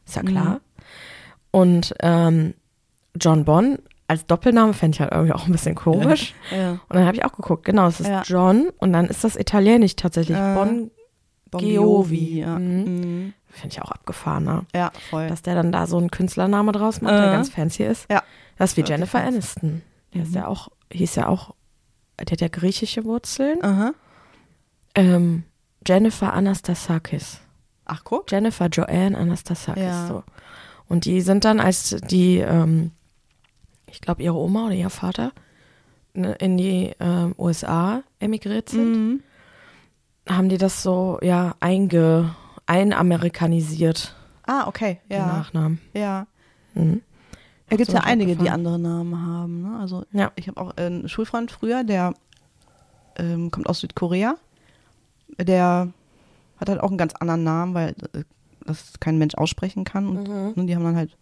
Ist 0.06 0.16
ja 0.16 0.22
klar. 0.24 0.62
Und 1.52 1.94
ähm, 2.00 2.54
John 3.20 3.44
Bon 3.46 3.78
als 4.08 4.26
Doppelname 4.26 4.74
fände 4.74 4.96
ich 4.96 5.02
halt 5.02 5.12
irgendwie 5.12 5.34
auch 5.34 5.46
ein 5.48 5.52
bisschen 5.52 5.76
komisch. 5.76 6.34
Ja. 6.52 6.72
Und 6.72 6.82
dann 6.96 7.06
habe 7.06 7.18
ich 7.18 7.26
auch 7.26 7.32
geguckt, 7.34 7.66
genau, 7.66 7.88
es 7.88 8.00
ist 8.00 8.08
Ja. 8.08 8.22
John 8.26 8.70
und 8.78 8.94
dann 8.94 9.08
ist 9.08 9.24
das 9.24 9.36
italienisch 9.36 9.96
tatsächlich. 9.96 10.38
Äh, 10.38 10.54
Bon 10.56 10.92
Bon. 11.52 11.64
Jovi, 11.68 12.40
ja. 12.40 12.58
Mhm. 12.58 13.34
Mhm. 13.54 13.60
finde 13.62 13.76
ich 13.76 13.82
auch 13.82 13.92
abgefahren, 13.92 14.44
ne? 14.44 14.66
Ja, 14.76 14.92
voll. 15.10 15.28
Dass 15.28 15.42
der 15.42 15.56
dann 15.56 15.72
da 15.72 15.88
so 15.88 15.98
einen 15.98 16.12
Künstlername 16.12 16.72
draus 16.72 17.02
macht, 17.02 17.14
der 17.14 17.30
Äh. 17.30 17.32
ganz 17.36 17.50
fancy 17.50 17.84
ist. 17.84 18.10
Ja. 18.12 18.24
Das 18.58 18.72
ist 18.72 18.78
wie 18.78 18.82
Jennifer. 18.84 19.20
Aniston. 19.24 19.82
Der 20.14 20.22
Mhm. 20.22 20.28
ist 20.28 20.36
ja 20.36 20.48
auch, 20.48 20.70
hieß 20.92 21.16
ja 21.16 21.28
auch, 21.28 21.56
der 22.20 22.32
hat 22.34 22.42
ja 22.42 22.48
griechische 22.48 23.04
Wurzeln. 23.06 23.64
Aha. 23.64 23.94
Ähm, 24.96 25.44
Jennifer 25.88 26.34
Anastasakis. 26.34 27.40
Ach, 27.86 28.02
guck. 28.04 28.32
Jennifer 28.32 28.68
Joanne 28.68 29.18
Anastasakis. 29.18 29.84
Ja. 29.84 30.08
So. 30.08 30.24
Und 30.88 31.06
die 31.06 31.22
sind 31.22 31.44
dann, 31.46 31.60
als 31.60 31.96
die, 32.10 32.38
ähm, 32.38 32.92
ich 33.88 34.00
glaube, 34.02 34.22
ihre 34.24 34.36
Oma 34.38 34.68
oder 34.68 34.76
ihr 34.76 34.90
Vater 34.90 35.32
ne, 36.14 36.34
in 36.34 36.58
die 36.58 36.94
ähm, 37.00 37.34
USA 37.38 38.04
emigriert 38.20 38.70
sind, 38.70 38.92
Mhm. 38.94 39.24
haben 40.30 40.48
die 40.50 40.58
das 40.60 40.84
so, 40.84 41.18
ja, 41.22 41.56
einge, 41.60 42.36
einamerikanisiert, 42.74 44.16
Ah, 44.46 44.68
okay. 44.68 45.00
Ja. 45.10 45.26
Nachnamen. 45.28 45.80
Ja. 45.94 46.28
Mhm. 46.74 47.02
Da 47.70 47.78
gibt 47.78 47.88
es 47.88 47.94
ja 47.96 48.02
einige, 48.02 48.36
die 48.36 48.50
andere 48.50 48.78
Namen 48.78 49.26
haben. 49.26 49.62
Ne? 49.62 49.80
Also 49.80 50.04
Ja. 50.12 50.32
ich 50.36 50.48
habe 50.50 50.60
auch 50.60 50.76
einen 50.76 51.08
Schulfreund 51.08 51.50
früher, 51.50 51.84
der 51.86 52.14
ähm, 53.16 53.52
kommt 53.52 53.68
aus 53.70 53.80
Südkorea. 53.80 54.36
Der 55.40 55.94
hat 56.60 56.68
halt 56.70 56.82
auch 56.82 56.90
einen 56.90 56.98
ganz 56.98 57.14
anderen 57.16 57.44
Namen, 57.46 57.74
weil 57.74 57.90
äh, 58.14 58.24
das 58.66 59.00
kein 59.00 59.18
Mensch 59.18 59.36
aussprechen 59.36 59.86
kann. 59.86 60.08
Und 60.10 60.28
Mhm. 60.28 60.54
ne, 60.56 60.66
die 60.66 60.76
haben 60.76 60.84
dann 60.84 60.98
halt 60.98 61.16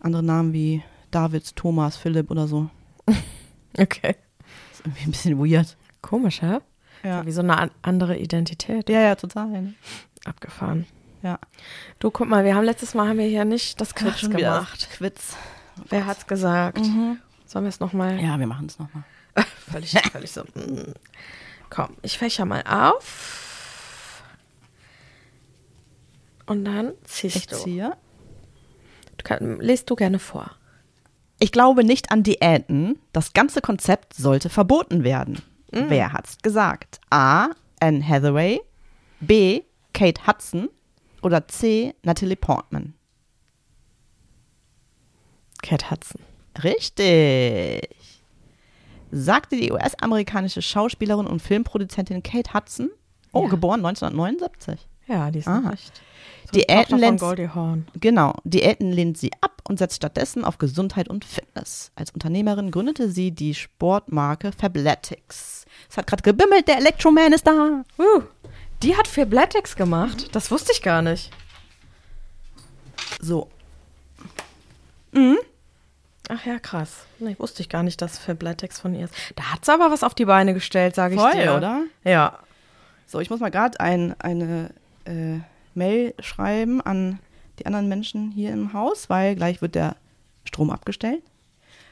andere 0.00 0.22
Namen 0.22 0.52
wie 0.54 0.82
David, 1.10 1.54
Thomas, 1.56 1.96
Philipp 1.98 2.30
oder 2.30 2.46
so. 2.48 2.70
Okay. 3.78 4.16
ist 4.72 4.80
irgendwie 4.80 5.02
ein 5.04 5.10
bisschen 5.10 5.38
weird. 5.38 5.76
Komisch, 6.00 6.40
hä? 6.42 6.58
Ja, 7.04 7.24
Wie 7.24 7.30
so 7.30 7.42
eine 7.42 7.56
an 7.58 7.70
andere 7.82 8.16
Identität. 8.18 8.88
ja, 8.88 9.00
ja 9.00 9.14
total. 9.14 9.46
Ne? 9.48 9.74
Abgefahren. 10.24 10.86
Ja. 11.22 11.38
Du, 11.98 12.10
guck 12.10 12.28
mal, 12.28 12.44
wir 12.44 12.54
haben 12.54 12.64
letztes 12.64 12.94
Mal 12.94 13.08
haben 13.08 13.18
wir 13.18 13.26
hier 13.26 13.44
nicht 13.44 13.80
das 13.80 13.94
Quiz 13.94 14.22
wieder 14.22 14.36
gemacht. 14.38 14.88
Quiz. 14.96 15.36
Wer 15.88 16.06
hat's 16.06 16.26
gesagt? 16.26 16.84
Sollen 17.46 17.64
wir 17.64 17.68
es 17.68 17.80
nochmal? 17.80 18.20
Ja, 18.20 18.38
wir 18.38 18.46
machen 18.46 18.66
es 18.66 18.78
nochmal. 18.78 19.04
völlig, 19.70 19.92
völlig 20.12 20.30
so. 20.30 20.42
mm. 20.42 20.94
Komm, 21.70 21.96
ich 22.02 22.16
fächer 22.18 22.44
mal 22.44 22.62
auf. 22.66 24.22
Und 26.46 26.64
dann 26.64 26.92
ziehst 27.04 27.36
Ich 27.36 27.46
du. 27.46 27.56
ziehe. 27.56 27.92
du 29.18 29.24
kann, 29.24 29.60
lest 29.60 29.90
du 29.90 29.96
gerne 29.96 30.18
vor. 30.18 30.50
Ich 31.40 31.52
glaube 31.52 31.84
nicht 31.84 32.10
an 32.10 32.22
Diäten. 32.22 32.98
Das 33.12 33.32
ganze 33.32 33.60
Konzept 33.60 34.14
sollte 34.14 34.48
verboten 34.48 35.04
werden. 35.04 35.42
Wer 35.70 36.12
hat's 36.12 36.38
gesagt? 36.38 37.00
A. 37.10 37.48
Anne 37.78 38.06
Hathaway. 38.06 38.60
B. 39.20 39.62
Kate 39.92 40.26
Hudson. 40.26 40.68
Oder 41.22 41.48
C. 41.48 41.94
Natalie 42.04 42.36
Portman. 42.36 42.94
Cat 45.62 45.90
Hudson. 45.90 46.20
Richtig. 46.62 47.88
Sagte 49.10 49.56
die 49.56 49.72
US-amerikanische 49.72 50.62
Schauspielerin 50.62 51.26
und 51.26 51.40
Filmproduzentin 51.40 52.22
Kate 52.22 52.54
Hudson. 52.54 52.90
Oh, 53.32 53.44
Ja. 53.44 53.48
geboren 53.48 53.84
1979. 53.84 54.86
Ja, 55.06 55.30
die 55.30 55.38
ist 55.40 55.48
Aha. 55.48 55.72
echt. 55.72 56.02
So 56.46 56.52
Diäten 56.52 56.98
lehnt-. 56.98 57.22
Genau, 58.00 58.34
Diäten 58.44 58.92
lehnt 58.92 59.18
sie 59.18 59.30
ab 59.40 59.62
und 59.68 59.78
setzt 59.78 59.96
stattdessen 59.96 60.44
auf 60.44 60.58
Gesundheit 60.58 61.08
und 61.08 61.24
Fitness. 61.24 61.90
Als 61.94 62.10
Unternehmerin 62.10 62.70
gründete 62.70 63.10
sie 63.10 63.30
die 63.32 63.54
Sportmarke 63.54 64.52
Fabletics. 64.52 65.66
Es 65.90 65.96
hat 65.96 66.06
gerade 66.06 66.22
gebimmelt, 66.22 66.68
der 66.68 66.78
Electroman 66.78 67.32
ist 67.32 67.46
da. 67.46 67.84
Uh, 67.98 68.22
die 68.82 68.96
hat 68.96 69.08
Fabletics 69.08 69.76
gemacht. 69.76 70.28
Das 70.34 70.50
wusste 70.50 70.72
ich 70.72 70.82
gar 70.82 71.02
nicht. 71.02 71.30
So, 73.20 73.48
Ach 76.28 76.44
ja, 76.44 76.58
krass. 76.58 77.06
Nee, 77.18 77.36
wusste 77.38 77.62
ich 77.62 77.68
gar 77.68 77.82
nicht, 77.82 78.02
dass 78.02 78.18
Fabletics 78.18 78.80
von 78.80 78.94
ihr 78.94 79.06
ist. 79.06 79.14
Da 79.36 79.44
hat 79.44 79.64
sie 79.64 79.72
aber 79.72 79.90
was 79.90 80.02
auf 80.02 80.14
die 80.14 80.26
Beine 80.26 80.52
gestellt, 80.52 80.94
sage 80.94 81.14
ich 81.14 81.20
dir. 81.20 81.56
oder? 81.56 81.84
Ja. 82.04 82.38
So, 83.06 83.20
ich 83.20 83.30
muss 83.30 83.40
mal 83.40 83.50
gerade 83.50 83.80
ein, 83.80 84.14
eine 84.20 84.70
äh, 85.06 85.38
Mail 85.74 86.14
schreiben 86.20 86.82
an 86.82 87.18
die 87.58 87.66
anderen 87.66 87.88
Menschen 87.88 88.30
hier 88.30 88.52
im 88.52 88.74
Haus, 88.74 89.08
weil 89.08 89.36
gleich 89.36 89.62
wird 89.62 89.74
der 89.74 89.96
Strom 90.44 90.70
abgestellt. 90.70 91.22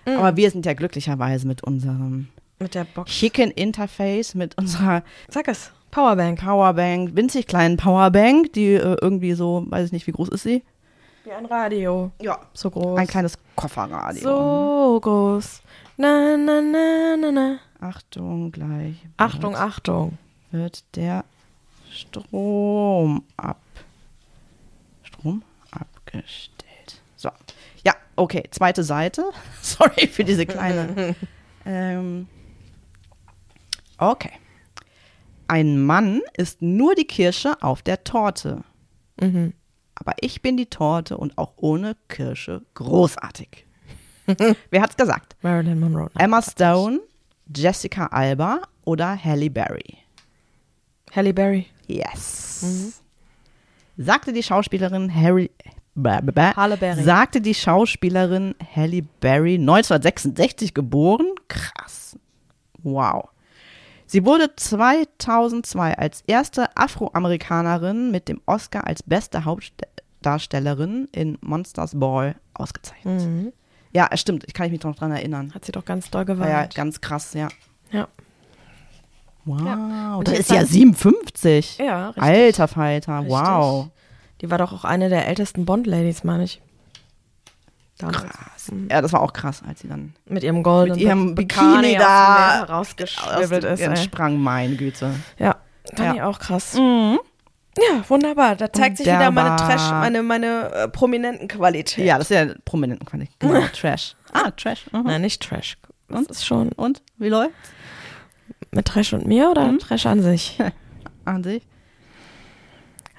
Aber 0.05 0.37
wir 0.37 0.51
sind 0.51 0.65
ja 0.67 0.75
glücklicherweise 0.75 1.49
mit 1.49 1.65
unserem 1.65 2.29
Mit 2.61 2.75
der 2.77 2.85
Box. 2.85 3.11
schicken 3.11 3.51
Interface, 3.51 4.35
mit 4.35 4.57
unserer 4.57 5.03
Sag 5.29 5.49
es. 5.49 5.73
Powerbank. 5.97 6.41
Powerbank, 6.41 7.17
winzig 7.17 7.47
kleinen 7.47 7.79
Powerbank, 7.79 8.53
die 8.53 8.75
äh, 8.75 8.99
irgendwie 9.01 9.33
so, 9.33 9.65
weiß 9.67 9.87
ich 9.87 9.93
nicht, 9.93 10.07
wie 10.07 10.13
groß 10.13 10.29
ist 10.29 10.43
sie? 10.43 10.63
Wie 11.25 11.33
ein 11.33 11.47
Radio. 11.47 12.11
Ja. 12.21 12.39
So 12.53 12.71
groß. 12.71 12.99
Ein 12.99 13.07
kleines 13.07 13.39
Kofferradio. 13.55 14.21
so 14.23 15.01
groß. 15.01 15.63
Na, 15.97 16.37
na, 16.37 16.61
na, 16.61 17.17
na, 17.17 17.33
na. 17.33 17.59
Achtung, 17.81 18.53
gleich 18.53 18.97
Achtung, 19.17 19.53
wird, 19.53 19.63
Achtung. 19.63 20.19
wird 20.51 20.85
der 20.97 21.25
Strom 21.91 23.23
ab 23.39 23.57
Strom 25.03 25.43
abgestellt. 25.71 27.01
So. 27.17 27.31
Ja, 27.87 27.95
okay, 28.17 28.43
zweite 28.51 28.85
Seite. 28.85 29.31
Sorry 29.63 30.09
für 30.09 30.25
diese 30.25 30.45
kleine. 30.45 31.17
ähm, 31.65 32.29
okay. 33.97 34.33
Ein 35.49 35.81
Mann 35.81 36.21
ist 36.37 36.63
nur 36.63 36.95
die 36.95 37.07
Kirsche 37.07 37.63
auf 37.63 37.83
der 37.83 38.05
Torte. 38.05 38.63
Mhm. 39.21 39.53
Aber 39.95 40.15
ich 40.21 40.43
bin 40.43 40.57
die 40.57 40.67
Torte 40.67 41.17
und 41.17 41.39
auch 41.39 41.55
ohne 41.57 41.97
Kirsche 42.09 42.63
großartig. 42.75 43.67
Wer 44.71 44.83
hat's 44.83 44.97
gesagt? 44.97 45.37
Marilyn 45.43 45.81
Monroe. 45.81 46.11
Emma 46.19 46.43
Stone, 46.43 47.01
Jessica 47.55 48.07
Alba 48.07 48.61
oder 48.85 49.23
Halle 49.23 49.51
Berry? 49.51 49.99
Halle 51.15 51.33
Berry. 51.33 51.67
Yes. 51.87 53.01
Sagte 53.97 54.33
die 54.33 54.43
Schauspielerin 54.43 55.15
Harry. 55.15 55.51
Bäh, 55.95 56.21
bäh, 56.23 56.33
bäh, 56.33 56.53
Halle 56.57 56.77
Berry. 56.77 57.03
Sagte 57.03 57.41
die 57.41 57.55
Schauspielerin 57.55 58.55
Halle 58.75 59.03
Berry 59.21 59.55
1966 59.55 60.75
geboren? 60.75 61.27
Krass. 61.49 62.19
Wow. 62.83 63.29
Sie 64.07 64.25
wurde 64.25 64.55
2002 64.55 65.99
als 65.99 66.23
erste 66.27 66.77
Afroamerikanerin 66.77 68.11
mit 68.11 68.29
dem 68.29 68.41
Oscar 68.47 68.87
als 68.87 69.03
beste 69.03 69.45
Hauptdarstellerin 69.45 71.09
in 71.13 71.39
Monsters 71.41 71.99
Ball 71.99 72.37
ausgezeichnet. 72.55 73.23
Mhm. 73.23 73.53
Ja, 73.93 74.09
stimmt. 74.17 74.45
Ich 74.47 74.55
kann 74.55 74.71
mich 74.71 74.83
noch 74.83 74.95
dran 74.95 75.11
erinnern. 75.13 75.53
Hat 75.55 75.65
sie 75.65 75.73
doch 75.73 75.85
ganz 75.85 76.11
doll 76.11 76.27
War 76.29 76.37
ja 76.37 76.45
geweint. 76.63 76.75
ganz 76.75 77.01
krass, 77.01 77.35
ja. 77.35 77.49
Ja. 77.91 78.09
Wow. 79.45 79.61
Ja. 79.65 79.77
Da 79.77 80.15
Und 80.17 80.29
ist 80.29 80.51
ja 80.51 80.61
jetzt- 80.61 80.73
57. 80.73 81.79
Ja, 81.79 82.09
richtig. 82.09 82.23
Alter 82.23 82.69
Falter. 82.69 83.19
Richtig. 83.21 83.33
Wow. 83.33 83.89
Die 84.41 84.51
war 84.51 84.59
doch 84.59 84.73
auch 84.73 84.85
eine 84.85 85.09
der 85.09 85.27
ältesten 85.29 85.65
Bond-Ladies, 85.65 86.25
meine 86.25 86.45
ich. 86.45 86.61
Damals. 87.99 88.19
Krass. 88.23 88.73
Ja, 88.91 89.01
das 89.01 89.13
war 89.13 89.23
auch 89.23 89.33
krass, 89.33 89.63
als 89.67 89.81
sie 89.81 89.89
dann 89.89 90.15
Mit 90.27 90.43
ihrem 90.43 90.63
goldenen 90.63 90.99
Mit 90.99 91.07
ihrem 91.07 91.35
Bikini 91.35 91.97
aus 91.97 92.03
da 92.03 92.63
rausgeschwirbelt 92.65 93.65
ist. 93.65 93.81
Ey. 93.81 93.97
sprang, 93.97 94.39
meine 94.39 94.77
Güte. 94.77 95.15
Ja, 95.39 95.57
fand 95.95 95.99
Ja. 96.01 96.15
ich 96.15 96.23
auch 96.23 96.39
krass. 96.39 96.75
Mhm. 96.75 97.19
Ja, 97.79 98.03
wunderbar. 98.09 98.57
Da 98.57 98.73
zeigt 98.73 98.97
sich 98.99 99.07
wieder 99.07 99.31
meine. 99.31 99.57
Trash, 99.57 99.91
meine, 99.91 100.23
meine 100.23 100.71
äh, 100.73 100.89
prominenten 100.89 101.47
Qualität. 101.49 102.05
Ja, 102.07 102.17
das 102.19 102.31
ist 102.31 102.37
ja 102.37 102.55
prominent. 102.65 103.01
Genau, 103.39 103.61
Trash. 103.79 104.15
Ah, 104.33 104.51
Trash. 104.51 104.87
Mhm. 104.93 105.03
Nein, 105.05 105.21
nicht 105.23 105.43
Trash. 105.43 105.77
Das 106.09 106.19
Und? 106.21 106.31
ist 106.31 106.47
schon 106.47 106.73
Und, 106.73 107.03
wie 107.19 107.29
läuft 107.29 107.51
mit 108.71 108.87
Trash 108.87 109.13
und 109.13 109.27
mir 109.27 109.51
oder 109.51 109.67
Mhm. 109.73 109.79
Trash 109.79 110.07
an 110.07 110.23
sich? 110.23 110.59
an 111.25 111.43
sich? 111.45 111.63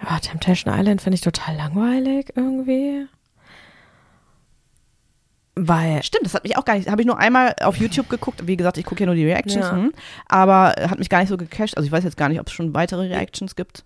Ja, 0.03 0.19
Temptation 0.19 0.73
Island 0.77 1.01
finde 1.01 1.15
ich 1.15 1.21
total 1.21 1.55
langweilig 1.55 2.31
irgendwie. 2.35 3.07
Weil, 5.59 6.03
Stimmt, 6.03 6.25
das 6.25 6.33
hat 6.35 6.43
mich 6.43 6.55
auch 6.57 6.65
gar 6.65 6.75
nicht, 6.75 6.89
habe 6.89 7.01
ich 7.01 7.07
nur 7.07 7.17
einmal 7.17 7.55
auf 7.61 7.77
YouTube 7.77 8.09
geguckt. 8.09 8.45
Wie 8.47 8.55
gesagt, 8.57 8.77
ich 8.77 8.85
gucke 8.85 9.01
ja 9.01 9.05
nur 9.07 9.15
die 9.15 9.25
Reactions, 9.25 9.65
Ja. 9.65 9.71
hm, 9.71 9.91
aber 10.27 10.75
hat 10.89 10.99
mich 10.99 11.09
gar 11.09 11.19
nicht 11.19 11.29
so 11.29 11.37
gecasht. 11.37 11.75
Also 11.77 11.85
ich 11.87 11.91
weiß 11.91 12.03
jetzt 12.03 12.17
gar 12.17 12.29
nicht, 12.29 12.39
ob 12.39 12.47
es 12.47 12.53
schon 12.53 12.73
weitere 12.73 13.07
Reactions 13.07 13.55
gibt. 13.55 13.83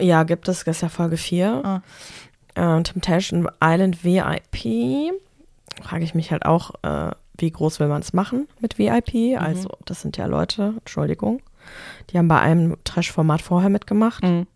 ja, 0.00 0.24
gibt 0.24 0.48
es, 0.48 0.64
das 0.64 0.76
ist 0.76 0.82
ja 0.82 0.88
Folge 0.88 1.16
4. 1.16 1.62
Ah. 1.64 1.82
Äh, 2.78 2.82
Temptation 2.82 3.48
Island 3.62 4.04
VIP. 4.04 5.12
Frage 5.82 6.04
ich 6.04 6.14
mich 6.14 6.30
halt 6.30 6.44
auch, 6.44 6.72
äh, 6.82 7.10
wie 7.38 7.50
groß 7.50 7.80
will 7.80 7.88
man 7.88 8.00
es 8.02 8.12
machen 8.12 8.46
mit 8.60 8.78
VIP? 8.78 9.36
Also, 9.40 9.70
das 9.86 10.02
sind 10.02 10.16
ja 10.16 10.26
Leute, 10.26 10.74
Entschuldigung, 10.78 11.40
die 12.10 12.18
haben 12.18 12.28
bei 12.28 12.38
einem 12.40 12.76
Trash-Format 12.84 13.40
vorher 13.42 13.70
mitgemacht 13.70 14.22
Mhm. 14.22 14.46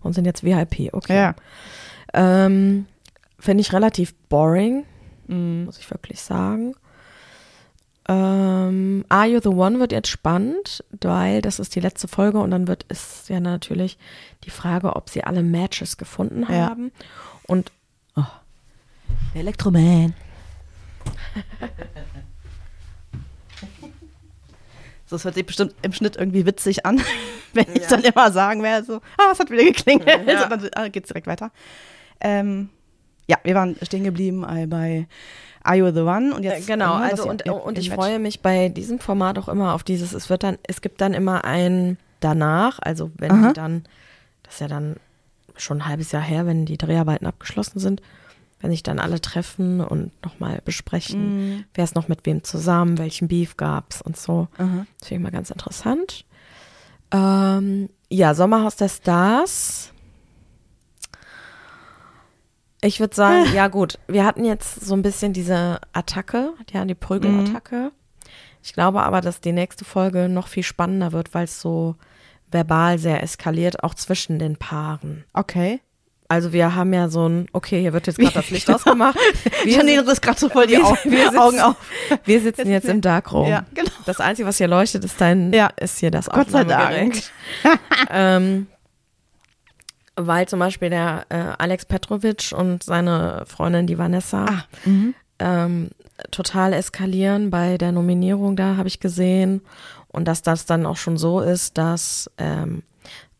und 0.00 0.12
sind 0.12 0.26
jetzt 0.26 0.44
VIP. 0.44 0.90
Okay. 0.92 1.32
Ähm, 2.12 2.86
Finde 3.38 3.60
ich 3.62 3.72
relativ 3.72 4.14
boring, 4.28 4.84
Mhm. 5.28 5.64
muss 5.66 5.78
ich 5.78 5.90
wirklich 5.90 6.20
sagen. 6.20 6.74
Ähm, 8.06 9.04
Are 9.08 9.26
You 9.26 9.40
the 9.42 9.48
One 9.48 9.78
wird 9.80 9.90
jetzt 9.92 10.08
spannend, 10.08 10.84
weil 11.00 11.40
das 11.40 11.58
ist 11.58 11.74
die 11.74 11.80
letzte 11.80 12.06
Folge 12.06 12.38
und 12.38 12.50
dann 12.50 12.68
wird 12.68 12.84
es 12.88 13.28
ja 13.28 13.40
natürlich 13.40 13.96
die 14.44 14.50
Frage, 14.50 14.94
ob 14.94 15.08
sie 15.08 15.24
alle 15.24 15.42
Matches 15.42 15.96
gefunden 15.96 16.42
Ja. 16.42 16.68
haben. 16.68 16.92
Und 17.46 17.72
Der 18.16 19.40
Elektroman. 19.40 20.14
So, 25.06 25.16
es 25.16 25.24
hört 25.24 25.34
sich 25.34 25.44
bestimmt 25.44 25.74
im 25.82 25.92
Schnitt 25.92 26.16
irgendwie 26.16 26.46
witzig 26.46 26.86
an, 26.86 26.98
wenn 27.52 27.66
ich 27.74 27.82
Ja. 27.82 27.88
dann 27.90 28.02
immer 28.04 28.32
sagen 28.32 28.62
werde, 28.62 28.86
so, 28.86 28.96
ah, 29.18 29.32
es 29.32 29.38
hat 29.38 29.50
wieder 29.50 29.62
geklingelt. 29.64 30.26
Ja. 30.26 30.44
Und 30.50 30.50
dann 30.50 30.70
ah, 30.74 30.88
geht's 30.88 31.08
direkt 31.08 31.26
weiter. 31.26 31.50
Ähm, 32.20 32.70
ja, 33.26 33.38
wir 33.42 33.54
waren 33.54 33.76
stehen 33.82 34.04
geblieben 34.04 34.44
äh, 34.44 34.66
bei 34.66 35.06
Are 35.62 35.76
You 35.76 35.90
the 35.92 36.00
One 36.00 36.34
und 36.34 36.42
jetzt 36.42 36.66
genau, 36.66 36.98
äh, 36.98 37.10
dass 37.10 37.20
also 37.20 37.30
und, 37.30 37.48
und 37.48 37.78
ich 37.78 37.90
freue 37.90 38.18
mich 38.18 38.40
bei 38.40 38.68
diesem 38.68 38.98
Format 38.98 39.38
auch 39.38 39.48
immer 39.48 39.74
auf 39.74 39.82
dieses, 39.82 40.12
es 40.12 40.28
wird 40.28 40.42
dann, 40.42 40.58
es 40.62 40.82
gibt 40.82 41.00
dann 41.00 41.14
immer 41.14 41.44
ein 41.44 41.96
danach, 42.20 42.78
also 42.82 43.10
wenn 43.16 43.30
Aha. 43.30 43.48
die 43.48 43.54
dann, 43.54 43.84
das 44.42 44.54
ist 44.54 44.60
ja 44.60 44.68
dann 44.68 44.96
schon 45.56 45.78
ein 45.78 45.86
halbes 45.86 46.12
Jahr 46.12 46.22
her, 46.22 46.46
wenn 46.46 46.66
die 46.66 46.76
Dreharbeiten 46.76 47.26
abgeschlossen 47.26 47.78
sind, 47.78 48.02
wenn 48.60 48.70
sich 48.70 48.82
dann 48.82 48.98
alle 48.98 49.20
treffen 49.20 49.80
und 49.80 50.10
nochmal 50.22 50.60
besprechen, 50.64 51.54
Mhm. 51.56 51.64
wer 51.74 51.84
ist 51.84 51.94
noch 51.94 52.08
mit 52.08 52.26
wem 52.26 52.44
zusammen, 52.44 52.98
welchen 52.98 53.28
Beef 53.28 53.56
gab's 53.56 54.02
und 54.02 54.16
so. 54.16 54.48
Aha. 54.58 54.86
Das 54.98 55.08
finde 55.08 55.20
ich 55.20 55.24
mal 55.24 55.36
ganz 55.36 55.50
interessant. 55.50 56.24
Ähm, 57.10 57.88
ja, 58.10 58.34
Sommerhaus 58.34 58.76
der 58.76 58.88
Stars. 58.88 59.92
Ich 62.84 63.00
würde 63.00 63.14
sagen, 63.16 63.46
ja 63.54 63.68
gut, 63.68 63.98
wir 64.08 64.24
hatten 64.24 64.44
jetzt 64.44 64.84
so 64.84 64.94
ein 64.94 65.02
bisschen 65.02 65.32
diese 65.32 65.80
Attacke, 65.92 66.52
ja, 66.72 66.84
die 66.84 66.94
Prügelattacke. 66.94 67.90
Ich 68.62 68.72
glaube 68.72 69.02
aber, 69.02 69.20
dass 69.20 69.40
die 69.40 69.52
nächste 69.52 69.84
Folge 69.84 70.28
noch 70.28 70.48
viel 70.48 70.62
spannender 70.62 71.12
wird, 71.12 71.34
weil 71.34 71.44
es 71.44 71.60
so 71.60 71.96
verbal 72.50 72.98
sehr 72.98 73.22
eskaliert, 73.22 73.82
auch 73.82 73.94
zwischen 73.94 74.38
den 74.38 74.56
Paaren. 74.56 75.24
Okay. 75.32 75.80
Also 76.28 76.52
wir 76.54 76.74
haben 76.74 76.92
ja 76.94 77.08
so 77.10 77.28
ein, 77.28 77.46
okay, 77.52 77.80
hier 77.82 77.92
wird 77.92 78.06
jetzt 78.06 78.18
gerade 78.18 78.32
das 78.34 78.48
Licht 78.50 78.70
ausgemacht. 78.74 79.18
Wir, 79.64 79.76
Janine 79.76 80.06
riss 80.06 80.20
gerade 80.22 80.38
so 80.40 80.48
voll 80.48 80.66
die 80.66 80.74
wir- 80.76 80.84
Au 80.86 80.96
wir 81.04 81.18
sitzen- 81.24 81.38
Augen 81.38 81.60
auf. 81.60 81.76
wir 82.24 82.40
sitzen 82.40 82.70
jetzt 82.70 82.88
im 82.88 83.00
Darkroom. 83.02 83.48
Ja, 83.48 83.64
genau. 83.74 83.90
Das 84.06 84.20
Einzige, 84.20 84.48
was 84.48 84.56
hier 84.56 84.68
leuchtet, 84.68 85.04
ist 85.04 85.20
dein, 85.20 85.52
Ja. 85.52 85.70
ist 85.78 85.98
hier 85.98 86.10
das 86.10 86.26
Gott 86.30 86.50
sei 86.50 86.62
Aufnahmegerät. 86.62 87.30
ähm, 88.10 88.66
weil 90.16 90.46
zum 90.48 90.58
Beispiel 90.58 90.90
der 90.90 91.26
äh, 91.28 91.36
Alex 91.58 91.84
Petrovic 91.86 92.52
und 92.56 92.82
seine 92.82 93.44
Freundin, 93.46 93.86
die 93.86 93.98
Vanessa, 93.98 94.44
Ah, 94.46 94.64
mhm. 94.84 95.14
ähm, 95.38 95.90
total 96.30 96.72
eskalieren 96.72 97.50
bei 97.50 97.76
der 97.78 97.92
Nominierung 97.92 98.54
da, 98.56 98.76
habe 98.76 98.88
ich 98.88 99.00
gesehen. 99.00 99.60
Und 100.08 100.26
dass 100.28 100.42
das 100.42 100.64
dann 100.66 100.86
auch 100.86 100.96
schon 100.96 101.16
so 101.16 101.40
ist, 101.40 101.76
dass 101.76 102.30
ähm, 102.38 102.82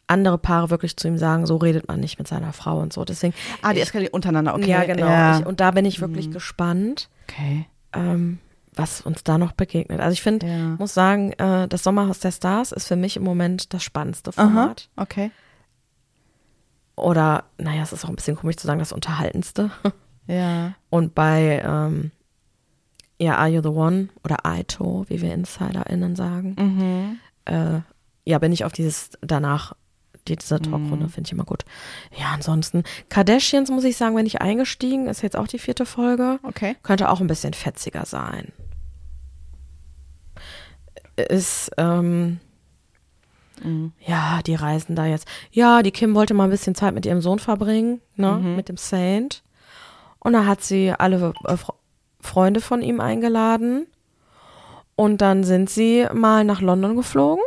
andere 0.09 0.37
Paare 0.39 0.71
wirklich 0.71 0.97
zu 0.97 1.07
ihm 1.09 1.17
sagen, 1.19 1.47
so 1.47 1.57
redet 1.57 1.87
man 1.89 2.01
nicht 2.01 2.19
mit 2.19 2.27
seiner 2.29 2.53
Frau 2.53 2.79
und 2.81 2.93
so. 2.93 3.05
Deswegen, 3.05 3.33
Ah, 3.63 3.73
die 3.73 3.81
eskalieren 3.81 4.13
untereinander, 4.13 4.55
okay. 4.55 4.71
ja, 4.71 4.85
genau. 4.85 5.07
Ja. 5.07 5.35
Mhm. 5.35 5.41
Ich, 5.41 5.47
und 5.47 5.61
da 5.61 5.71
bin 5.71 5.85
ich 5.85 6.01
wirklich 6.01 6.31
gespannt, 6.33 7.09
okay. 7.29 7.67
ähm, 7.93 8.39
was 8.75 9.01
uns 9.03 9.23
da 9.23 9.39
noch 9.39 9.53
begegnet. 9.53 10.01
Also 10.01 10.13
ich 10.15 10.23
finde, 10.23 10.47
Ja. 10.49 10.59
muss 10.79 10.93
sagen, 10.95 11.33
äh, 11.35 11.69
das 11.69 11.85
Sommerhaus 11.85 12.19
der 12.19 12.33
Stars 12.33 12.73
ist 12.73 12.89
für 12.89 12.97
mich 12.97 13.17
im 13.17 13.23
Moment 13.23 13.73
das 13.73 13.85
spannendste 13.85 14.33
Aha, 14.35 14.43
Format. 14.43 14.89
okay. 14.97 15.31
Oder, 16.97 17.45
naja, 17.59 17.83
es 17.83 17.93
ist 17.93 18.05
auch 18.05 18.09
ein 18.09 18.17
bisschen 18.17 18.37
komisch 18.37 18.57
zu 18.57 18.67
sagen, 18.67 18.79
das 18.79 18.93
unterhaltendste. 18.93 19.71
Ja. 20.27 20.73
Und 20.89 21.15
bei 21.15 21.63
ähm, 21.63 22.11
ja, 23.19 23.37
Are 23.37 23.49
You 23.51 23.61
the 23.61 23.69
One 23.69 24.09
oder 24.25 24.47
Aito, 24.47 25.05
wie 25.09 25.21
wir 25.21 25.35
InsiderInnen 25.35 26.17
sagen, 26.17 26.57
Mhm. 26.59 27.19
äh, 27.45 27.81
ja, 28.25 28.39
bin 28.39 28.51
ich 28.51 28.65
auf 28.65 28.73
dieses 28.73 29.11
danach, 29.21 29.75
die, 30.27 30.37
diese 30.37 30.55
Mhm. 30.55 30.63
Talkrunde, 30.63 31.09
finde 31.11 31.29
ich 31.29 31.33
immer 31.33 31.45
gut. 31.45 31.67
Ja, 32.19 32.29
ansonsten, 32.33 32.85
Kardashians, 33.11 33.71
muss 33.71 33.85
ich 33.85 33.99
sagen, 33.99 34.17
wenn 34.17 34.25
ich 34.25 34.41
eingestiegen, 34.41 35.09
ist 35.09 35.21
jetzt 35.21 35.37
auch 35.37 35.47
die 35.47 35.59
vierte 35.59 35.85
Folge, 35.85 36.39
Okay. 36.43 36.75
könnte 36.83 37.11
auch 37.11 37.21
ein 37.21 37.27
bisschen 37.27 37.53
fetziger 37.53 38.07
sein. 38.07 38.51
Ist, 41.17 41.71
ähm, 41.77 42.41
Mhm. 43.63 43.93
ja, 44.01 44.41
die 44.47 44.55
reisen 44.55 44.97
da 44.97 45.07
jetzt. 45.07 45.27
Ja, 45.51 45.83
die 45.83 45.91
Kim 45.93 46.15
wollte 46.15 46.35
mal 46.35 46.45
ein 46.45 46.51
bisschen 46.51 46.75
Zeit 46.75 46.95
mit 46.95 47.07
ihrem 47.07 47.21
Sohn 47.21 47.39
verbringen, 47.39 48.01
ne, 48.17 48.33
Mhm. 48.33 48.57
mit 48.57 48.69
dem 48.69 48.77
Saint. 48.77 49.43
Und 50.19 50.33
da 50.33 50.47
hat 50.47 50.63
sie 50.63 50.93
alle 50.93 51.33
äh, 51.45 51.53
Fre- 51.55 51.75
Freunde 52.21 52.61
von 52.61 52.83
ihm 52.83 53.01
eingeladen. 53.01 53.87
Und 54.97 55.21
dann 55.21 55.45
sind 55.45 55.69
sie 55.71 56.07
mal 56.13 56.45
nach 56.45 56.61
London 56.61 56.97
geflogen. 56.97 57.43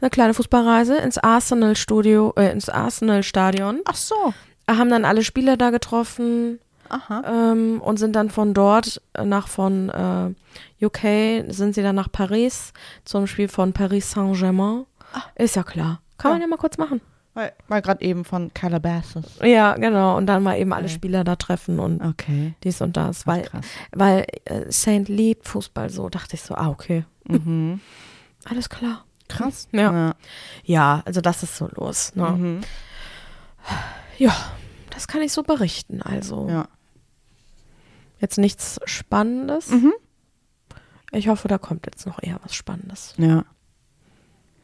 Eine 0.00 0.10
kleine 0.10 0.34
Fußballreise 0.34 0.96
ins 0.98 1.18
Arsenal 1.18 1.76
Studio, 1.76 2.32
äh, 2.36 2.50
ins 2.50 2.68
Arsenal 2.68 3.22
Stadion. 3.22 3.80
Ach 3.86 3.94
so. 3.94 4.34
Haben 4.68 4.90
dann 4.90 5.04
alle 5.04 5.22
Spieler 5.24 5.56
da 5.56 5.70
getroffen. 5.70 6.58
Ähm, 7.26 7.80
und 7.80 7.98
sind 7.98 8.14
dann 8.16 8.30
von 8.30 8.54
dort 8.54 9.00
nach 9.22 9.48
von 9.48 9.88
äh, 9.90 10.84
UK 10.84 11.52
sind 11.52 11.74
sie 11.74 11.82
dann 11.82 11.96
nach 11.96 12.10
Paris 12.10 12.72
zum 13.04 13.26
Spiel 13.26 13.48
von 13.48 13.72
Paris 13.72 14.10
Saint-Germain. 14.10 14.84
Ist 15.36 15.56
ja 15.56 15.62
klar. 15.62 16.00
Kann 16.18 16.32
man 16.32 16.40
Ja. 16.40 16.46
ja 16.46 16.50
mal 16.50 16.56
kurz 16.56 16.78
machen. 16.78 17.00
Weil, 17.34 17.52
weil 17.68 17.82
gerade 17.82 18.02
eben 18.02 18.24
von 18.24 18.52
Calabasas. 18.54 19.24
Ja, 19.42 19.74
genau. 19.74 20.16
Und 20.16 20.24
dann 20.26 20.42
mal 20.42 20.58
eben 20.58 20.72
alle 20.72 20.84
Okay. 20.86 20.94
Spieler 20.94 21.22
da 21.22 21.36
treffen 21.36 21.78
und 21.78 22.02
Okay. 22.02 22.54
dies 22.64 22.80
und 22.80 22.96
das. 22.96 23.26
Weil, 23.26 23.42
krass. 23.42 23.66
weil 23.92 24.26
äh, 24.46 24.70
Saint 24.70 25.08
liebt 25.10 25.46
Fußball 25.46 25.90
so, 25.90 26.08
dachte 26.08 26.34
ich 26.36 26.42
so, 26.42 26.54
ah, 26.54 26.68
okay. 26.68 27.04
Mhm. 27.28 27.80
Alles 28.46 28.70
klar. 28.70 29.04
Krass. 29.28 29.68
Ja. 29.72 30.14
Ja, 30.64 31.02
also 31.04 31.20
das 31.20 31.42
ist 31.42 31.56
so 31.56 31.68
los. 31.74 32.14
Ne? 32.14 32.30
Mhm. 32.30 32.60
Ja, 34.18 34.34
das 34.90 35.08
kann 35.08 35.20
ich 35.20 35.32
so 35.32 35.42
berichten. 35.42 36.00
Also 36.02 36.48
Ja. 36.48 36.68
Jetzt 38.20 38.38
nichts 38.38 38.80
Spannendes. 38.84 39.70
Mhm. 39.70 39.92
Ich 41.12 41.28
hoffe, 41.28 41.48
da 41.48 41.58
kommt 41.58 41.86
jetzt 41.86 42.06
noch 42.06 42.22
eher 42.22 42.38
was 42.42 42.54
Spannendes. 42.54 43.14
Ja. 43.18 43.26
Ja. 43.26 43.44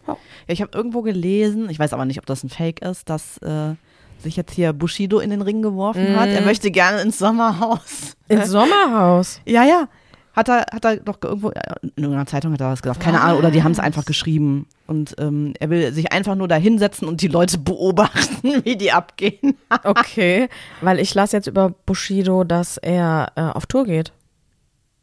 Ja, 0.06 0.16
ich 0.48 0.60
habe 0.60 0.72
irgendwo 0.76 1.02
gelesen, 1.02 1.70
ich 1.70 1.78
weiß 1.78 1.92
aber 1.92 2.04
nicht, 2.04 2.18
ob 2.18 2.26
das 2.26 2.42
ein 2.42 2.48
Fake 2.50 2.82
ist, 2.82 3.08
dass 3.08 3.38
äh, 3.38 3.74
sich 4.18 4.36
jetzt 4.36 4.52
hier 4.52 4.72
Bushido 4.72 5.20
in 5.20 5.30
den 5.30 5.42
Ring 5.42 5.62
geworfen 5.62 6.16
hat. 6.18 6.28
Er 6.28 6.40
Mhm. 6.40 6.46
möchte 6.46 6.70
gerne 6.72 7.00
ins 7.02 7.18
Sommerhaus. 7.18 8.16
Ins 8.28 8.48
Sommerhaus. 8.48 9.40
Ja, 9.46 9.62
ja. 9.64 9.88
Hat 10.34 10.48
er, 10.48 10.60
hat 10.72 10.84
er 10.86 10.96
doch 10.96 11.18
irgendwo, 11.22 11.50
in 11.50 11.90
irgendeiner 11.96 12.24
Zeitung 12.26 12.52
hat 12.54 12.60
er 12.62 12.70
das 12.70 12.80
gesagt, 12.82 13.00
keine 13.00 13.20
Ahnung, 13.20 13.38
oder 13.38 13.50
die 13.50 13.62
haben 13.62 13.72
es 13.72 13.78
einfach 13.78 14.06
geschrieben. 14.06 14.66
Und 14.86 15.14
ähm, 15.18 15.52
er 15.60 15.68
will 15.68 15.92
sich 15.92 16.10
einfach 16.12 16.34
nur 16.36 16.48
da 16.48 16.54
hinsetzen 16.56 17.06
und 17.06 17.20
die 17.20 17.28
Leute 17.28 17.58
beobachten, 17.58 18.64
wie 18.64 18.76
die 18.76 18.92
abgehen. 18.92 19.56
Okay, 19.84 20.48
weil 20.80 20.98
ich 21.00 21.14
las 21.14 21.32
jetzt 21.32 21.46
über 21.48 21.70
Bushido, 21.70 22.44
dass 22.44 22.76
er 22.78 23.32
äh, 23.36 23.42
auf 23.42 23.66
Tour 23.66 23.84
geht. 23.84 24.12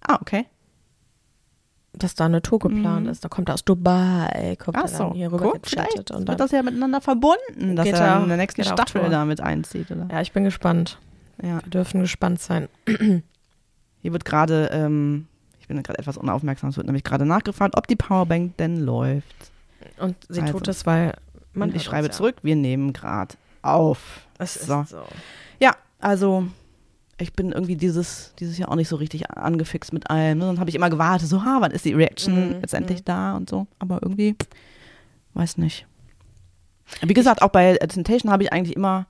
Ah, 0.07 0.17
okay. 0.21 0.45
Dass 1.93 2.15
da 2.15 2.25
eine 2.25 2.41
Tour 2.41 2.59
geplant 2.59 3.07
ist. 3.07 3.23
Da 3.25 3.29
kommt 3.29 3.49
er 3.49 3.55
aus 3.55 3.65
Dubai, 3.65 4.55
kommt 4.63 4.77
Ach 4.77 4.83
er 4.83 4.87
so, 4.87 5.03
dann 5.05 5.13
hier 5.13 5.31
rüber 5.31 5.51
gut, 5.51 5.63
gechattet 5.63 6.11
und 6.11 6.19
wird 6.19 6.29
dann. 6.29 6.37
das 6.37 6.51
ja 6.51 6.61
miteinander 6.63 7.01
verbunden, 7.01 7.75
dass 7.75 7.87
er 7.87 7.99
er- 7.99 8.23
in 8.23 8.27
der 8.29 8.37
nächsten 8.37 8.63
Staffel 8.63 9.01
Tour. 9.01 9.09
da 9.09 9.25
mit 9.25 9.41
einzieht, 9.41 9.91
oder? 9.91 10.07
Ja, 10.11 10.21
ich 10.21 10.31
bin 10.31 10.43
gespannt. 10.43 10.97
Ja. 11.41 11.61
Wir 11.63 11.69
dürfen 11.69 12.01
gespannt 12.01 12.41
sein. 12.41 12.67
Hier 14.01 14.13
wird 14.13 14.25
gerade, 14.25 14.69
ähm, 14.71 15.27
ich 15.59 15.67
bin 15.67 15.81
gerade 15.83 15.99
etwas 15.99 16.17
unaufmerksam, 16.17 16.69
es 16.69 16.77
wird 16.77 16.85
nämlich 16.87 17.03
gerade 17.03 17.25
nachgefragt, 17.25 17.75
ob 17.77 17.87
die 17.87 17.95
Powerbank 17.95 18.57
denn 18.57 18.77
läuft. 18.77 19.51
Und 19.99 20.15
sie 20.29 20.41
Also. 20.41 20.53
tut 20.53 20.67
es, 20.67 20.85
weil 20.85 21.13
man 21.53 21.69
Und 21.69 21.75
ich 21.75 21.83
schreibe 21.83 22.07
uns 22.07 22.15
ja. 22.15 22.17
zurück, 22.17 22.37
wir 22.41 22.55
nehmen 22.55 22.93
gerade 22.93 23.35
auf. 23.61 24.27
Es 24.37 24.55
ist 24.55 24.67
So. 24.67 24.83
so. 24.87 25.03
Ja, 25.59 25.75
also 25.99 26.45
ich 27.17 27.33
bin 27.33 27.51
irgendwie 27.51 27.75
dieses, 27.75 28.33
dieses 28.39 28.57
Jahr 28.57 28.69
auch 28.71 28.75
nicht 28.75 28.87
so 28.87 28.95
richtig 28.95 29.29
angefixt 29.31 29.91
mit 29.91 30.09
allem. 30.09 30.37
Ne? 30.37 30.45
Dann 30.45 30.59
habe 30.59 30.69
ich 30.69 30.75
immer 30.75 30.89
gewartet, 30.89 31.27
so, 31.27 31.43
ha, 31.43 31.57
wann 31.59 31.71
ist 31.71 31.83
die 31.85 31.93
Reaction 31.93 32.49
Mhm, 32.55 32.61
letztendlich 32.61 33.03
da 33.03 33.35
und 33.35 33.49
so. 33.49 33.67
Aber 33.79 33.99
irgendwie, 34.01 34.35
weiß 35.33 35.57
nicht. 35.57 35.85
Wie 37.01 37.13
gesagt, 37.13 37.41
auch 37.41 37.49
bei 37.49 37.75
Temptation 37.75 38.31
habe 38.31 38.43
ich 38.43 38.53
eigentlich 38.53 38.75
immer 38.75 39.05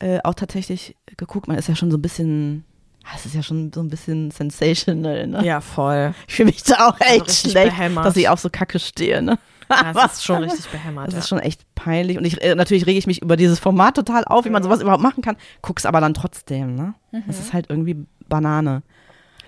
äh, 0.00 0.20
auch 0.24 0.34
tatsächlich 0.34 0.96
geguckt. 1.16 1.48
Man 1.48 1.58
ist 1.58 1.68
ja 1.68 1.76
schon 1.76 1.90
so 1.90 1.98
ein 1.98 2.02
bisschen, 2.02 2.64
ah, 3.04 3.10
es 3.16 3.26
ist 3.26 3.34
ja 3.34 3.42
schon 3.42 3.72
so 3.72 3.80
ein 3.80 3.88
bisschen 3.88 4.30
sensational. 4.30 5.26
Ne? 5.26 5.44
Ja, 5.44 5.60
voll. 5.60 6.14
Ich 6.26 6.34
fühle 6.36 6.46
mich 6.46 6.62
da 6.62 6.88
auch 6.88 7.00
echt 7.00 7.26
richtig 7.28 7.52
schlecht, 7.52 7.70
behämmert. 7.76 8.04
dass 8.06 8.16
ich 8.16 8.28
auf 8.28 8.40
so 8.40 8.48
Kacke 8.50 8.78
stehe. 8.78 9.22
Ne? 9.22 9.38
Ja, 9.70 9.92
das 9.92 10.14
ist 10.14 10.24
schon 10.24 10.42
richtig 10.44 10.66
behämmert. 10.70 11.08
Das 11.08 11.14
ja. 11.14 11.20
ist 11.20 11.28
schon 11.28 11.38
echt 11.40 11.62
peinlich. 11.74 12.16
Und 12.18 12.24
ich, 12.24 12.42
äh, 12.42 12.54
natürlich 12.54 12.86
rege 12.86 12.98
ich 12.98 13.06
mich 13.06 13.22
über 13.22 13.36
dieses 13.36 13.58
Format 13.58 13.96
total 13.96 14.24
auf, 14.24 14.44
wie 14.44 14.50
man 14.50 14.62
sowas 14.62 14.80
überhaupt 14.80 15.02
machen 15.02 15.22
kann. 15.22 15.36
Guck's 15.62 15.86
aber 15.86 16.00
dann 16.00 16.14
trotzdem, 16.14 16.74
ne? 16.74 16.94
Das 17.12 17.22
Mhm. 17.24 17.30
ist 17.42 17.52
halt 17.52 17.66
irgendwie 17.68 17.96
Banane. 18.28 18.82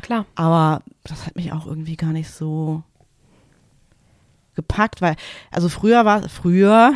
Klar. 0.03 0.27
Aber 0.35 0.83
das 1.05 1.27
hat 1.27 1.37
mich 1.37 1.53
auch 1.53 1.67
irgendwie 1.67 1.97
gar 1.97 2.13
nicht 2.13 2.31
so 2.31 2.83
gepackt, 4.55 5.01
weil, 5.03 5.17
also 5.51 5.69
früher 5.69 6.05
war, 6.05 6.29
früher, 6.29 6.93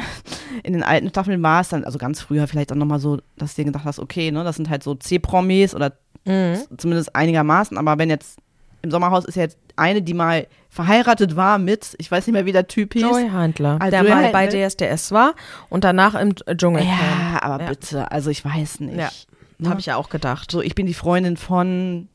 in 0.62 0.72
den 0.72 0.82
alten 0.82 1.08
Staffeln 1.08 1.42
war 1.42 1.60
es 1.60 1.68
dann, 1.68 1.84
also 1.84 1.98
ganz 1.98 2.20
früher 2.20 2.46
vielleicht 2.48 2.72
auch 2.72 2.76
nochmal 2.76 2.98
so, 3.00 3.18
dass 3.36 3.54
du 3.54 3.62
dir 3.62 3.66
gedacht 3.66 3.84
hast, 3.84 3.98
okay, 4.00 4.30
ne, 4.30 4.44
das 4.44 4.56
sind 4.56 4.68
halt 4.70 4.82
so 4.82 4.94
C-Promis 4.94 5.74
oder 5.74 5.92
Mhm. 6.26 6.56
zumindest 6.78 7.14
einigermaßen, 7.14 7.76
aber 7.76 7.98
wenn 7.98 8.08
jetzt, 8.08 8.38
im 8.80 8.90
Sommerhaus 8.90 9.24
ist 9.26 9.34
ja 9.34 9.42
jetzt 9.42 9.58
eine, 9.76 10.00
die 10.02 10.14
mal 10.14 10.46
verheiratet 10.70 11.36
war 11.36 11.58
mit, 11.58 11.94
ich 11.98 12.10
weiß 12.10 12.26
nicht 12.26 12.32
mehr, 12.32 12.46
wie 12.46 12.52
der 12.52 12.66
Typ 12.66 12.94
hieß. 12.94 13.02
Joey 13.02 13.28
Handler, 13.30 13.76
Ah, 13.80 13.90
der 13.90 14.00
Joey 14.00 14.10
mal 14.10 14.30
bei 14.32 14.44
Handler. 14.46 14.68
DSDS 14.68 15.12
war 15.12 15.34
und 15.68 15.84
danach 15.84 16.14
im 16.14 16.34
Dschungelcamp. 16.34 16.98
Ja, 16.98 17.42
aber 17.42 17.64
Ja. 17.64 17.68
bitte, 17.70 18.10
also 18.10 18.30
ich 18.30 18.42
weiß 18.44 18.80
nicht. 18.80 18.96
Ja. 18.98 19.10
Ne? 19.58 19.68
Habe 19.70 19.80
ich 19.80 19.86
ja 19.86 19.96
auch 19.96 20.08
gedacht. 20.08 20.50
So, 20.50 20.60
ich 20.62 20.74
bin 20.74 20.86
die 20.86 20.94
Freundin 20.94 21.36
von 21.36 22.08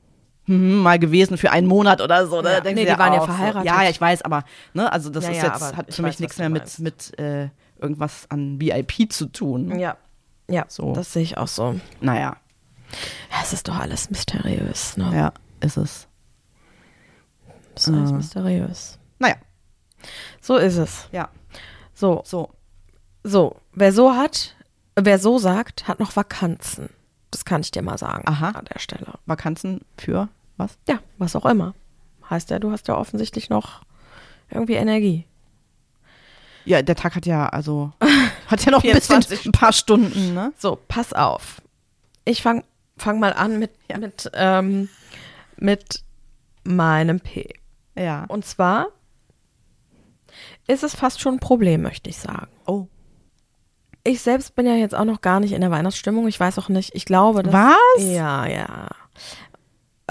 hm, 0.49 0.77
mal 0.81 0.99
gewesen 0.99 1.37
für 1.37 1.51
einen 1.51 1.67
Monat 1.67 2.01
oder 2.01 2.27
so. 2.27 2.41
Da 2.41 2.57
Ja. 2.57 2.61
Nee, 2.63 2.85
die 2.85 2.87
waren 2.97 3.13
ja 3.13 3.19
auch 3.21 3.27
so. 3.27 3.33
verheiratet. 3.33 3.65
Ja, 3.65 3.83
ja, 3.83 3.89
ich 3.89 4.01
weiß, 4.01 4.23
aber 4.23 4.43
ne, 4.73 4.91
also 4.91 5.09
das 5.09 5.25
Ja, 5.25 5.31
ist 5.31 5.37
ja, 5.37 5.43
jetzt 5.53 5.75
hat 5.77 5.93
für 5.93 6.01
mich 6.01 6.13
weiß, 6.15 6.19
nichts 6.19 6.37
mehr 6.37 6.49
mit 6.49 6.61
meinst. 6.63 6.79
mit 6.79 7.19
äh, 7.19 7.49
irgendwas 7.79 8.25
an 8.29 8.59
VIP 8.59 9.11
zu 9.13 9.27
tun. 9.27 9.79
Ja. 9.79 9.97
Ja, 10.49 10.65
So. 10.67 10.93
das 10.93 11.13
sehe 11.13 11.21
ich 11.23 11.37
auch 11.37 11.47
so. 11.47 11.79
Naja, 12.01 12.35
Ja, 13.31 13.37
es 13.43 13.53
ist 13.53 13.67
doch 13.67 13.77
alles 13.79 14.09
mysteriös, 14.09 14.97
ne? 14.97 15.11
ja, 15.15 15.33
ist 15.59 15.77
es. 15.77 16.07
Es 17.75 17.87
ist 17.87 17.93
alles 17.93 18.09
Äh. 18.09 18.13
mysteriös. 18.15 18.99
Naja, 19.19 19.35
So 20.41 20.57
ist 20.57 20.77
es. 20.77 21.07
ja, 21.11 21.29
So, 21.93 22.21
so. 22.25 22.49
so. 23.23 23.55
Wer 23.73 23.93
so 23.93 24.13
hat, 24.15 24.55
wer 24.95 25.19
so 25.19 25.37
sagt, 25.37 25.87
hat 25.87 25.99
noch 25.99 26.15
Vakanzen. 26.15 26.89
Das 27.31 27.45
kann 27.45 27.61
ich 27.61 27.69
dir 27.69 27.83
mal 27.83 27.97
sagen 27.99 28.23
Aha. 28.27 28.49
an 28.49 28.65
der 28.65 28.79
Stelle. 28.79 29.13
Vakanzen 29.27 29.81
für 29.97 30.29
was? 30.59 30.77
Ja, 30.87 30.99
was 31.17 31.35
auch 31.35 31.45
immer. 31.45 31.73
Heißt 32.29 32.49
ja, 32.51 32.59
du 32.59 32.71
hast 32.71 32.87
ja 32.87 32.97
offensichtlich 32.97 33.49
noch 33.49 33.81
irgendwie 34.51 34.73
Energie. 34.75 35.25
Ja, 36.65 36.81
der 36.81 36.95
Tag 36.95 37.15
hat 37.15 37.25
ja, 37.25 37.47
also, 37.47 37.91
hat 38.47 38.63
ja 38.65 38.71
noch 38.71 38.83
ein 38.83 38.91
bisschen, 38.91 39.21
24 39.23 39.45
ein 39.47 39.51
paar 39.51 39.73
Stunden, 39.73 40.33
ne? 40.33 40.53
So, 40.57 40.77
pass 40.87 41.13
auf. 41.13 41.61
Ich 42.25 42.43
fang, 42.43 42.63
fang 42.97 43.19
mal 43.19 43.33
an 43.33 43.57
mit, 43.57 43.71
Ja. 43.89 43.97
mit, 43.97 44.29
ähm, 44.33 44.89
mit 45.57 46.03
meinem 46.63 47.19
P. 47.19 47.53
Ja. 47.95 48.25
Und 48.27 48.45
zwar 48.45 48.87
ist 50.67 50.83
es 50.83 50.95
fast 50.95 51.19
schon 51.21 51.35
ein 51.35 51.39
Problem, 51.39 51.81
möchte 51.81 52.09
ich 52.09 52.17
sagen. 52.17 52.47
Oh. 52.67 52.87
Ich 54.03 54.21
selbst 54.21 54.55
bin 54.55 54.65
ja 54.65 54.75
jetzt 54.75 54.95
auch 54.95 55.05
noch 55.05 55.21
gar 55.21 55.39
nicht 55.39 55.51
in 55.53 55.61
der 55.61 55.71
Weihnachtsstimmung. 55.71 56.27
Ich 56.27 56.39
weiß 56.39 56.59
auch 56.59 56.69
nicht, 56.69 56.93
ich 56.95 57.05
glaube, 57.05 57.43
dass. 57.43 57.53
Was? 57.53 58.03
Ja, 58.03 58.45
ja. 58.45 58.87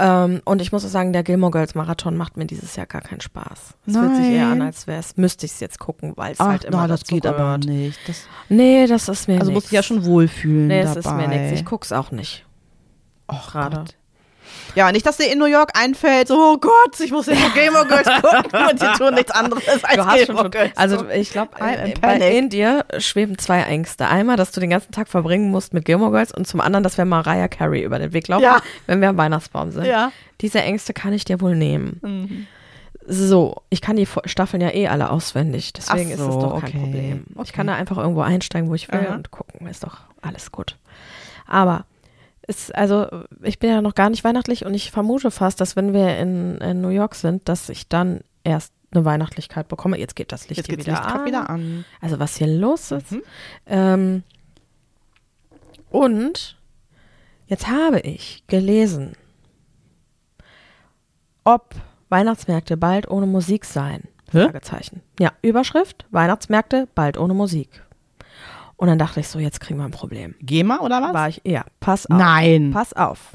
Ähm, 0.01 0.41
und 0.45 0.61
ich 0.61 0.71
muss 0.71 0.85
auch 0.85 0.89
sagen, 0.89 1.11
der 1.13 1.23
Gilmore 1.23 1.51
Girls 1.51 1.75
Marathon 1.75 2.15
macht 2.15 2.37
mir 2.37 2.45
dieses 2.45 2.75
Jahr 2.75 2.85
gar 2.85 3.01
keinen 3.01 3.19
Spaß. 3.21 3.75
Es 3.85 3.93
fühlt 3.97 4.15
sich 4.15 4.25
eher 4.27 4.47
an, 4.47 4.61
als 4.61 4.87
wäre 4.87 4.99
es, 4.99 5.17
müsste 5.17 5.45
ich 5.45 5.51
es 5.51 5.59
jetzt 5.59 5.77
gucken, 5.79 6.13
weil 6.15 6.31
es 6.33 6.39
halt 6.39 6.63
immer 6.63 6.77
na, 6.77 6.87
das 6.87 7.03
geht 7.03 7.25
aber 7.25 7.37
gehört. 7.37 7.65
nicht. 7.65 7.99
Das, 8.07 8.27
Nee, 8.47 8.87
das 8.87 9.09
ist 9.09 9.27
mir 9.27 9.35
also 9.39 9.47
nix. 9.51 9.55
musst 9.55 9.71
du 9.71 9.75
ja 9.75 9.83
schon 9.83 10.05
wohlfühlen 10.05 10.67
Nee, 10.67 10.83
dabei. 10.83 10.99
es 10.99 11.05
ist 11.05 11.11
mir 11.13 11.27
nichts. 11.27 11.59
Ich 11.59 11.65
guck's 11.65 11.91
auch 11.91 12.11
nicht. 12.11 12.45
Och, 13.31 13.51
gerade. 13.51 13.77
Gott. 13.77 13.95
Ja, 14.75 14.91
nicht, 14.91 15.05
dass 15.05 15.17
dir 15.17 15.31
in 15.31 15.39
New 15.39 15.45
York 15.45 15.71
einfällt, 15.77 16.27
so, 16.27 16.35
oh 16.35 16.57
Gott, 16.57 16.99
ich 16.99 17.11
muss 17.11 17.25
jetzt 17.25 17.53
Game 17.53 17.75
of 17.75 17.87
Girls 17.87 18.07
gucken 18.21 18.67
und 18.69 18.81
die 18.81 18.97
tun 18.97 19.13
nichts 19.15 19.31
anderes 19.31 19.67
als 19.67 19.95
Du 19.95 20.05
hast 20.05 20.15
Gilmore 20.25 20.43
schon 20.43 20.51
Girls 20.51 20.71
also 20.77 21.09
ich 21.09 21.31
glaube, 21.31 21.51
in 21.59 22.03
äh, 22.03 22.37
in 22.37 22.49
dir 22.49 22.85
schweben 22.99 23.37
zwei 23.37 23.61
Ängste. 23.61 24.07
Einmal, 24.07 24.37
dass 24.37 24.51
du 24.51 24.59
den 24.59 24.69
ganzen 24.69 24.91
Tag 24.91 25.07
verbringen 25.07 25.49
musst 25.51 25.73
mit 25.73 25.85
Gilmore 25.85 26.11
Girls 26.11 26.31
und 26.33 26.47
zum 26.47 26.61
anderen, 26.61 26.83
dass 26.83 26.97
wir 26.97 27.05
Mariah 27.05 27.47
Carey 27.47 27.83
über 27.83 27.99
den 27.99 28.13
Weg 28.13 28.27
laufen, 28.27 28.43
Ja. 28.43 28.61
wenn 28.87 29.01
wir 29.01 29.09
am 29.09 29.17
Weihnachtsbaum 29.17 29.71
sind. 29.71 29.85
Ja. 29.85 30.11
Diese 30.41 30.61
Ängste 30.61 30.93
kann 30.93 31.13
ich 31.13 31.25
dir 31.25 31.41
wohl 31.41 31.55
nehmen. 31.55 31.99
Mhm. 32.01 32.47
So, 33.11 33.63
ich 33.69 33.81
kann 33.81 33.95
die 33.95 34.07
Staffeln 34.25 34.61
ja 34.61 34.71
eh 34.71 34.87
alle 34.87 35.09
auswendig, 35.09 35.73
deswegen 35.73 36.09
Ach 36.09 36.13
ist 36.13 36.19
das 36.19 36.33
so, 36.33 36.41
doch 36.41 36.61
kein 36.61 36.69
okay. 36.69 36.77
Problem. 36.79 37.23
Ich 37.31 37.37
Okay. 37.37 37.51
kann 37.53 37.67
da 37.67 37.73
einfach 37.73 37.97
irgendwo 37.97 38.21
einsteigen, 38.21 38.69
wo 38.69 38.75
ich 38.75 38.91
will 38.91 39.05
Aha. 39.07 39.15
und 39.15 39.31
gucken, 39.31 39.65
ist 39.67 39.83
doch 39.83 39.97
alles 40.21 40.51
gut. 40.51 40.77
Aber 41.47 41.85
es, 42.49 42.71
also 42.71 43.07
ich 43.43 43.59
bin 43.59 43.69
ja 43.69 43.81
noch 43.81 43.93
gar 43.93 44.09
nicht 44.09 44.23
weihnachtlich 44.23 44.65
und 44.65 44.73
ich 44.73 44.89
vermute 44.91 45.29
fast, 45.29 45.61
dass 45.61 45.75
wenn 45.75 45.93
wir 45.93 46.17
in, 46.17 46.57
in 46.57 46.81
New 46.81 46.89
York 46.89 47.13
sind, 47.13 47.47
dass 47.47 47.69
ich 47.69 47.87
dann 47.87 48.21
erst 48.43 48.73
eine 48.91 49.05
Weihnachtlichkeit 49.05 49.67
bekomme. 49.67 49.99
Jetzt 49.99 50.15
geht 50.15 50.31
das 50.31 50.49
Licht 50.49 50.57
Jetzt 50.57 50.67
hier 50.67 50.79
wieder, 50.79 50.93
Licht 50.93 51.05
an. 51.05 51.25
wieder 51.25 51.49
an. 51.49 51.85
Also 52.01 52.17
was 52.19 52.35
hier 52.37 52.47
los 52.47 52.91
ist. 52.91 53.11
Mhm. 53.11 53.21
Ähm, 53.67 54.23
und 55.91 56.57
jetzt 57.45 57.67
habe 57.67 57.99
ich 57.99 58.43
gelesen, 58.47 59.13
ob 61.43 61.75
Weihnachtsmärkte 62.09 62.77
bald 62.77 63.09
ohne 63.09 63.27
Musik 63.27 63.63
seien. 63.65 64.07
Hä? 64.31 64.45
Fragezeichen. 64.45 65.01
Ja, 65.19 65.33
Überschrift, 65.43 66.07
Weihnachtsmärkte 66.09 66.87
bald 66.95 67.17
ohne 67.17 67.35
Musik. 67.35 67.83
Und 68.79 68.87
dann 68.87 68.97
dachte 68.97 69.19
ich 69.19 69.27
so, 69.27 69.39
jetzt 69.39 69.59
kriegen 69.59 69.77
wir 69.77 69.83
ein 69.83 69.91
Problem. 69.91 70.35
GEMA 70.39 70.79
oder 70.79 71.01
was? 71.01 71.13
War 71.13 71.27
ich, 71.27 71.41
ja, 71.43 71.65
pass 71.81 72.05
auf. 72.05 72.17
Nein. 72.17 72.71
Pass 72.71 72.93
auf. 72.93 73.33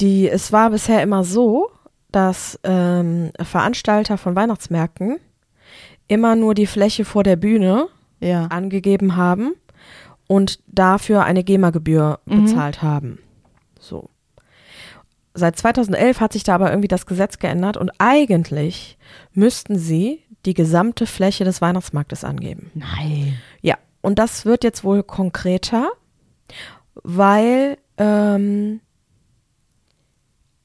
Die, 0.00 0.28
es 0.28 0.52
war 0.52 0.70
bisher 0.70 1.02
immer 1.02 1.24
so, 1.24 1.70
dass 2.12 2.58
ähm, 2.62 3.30
Veranstalter 3.40 4.16
von 4.16 4.36
Weihnachtsmärkten 4.36 5.18
immer 6.08 6.36
nur 6.36 6.54
die 6.54 6.66
Fläche 6.66 7.04
vor 7.04 7.22
der 7.24 7.36
Bühne 7.36 7.88
Ja. 8.20 8.46
angegeben 8.46 9.16
haben 9.16 9.54
und 10.26 10.60
dafür 10.66 11.24
eine 11.24 11.42
GEMA-Gebühr 11.44 12.20
Mhm. 12.26 12.44
bezahlt 12.44 12.82
haben. 12.82 13.18
So. 13.80 14.08
Seit 15.34 15.56
2011 15.58 16.20
hat 16.20 16.32
sich 16.32 16.44
da 16.44 16.54
aber 16.54 16.70
irgendwie 16.70 16.86
das 16.88 17.06
Gesetz 17.06 17.40
geändert 17.40 17.76
und 17.76 17.90
eigentlich 17.98 18.96
müssten 19.32 19.76
sie 19.78 20.22
die 20.46 20.54
gesamte 20.54 21.06
Fläche 21.06 21.44
des 21.44 21.60
Weihnachtsmarktes 21.60 22.24
angeben. 22.24 22.70
Nein. 22.74 23.38
Ja, 23.62 23.76
und 24.02 24.18
das 24.18 24.44
wird 24.44 24.64
jetzt 24.64 24.84
wohl 24.84 25.02
konkreter, 25.02 25.90
weil, 27.02 27.78
ähm, 27.96 28.80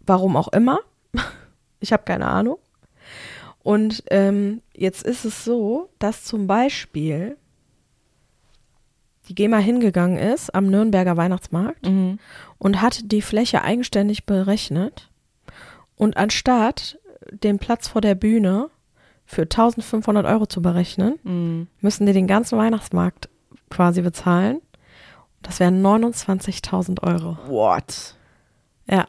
warum 0.06 0.36
auch 0.36 0.50
immer, 0.50 0.80
ich 1.80 1.94
habe 1.94 2.04
keine 2.04 2.28
Ahnung. 2.28 2.58
Und 3.62 4.04
ähm, 4.10 4.62
jetzt 4.74 5.04
ist 5.04 5.26
es 5.26 5.44
so, 5.44 5.90
dass 6.00 6.24
zum 6.24 6.48
Beispiel 6.48 7.38
die 9.28 9.36
GEMA 9.36 9.58
hingegangen 9.58 10.18
ist 10.18 10.56
am 10.56 10.68
Nürnberger 10.68 11.16
Weihnachtsmarkt 11.18 11.86
Mhm. 11.86 12.18
und 12.58 12.82
hat 12.82 13.12
die 13.12 13.22
Fläche 13.22 13.62
eigenständig 13.64 14.26
berechnet 14.26 15.12
und 15.96 16.18
anstatt 16.18 16.98
den 17.32 17.60
Platz 17.60 17.88
vor 17.88 18.02
der 18.02 18.16
Bühne 18.16 18.70
für 19.32 19.44
1500 19.44 20.26
Euro 20.26 20.48
zu 20.48 20.60
berechnen, 20.60 21.20
Mhm. 21.24 21.68
müssen 21.82 22.08
die 22.08 22.14
den 22.14 22.26
ganzen 22.26 22.58
Weihnachtsmarkt 22.58 23.30
quasi 23.70 24.02
bezahlen. 24.02 24.60
Das 25.44 25.60
wären 25.60 25.84
29.000 25.84 27.04
Euro. 27.04 27.38
What? 27.48 28.16
Ja. 28.90 29.06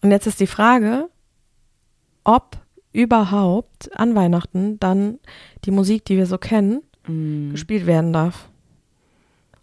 Und 0.00 0.12
jetzt 0.12 0.28
ist 0.28 0.38
die 0.38 0.46
Frage, 0.46 1.08
ob 2.22 2.56
überhaupt 2.92 3.90
an 3.98 4.14
Weihnachten 4.14 4.78
dann 4.78 5.18
die 5.64 5.72
Musik, 5.72 6.04
die 6.04 6.16
wir 6.16 6.26
so 6.26 6.38
kennen, 6.38 6.82
Mhm. 7.08 7.50
gespielt 7.50 7.86
werden 7.86 8.12
darf. 8.12 8.48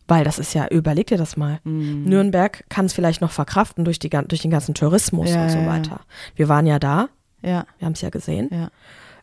Weil 0.08 0.26
das 0.26 0.40
ist 0.40 0.54
ja, 0.54 0.68
überleg 0.68 1.08
dir 1.08 1.18
das 1.18 1.38
mal. 1.38 1.60
Mhm. 1.64 2.04
Nürnberg 2.04 2.66
kann 2.70 2.86
es 2.86 2.94
vielleicht 2.94 3.22
noch 3.22 3.32
verkraften 3.32 3.86
durch, 3.86 3.98
die, 3.98 4.10
durch 4.10 4.42
den 4.42 4.52
ganzen 4.52 4.76
Tourismus 4.76 5.30
Ja, 5.32 5.44
und 5.44 5.50
so 5.52 5.66
weiter. 5.66 6.02
Wir 6.36 6.50
waren 6.50 6.66
ja 6.68 6.80
da, 6.80 7.08
Ja. 7.46 7.66
wir 7.78 7.86
haben 7.86 7.94
es 7.94 8.02
ja 8.02 8.10
gesehen. 8.10 8.50
Ja. 8.52 8.70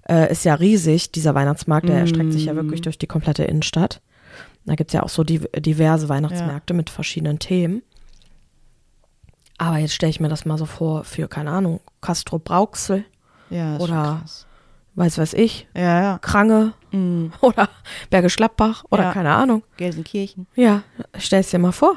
Äh, 0.08 0.32
ist 0.32 0.44
ja 0.44 0.54
riesig, 0.54 1.12
dieser 1.12 1.34
Weihnachtsmarkt, 1.34 1.88
der 1.88 1.96
Mm. 1.96 2.00
erstreckt 2.00 2.32
sich 2.32 2.44
ja 2.46 2.54
wirklich 2.56 2.80
durch 2.80 2.98
die 2.98 3.06
komplette 3.06 3.44
Innenstadt. 3.44 4.00
Da 4.64 4.74
gibt's 4.76 4.92
ja 4.94 5.02
auch 5.02 5.08
so 5.08 5.24
div 5.24 5.46
diverse 5.56 6.08
Weihnachtsmärkte 6.08 6.72
mit 6.74 6.88
verschiedenen 6.90 7.38
Themen. 7.38 7.82
Aber 9.58 9.78
jetzt 9.78 9.94
stelle 9.94 10.10
ich 10.10 10.20
mir 10.20 10.28
das 10.28 10.44
mal 10.44 10.58
so 10.58 10.66
vor 10.66 11.04
für, 11.04 11.28
keine 11.28 11.50
Ahnung, 11.50 11.80
Castro 12.00 12.38
Brauxel, 12.38 13.04
Ja. 13.50 13.76
Oder- 13.78 14.22
weiß 14.94 15.18
weiß 15.18 15.34
ich, 15.34 15.66
Ja, 15.74 16.00
ja. 16.02 16.18
Krange 16.18 16.74
Mhm. 16.90 17.32
oder 17.40 17.68
Bergisch 18.10 18.36
Gladbach 18.36 18.84
oder 18.90 19.04
Ja. 19.04 19.12
keine 19.12 19.32
Ahnung. 19.34 19.62
Gelsenkirchen. 19.76 20.46
Ja, 20.54 20.82
stell's 21.16 21.50
dir 21.50 21.58
mal 21.58 21.72
vor. 21.72 21.96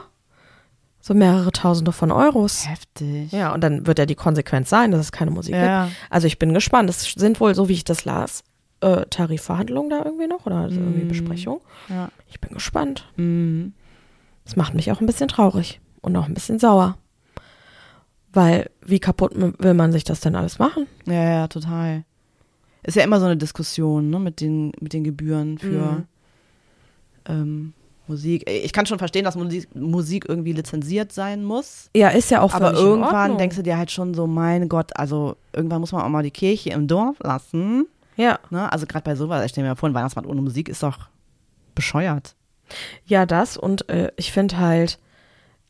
So 1.07 1.13
mehrere 1.13 1.51
Tausende 1.51 1.91
von 1.91 2.11
Euros. 2.11 2.67
Heftig. 2.67 3.31
Ja, 3.31 3.53
und 3.53 3.61
dann 3.61 3.85
wird 3.85 3.99
ja 3.99 4.07
die 4.07 4.15
Konsequenz 4.15 4.71
sein, 4.71 4.89
dass 4.89 5.01
es 5.01 5.11
keine 5.11 5.29
Musik 5.29 5.53
Ja. 5.53 5.85
gibt. 5.85 5.95
Also 6.09 6.25
ich 6.25 6.39
bin 6.39 6.51
gespannt. 6.51 6.89
Es 6.89 7.03
sind 7.03 7.39
wohl, 7.39 7.53
so 7.53 7.69
wie 7.69 7.73
ich 7.73 7.83
das 7.83 8.05
las, 8.05 8.43
äh, 8.81 9.05
Tarifverhandlungen 9.05 9.91
da 9.91 10.03
irgendwie 10.03 10.25
noch 10.25 10.47
oder 10.47 10.55
also 10.55 10.79
irgendwie 10.79 11.03
Mm. 11.05 11.09
Besprechung. 11.09 11.61
Ja. 11.89 12.09
Ich 12.27 12.39
bin 12.41 12.55
gespannt. 12.55 13.07
Mhm. 13.17 13.73
Das 14.45 14.55
macht 14.55 14.73
mich 14.73 14.91
auch 14.91 14.99
ein 14.99 15.05
bisschen 15.05 15.27
traurig 15.27 15.79
und 16.01 16.15
auch 16.15 16.25
ein 16.25 16.33
bisschen 16.33 16.57
sauer. 16.57 16.97
Weil, 18.33 18.71
wie 18.83 18.99
kaputt 18.99 19.33
will 19.35 19.75
man 19.75 19.91
sich 19.91 20.05
das 20.05 20.21
denn 20.21 20.35
alles 20.35 20.57
machen? 20.57 20.87
Ja, 21.05 21.13
ja, 21.23 21.47
total. 21.47 22.03
Ist 22.81 22.95
ja 22.95 23.03
immer 23.03 23.19
so 23.19 23.27
eine 23.27 23.37
Diskussion, 23.37 24.09
ne, 24.09 24.19
mit 24.19 24.41
den, 24.41 24.71
mit 24.79 24.91
den 24.93 25.03
Gebühren 25.03 25.59
für 25.59 25.67
Mhm. 25.67 26.03
ähm, 27.27 27.73
Musik. 28.07 28.49
Ich 28.49 28.73
kann 28.73 28.85
schon 28.85 28.99
verstehen, 28.99 29.23
dass 29.23 29.35
Musik, 29.35 29.73
Musik 29.75 30.25
irgendwie 30.27 30.53
lizenziert 30.53 31.11
sein 31.11 31.43
muss. 31.43 31.89
Ja, 31.95 32.09
ist 32.09 32.31
ja 32.31 32.41
auch 32.41 32.53
aber 32.53 32.73
irgendwann 32.73 33.37
denkst 33.37 33.55
du 33.55 33.63
dir 33.63 33.77
halt 33.77 33.91
schon 33.91 34.13
so, 34.13 34.27
mein 34.27 34.69
Gott, 34.69 34.91
also 34.97 35.35
irgendwann 35.53 35.81
muss 35.81 35.91
man 35.91 36.01
auch 36.01 36.09
mal 36.09 36.23
die 36.23 36.31
Kirche 36.31 36.69
im 36.71 36.87
Dorf 36.87 37.17
lassen. 37.19 37.87
Ja, 38.17 38.39
Ne? 38.49 38.71
Also 38.71 38.85
gerade 38.85 39.03
bei 39.03 39.15
sowas, 39.15 39.43
ich 39.45 39.51
stelle 39.51 39.67
mir 39.67 39.75
vor, 39.75 39.89
ein 39.89 39.93
Weihnachtsmarkt 39.93 40.29
ohne 40.29 40.41
Musik 40.41 40.69
ist 40.69 40.83
doch 40.83 40.99
bescheuert. 41.73 42.35
ja, 43.05 43.25
das 43.25 43.57
und 43.57 43.89
äh, 43.89 44.11
ich 44.15 44.31
finde 44.31 44.57
halt 44.57 44.99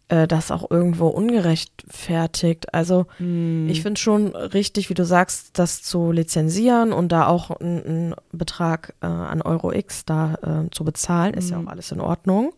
äh, 0.09 0.27
das 0.27 0.51
auch 0.51 0.69
irgendwo 0.69 1.07
ungerechtfertigt. 1.07 2.73
Also 2.73 3.05
Mhm. 3.19 3.67
ich 3.69 3.81
finde 3.81 3.99
schon 3.99 4.35
richtig, 4.35 4.89
wie 4.89 4.93
du 4.93 5.03
sagst, 5.05 5.57
das 5.57 5.81
zu 5.81 6.11
lizenzieren 6.11 6.93
und 6.93 7.11
da 7.11 7.27
auch 7.27 7.49
einen 7.51 8.13
Betrag 8.31 8.93
äh, 9.01 9.05
an 9.07 9.41
Euro 9.41 9.71
X 9.71 10.05
da 10.05 10.35
äh, 10.65 10.69
zu 10.71 10.83
bezahlen, 10.83 11.33
ist 11.33 11.49
ja 11.49 11.57
Mhm. 11.59 11.67
auch 11.67 11.71
alles 11.71 11.91
in 11.91 11.99
Ordnung. 12.01 12.53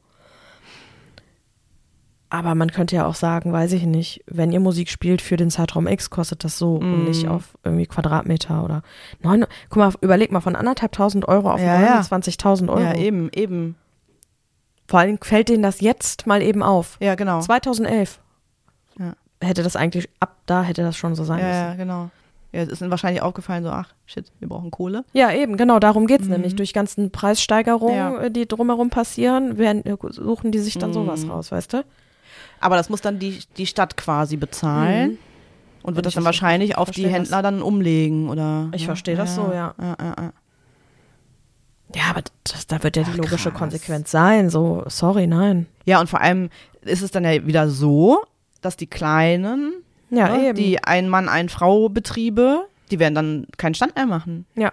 Aber 2.30 2.56
man 2.56 2.70
könnte 2.72 2.94
ja 2.98 3.06
auch 3.06 3.16
sagen, 3.16 3.54
weiß 3.54 3.72
ich 3.72 3.84
nicht, 3.86 4.22
wenn 4.28 4.52
ihr 4.52 4.60
Musik 4.60 4.90
spielt 4.90 5.22
für 5.22 5.38
den 5.38 5.50
Zeitraum 5.50 5.88
X, 5.88 6.10
kostet 6.10 6.44
das 6.44 6.58
so 6.58 6.76
und 6.76 7.06
nicht 7.06 7.24
Mhm. 7.24 7.32
auf 7.32 7.58
irgendwie 7.64 7.86
Quadratmeter 7.86 8.66
oder 8.66 8.82
neun. 9.22 9.46
Guck 9.70 9.78
mal, 9.78 9.94
überleg 10.02 10.34
mal 10.34 10.42
von 10.42 10.58
anderthalbtausend 10.58 11.26
Euro 11.30 11.50
auf 11.54 11.62
ja. 11.62 11.78
29.000 12.02 12.70
Euro. 12.70 12.82
Ja, 12.82 12.96
eben, 12.96 13.30
eben. 13.34 13.76
Vor 14.88 15.00
allem 15.00 15.18
fällt 15.22 15.50
denen 15.50 15.64
das 15.64 15.82
jetzt 15.82 16.28
mal 16.28 16.42
eben 16.42 16.64
auf. 16.64 16.98
Ja, 17.02 17.16
genau. 17.16 17.42
2011 17.42 18.20
Ja. 19.00 19.14
hätte 19.42 19.64
das 19.64 19.76
eigentlich, 19.76 20.10
ab 20.20 20.36
da 20.46 20.64
hätte 20.64 20.82
das 20.82 20.96
schon 20.98 21.14
so 21.16 21.24
sein 21.24 21.40
Ja, 21.40 21.46
müssen. 21.48 21.58
ja, 21.60 21.76
genau. 21.76 22.10
Ja, 22.54 22.62
es 22.62 22.70
ist 22.70 22.82
ihnen 22.82 22.90
wahrscheinlich 22.92 23.22
aufgefallen, 23.22 23.64
so, 23.66 23.70
ach, 23.70 23.90
shit, 24.06 24.32
wir 24.40 24.48
brauchen 24.48 24.72
Kohle. 24.72 25.04
Ja, 25.12 25.32
eben, 25.34 25.58
genau, 25.58 25.80
darum 25.80 26.08
geht's 26.08 26.26
Mhm. 26.26 26.32
nämlich. 26.32 26.56
Durch 26.56 26.74
ganzen 26.74 27.12
Preissteigerungen, 27.12 27.96
Ja. 27.98 28.18
äh, 28.22 28.32
die 28.32 28.48
drumherum 28.48 28.90
passieren, 28.90 29.58
werden, 29.58 29.86
äh, 29.86 29.98
suchen 30.10 30.52
die 30.54 30.60
sich 30.60 30.78
dann 30.78 30.94
sowas 30.94 31.26
Mhm. 31.26 31.32
raus, 31.32 31.52
weißt 31.52 31.74
du? 31.74 31.84
Aber 32.62 32.78
das 32.78 32.90
muss 32.90 33.02
dann 33.02 33.20
die, 33.20 33.40
die 33.58 33.66
Stadt 33.68 33.98
quasi 33.98 34.38
bezahlen. 34.38 35.12
Mhm. 35.12 35.18
Und 35.84 35.96
wird 35.96 36.06
das 36.06 36.14
dann 36.16 36.24
das 36.24 36.26
wahrscheinlich 36.28 36.78
auf 36.78 36.92
die 36.92 37.08
Händler 37.08 37.42
dann 37.42 37.62
umlegen, 37.62 38.30
oder? 38.30 38.70
Ich 38.74 38.86
verstehe 38.86 39.16
das 39.18 39.36
so, 39.36 39.52
ja. 39.54 39.74
Ja, 39.80 39.96
ja, 40.00 40.16
ja. 40.18 40.32
Ja, 41.96 42.04
aber 42.10 42.22
das, 42.44 42.68
da 42.68 42.84
wird 42.84 42.98
ja 42.98 43.04
die 43.04 43.12
Ach, 43.12 43.18
logische 43.18 43.50
krass. 43.50 43.60
Konsequenz 43.60 44.12
sein. 44.12 44.50
So, 44.50 44.84
sorry, 44.88 45.26
nein. 45.28 45.68
ja, 45.86 46.00
und 46.00 46.10
vor 46.10 46.22
allem 46.22 46.50
ist 46.82 47.02
es 47.02 47.12
dann 47.12 47.24
ja 47.24 47.46
wieder 47.46 47.70
so, 47.70 48.22
dass 48.62 48.76
die 48.78 48.88
Kleinen, 48.88 49.74
Ja, 50.10 50.36
ne, 50.36 50.54
die 50.54 50.84
Ein-Mann-Ein-Frau-Betriebe, 50.84 52.68
die 52.92 53.00
werden 53.00 53.16
dann 53.16 53.48
keinen 53.58 53.74
Stand 53.76 53.96
mehr 53.96 54.06
machen. 54.06 54.46
Ja. 54.56 54.72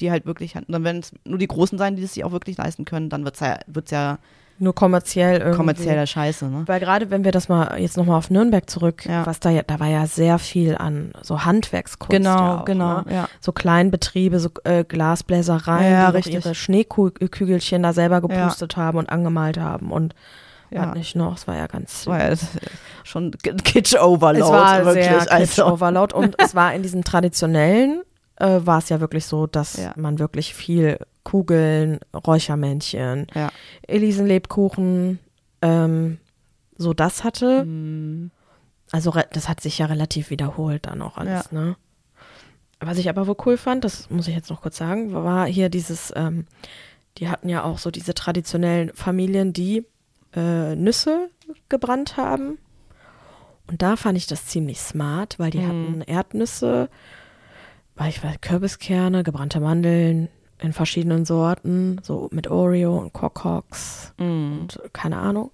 Die 0.00 0.10
halt 0.10 0.26
wirklich, 0.26 0.54
halt- 0.54 0.66
dann 0.68 0.84
werden 0.84 0.98
es 1.00 1.12
nur 1.24 1.38
die 1.38 1.46
Großen 1.46 1.78
sein, 1.78 1.96
die 1.96 2.02
es 2.02 2.14
sich 2.14 2.24
auch 2.24 2.32
wirklich 2.32 2.58
leisten 2.58 2.84
können. 2.84 3.08
Dann 3.08 3.24
wird's 3.24 3.40
ja, 3.40 3.58
wird's 3.66 3.90
ja 3.90 4.18
nur 4.58 4.74
kommerziell 4.74 5.38
irgendwie. 5.40 5.56
kommerzieller 5.56 6.06
Scheiße, 6.06 6.46
ne? 6.46 6.62
Weil 6.66 6.80
gerade 6.80 7.10
wenn 7.10 7.24
wir 7.24 7.32
das 7.32 7.48
mal 7.48 7.78
jetzt 7.78 7.96
nochmal 7.96 8.16
auf 8.16 8.30
Nürnberg 8.30 8.68
zurück, 8.70 9.04
Ja. 9.06 9.26
was 9.26 9.38
da 9.40 9.50
ja, 9.50 9.62
da 9.66 9.78
war 9.80 9.88
ja 9.88 10.06
sehr 10.06 10.38
viel 10.38 10.76
an 10.76 11.12
so 11.22 11.44
Handwerkskunst. 11.44 12.10
Genau, 12.10 12.36
ja 12.36 12.60
auch, 12.60 12.64
genau, 12.64 12.98
Ne? 13.02 13.04
ja. 13.10 13.28
So 13.40 13.52
Kleinbetriebe, 13.52 14.40
so 14.40 14.48
äh, 14.64 14.84
Glasbläsereien, 14.84 15.92
Ja, 15.92 16.12
die 16.12 16.30
ihre 16.32 16.54
Schneekügelchen 16.54 17.82
da 17.82 17.92
selber 17.92 18.20
gepustet 18.20 18.76
haben 18.76 18.98
und 18.98 19.10
angemalt 19.10 19.58
haben 19.58 19.92
und 19.92 20.14
Ja. 20.70 20.94
nicht 20.94 21.14
noch. 21.16 21.36
Es 21.36 21.46
war 21.46 21.56
ja 21.56 21.66
ganz. 21.66 22.06
War 22.06 22.30
ja 22.30 22.34
schon 23.04 23.32
Kitsch-Overload. 23.42 24.40
es 24.44 24.48
war 24.50 24.84
wirklich. 24.84 25.04
sehr 25.06 25.32
also. 25.32 25.62
Kitsch-Overload 25.62 26.14
und 26.14 26.34
es 26.42 26.54
war 26.54 26.74
in 26.74 26.82
diesen 26.82 27.04
traditionellen, 27.04 28.02
äh, 28.36 28.60
war 28.64 28.78
es 28.78 28.88
ja 28.88 29.00
wirklich 29.00 29.26
so, 29.26 29.46
dass 29.46 29.76
Ja. 29.76 29.92
man 29.96 30.18
wirklich 30.18 30.54
viel 30.54 30.98
Kugeln, 31.24 31.98
Räuchermännchen, 32.14 33.26
Ja. 33.34 33.48
Elisenlebkuchen, 33.86 35.18
ähm, 35.62 36.18
so 36.76 36.94
das 36.94 37.24
hatte. 37.24 37.64
Mm, 37.64 38.30
Also 38.92 39.12
das 39.32 39.48
hat 39.48 39.60
sich 39.60 39.78
ja 39.78 39.86
relativ 39.86 40.30
wiederholt 40.30 40.86
dann 40.86 41.02
auch 41.02 41.16
alles, 41.18 41.50
ne? 41.50 41.76
Was 42.78 42.98
ich 42.98 43.08
aber 43.08 43.26
wohl 43.26 43.36
cool 43.46 43.56
fand, 43.56 43.82
das 43.84 44.08
muss 44.10 44.28
ich 44.28 44.34
jetzt 44.36 44.48
noch 44.50 44.60
kurz 44.62 44.76
sagen, 44.76 45.12
war 45.12 45.46
hier 45.46 45.68
dieses, 45.70 46.12
ähm, 46.14 46.46
die 47.18 47.28
hatten 47.28 47.48
ja 47.48 47.64
auch 47.64 47.78
so 47.78 47.90
diese 47.90 48.14
traditionellen 48.14 48.92
Familien, 48.94 49.52
die 49.52 49.84
äh, 50.36 50.76
Nüsse 50.76 51.30
gebrannt 51.68 52.16
haben. 52.16 52.58
Und 53.66 53.82
da 53.82 53.96
fand 53.96 54.16
ich 54.18 54.26
das 54.28 54.46
ziemlich 54.46 54.78
smart, 54.80 55.38
weil 55.40 55.50
die 55.50 55.58
Mhm. 55.58 55.68
hatten 55.68 56.00
Erdnüsse, 56.02 56.88
weil 57.96 58.10
ich 58.10 58.22
weiß, 58.22 58.40
Kürbiskerne, 58.40 59.24
gebrannte 59.24 59.60
Mandeln 59.60 60.28
in 60.58 60.72
verschiedenen 60.72 61.24
Sorten, 61.24 61.98
so 62.02 62.28
mit 62.30 62.48
Oreo 62.48 62.96
und 62.96 63.12
Cocox 63.12 64.14
mm. 64.18 64.22
und 64.22 64.80
keine 64.92 65.18
Ahnung, 65.18 65.50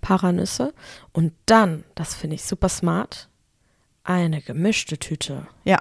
Paranüsse. 0.00 0.72
Und 1.12 1.32
dann, 1.46 1.84
das 1.94 2.14
finde 2.14 2.36
ich 2.36 2.44
super 2.44 2.68
smart, 2.68 3.28
eine 4.04 4.40
gemischte 4.40 4.98
Tüte. 4.98 5.46
Ja. 5.64 5.80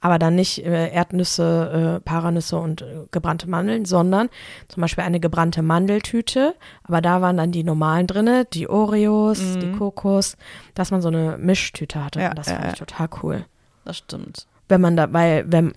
Aber 0.00 0.20
dann 0.20 0.36
nicht 0.36 0.64
äh, 0.64 0.92
Erdnüsse, 0.92 1.98
äh, 1.98 2.00
Paranüsse 2.00 2.56
und 2.56 2.82
äh, 2.82 3.06
gebrannte 3.10 3.50
Mandeln, 3.50 3.84
sondern 3.84 4.28
zum 4.68 4.80
Beispiel 4.80 5.02
eine 5.02 5.18
gebrannte 5.18 5.60
Mandeltüte. 5.60 6.54
Aber 6.84 7.00
da 7.00 7.20
waren 7.20 7.36
dann 7.36 7.50
die 7.50 7.64
normalen 7.64 8.06
drinne, 8.06 8.44
die 8.44 8.68
Oreos, 8.68 9.40
die 9.60 9.72
Kokos, 9.72 10.36
dass 10.74 10.92
man 10.92 11.02
so 11.02 11.08
eine 11.08 11.36
Mischtüte 11.36 12.04
hatte. 12.04 12.20
Ja, 12.20 12.30
und 12.30 12.38
das 12.38 12.46
ja, 12.46 12.54
fand 12.54 12.66
ich 12.66 12.78
ja. 12.78 12.86
total 12.86 13.08
cool. 13.22 13.44
Das 13.84 13.98
stimmt. 13.98 14.46
Wenn 14.68 14.80
man 14.80 14.96
da, 14.96 15.12
weil, 15.12 15.44
wenn, 15.50 15.72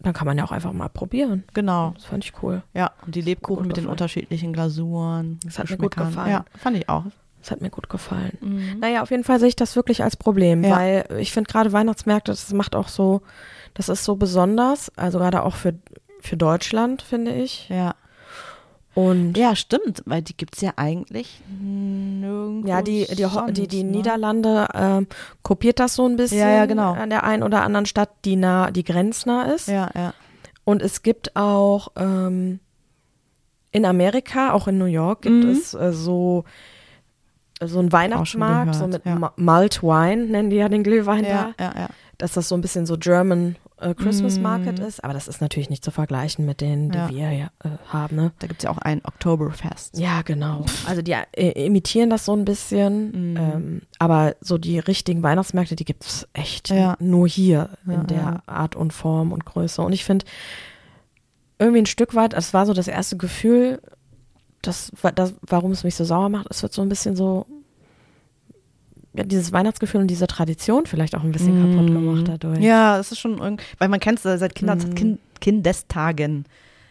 dann 0.00 0.12
kann 0.12 0.26
man 0.26 0.38
ja 0.38 0.44
auch 0.44 0.52
einfach 0.52 0.72
mal 0.72 0.88
probieren. 0.88 1.44
Genau. 1.52 1.92
Das 1.96 2.04
fand 2.04 2.24
ich 2.24 2.32
cool. 2.42 2.62
Ja, 2.74 2.92
und 3.04 3.14
die 3.14 3.20
Lebkuchen 3.20 3.66
mit 3.66 3.76
den 3.76 3.82
gefallen. 3.82 3.90
unterschiedlichen 3.92 4.52
Glasuren. 4.52 5.40
Das 5.44 5.58
hat 5.58 5.68
mir 5.70 5.76
gut 5.76 5.96
gefallen. 5.96 6.30
Ja, 6.30 6.44
fand 6.58 6.76
ich 6.76 6.88
auch. 6.88 7.04
Das 7.40 7.50
hat 7.50 7.60
mir 7.62 7.70
gut 7.70 7.88
gefallen. 7.88 8.36
Mhm. 8.40 8.78
Naja, 8.80 9.02
auf 9.02 9.10
jeden 9.10 9.24
Fall 9.24 9.40
sehe 9.40 9.48
ich 9.48 9.56
das 9.56 9.74
wirklich 9.74 10.02
als 10.04 10.16
Problem, 10.16 10.62
Ja. 10.62 10.76
weil 10.76 11.04
ich 11.18 11.32
finde 11.32 11.50
gerade 11.50 11.72
Weihnachtsmärkte, 11.72 12.32
das 12.32 12.52
macht 12.52 12.76
auch 12.76 12.88
so, 12.88 13.22
das 13.74 13.88
ist 13.88 14.04
so 14.04 14.16
besonders, 14.16 14.92
also 14.96 15.18
gerade 15.18 15.42
auch 15.42 15.54
für, 15.54 15.74
für 16.20 16.36
Deutschland, 16.36 17.00
finde 17.02 17.32
ich. 17.32 17.68
Ja. 17.70 17.94
Und 18.94 19.38
Ja, 19.38 19.54
stimmt, 19.54 20.02
weil 20.04 20.20
die 20.22 20.36
gibt's 20.36 20.60
ja 20.60 20.72
eigentlich 20.76 21.40
nirgendwo. 21.48 22.68
ja, 22.68 22.82
die, 22.82 23.06
die, 23.06 23.24
Ho- 23.26 23.46
die, 23.50 23.68
die 23.68 23.78
sonst, 23.80 23.90
ne? 23.90 23.96
Niederlande 23.98 24.66
ähm, 24.74 25.06
kopiert 25.42 25.78
das 25.78 25.94
so 25.94 26.06
ein 26.06 26.16
bisschen 26.16 26.38
Ja, 26.38 26.50
ja, 26.50 26.66
genau. 26.66 26.92
an 26.94 27.08
der 27.10 27.22
einen 27.24 27.42
oder 27.44 27.62
anderen 27.62 27.86
Stadt, 27.86 28.10
die 28.24 28.34
nah, 28.36 28.70
die 28.72 28.82
grenznah 28.84 29.44
ist. 29.44 29.68
Ja, 29.68 29.90
ja. 29.94 30.12
Und 30.64 30.82
es 30.82 31.02
gibt 31.02 31.36
auch 31.36 31.88
ähm, 31.96 32.58
in 33.70 33.84
Amerika, 33.84 34.52
auch 34.52 34.66
in 34.66 34.78
New 34.78 34.84
York, 34.86 35.22
gibt 35.22 35.44
Mhm. 35.44 35.50
es 35.50 35.74
äh, 35.74 35.92
so 35.92 36.44
so 37.62 37.78
ein 37.78 37.92
Weihnachtsmarkt, 37.92 38.74
so 38.74 38.86
mit 38.86 39.04
ja. 39.04 39.16
Ma- 39.16 39.32
Malt 39.36 39.82
Wine, 39.82 40.26
nennen 40.26 40.48
die 40.50 40.56
ja 40.56 40.68
den 40.70 40.82
Glühwein 40.82 41.24
Ja, 41.24 41.52
da. 41.58 41.64
ja, 41.66 41.72
ja. 41.82 41.88
dass 42.16 42.32
das 42.32 42.48
so 42.48 42.54
ein 42.54 42.62
bisschen 42.62 42.86
so 42.86 42.96
German 42.96 43.56
äh, 43.80 43.94
Christmas 43.94 44.38
Mm. 44.38 44.42
Market 44.42 44.78
ist, 44.78 45.02
aber 45.04 45.12
das 45.14 45.28
ist 45.28 45.40
natürlich 45.40 45.70
nicht 45.70 45.84
zu 45.84 45.90
vergleichen 45.90 46.44
mit 46.46 46.60
denen, 46.60 46.90
die 46.90 46.98
Ja. 46.98 47.08
wir 47.10 47.32
ja 47.32 47.50
äh, 47.64 47.68
haben, 47.88 48.16
ne? 48.16 48.32
Da 48.38 48.46
gibt's 48.46 48.64
ja 48.64 48.70
auch 48.70 48.78
ein 48.78 49.04
Oktoberfest. 49.04 49.98
Ja, 49.98 50.22
genau. 50.22 50.64
Also 50.86 51.02
die 51.02 51.12
äh, 51.12 51.64
imitieren 51.66 52.10
das 52.10 52.24
so 52.24 52.34
ein 52.34 52.44
bisschen, 52.44 53.32
Mm. 53.32 53.36
ähm, 53.36 53.82
aber 53.98 54.36
so 54.40 54.58
die 54.58 54.78
richtigen 54.78 55.22
Weihnachtsmärkte, 55.22 55.76
die 55.76 55.84
gibt's 55.84 56.28
echt 56.32 56.68
Ja. 56.70 56.96
nur 57.00 57.26
hier 57.28 57.70
in 57.86 58.06
der. 58.06 58.42
Art 58.46 58.76
und 58.76 58.92
Form 58.92 59.32
und 59.32 59.44
Größe. 59.44 59.80
Und 59.82 59.92
ich 59.92 60.04
finde 60.04 60.24
irgendwie 61.58 61.82
ein 61.82 61.86
Stück 61.86 62.14
weit, 62.14 62.32
es 62.34 62.54
war 62.54 62.66
so 62.66 62.72
das 62.72 62.88
erste 62.88 63.16
Gefühl, 63.16 63.80
das, 64.62 64.92
das, 65.14 65.34
warum 65.42 65.70
es 65.72 65.84
mich 65.84 65.94
so 65.94 66.04
sauer 66.04 66.28
macht, 66.28 66.46
es 66.50 66.62
wird 66.62 66.72
so 66.72 66.82
ein 66.82 66.88
bisschen 66.88 67.16
so 67.16 67.46
ja, 69.14 69.24
dieses 69.24 69.52
Weihnachtsgefühl 69.52 70.00
und 70.02 70.06
diese 70.08 70.26
Tradition 70.26 70.86
vielleicht 70.86 71.14
auch 71.16 71.22
ein 71.24 71.32
bisschen 71.32 71.60
kaputt 71.72 71.86
gemacht 71.88 72.28
dadurch. 72.28 72.58
Mm. 72.60 72.62
Ja, 72.62 72.96
das 72.96 73.10
ist 73.12 73.18
schon 73.18 73.38
irgendwie, 73.38 73.64
weil 73.78 73.88
man 73.88 73.98
kennt 74.00 74.24
es 74.24 74.40
seit 74.40 74.54
Kinder, 74.54 74.76
Mhm. 74.76 74.94
kind, 74.94 75.20
Kindestagen, 75.40 76.44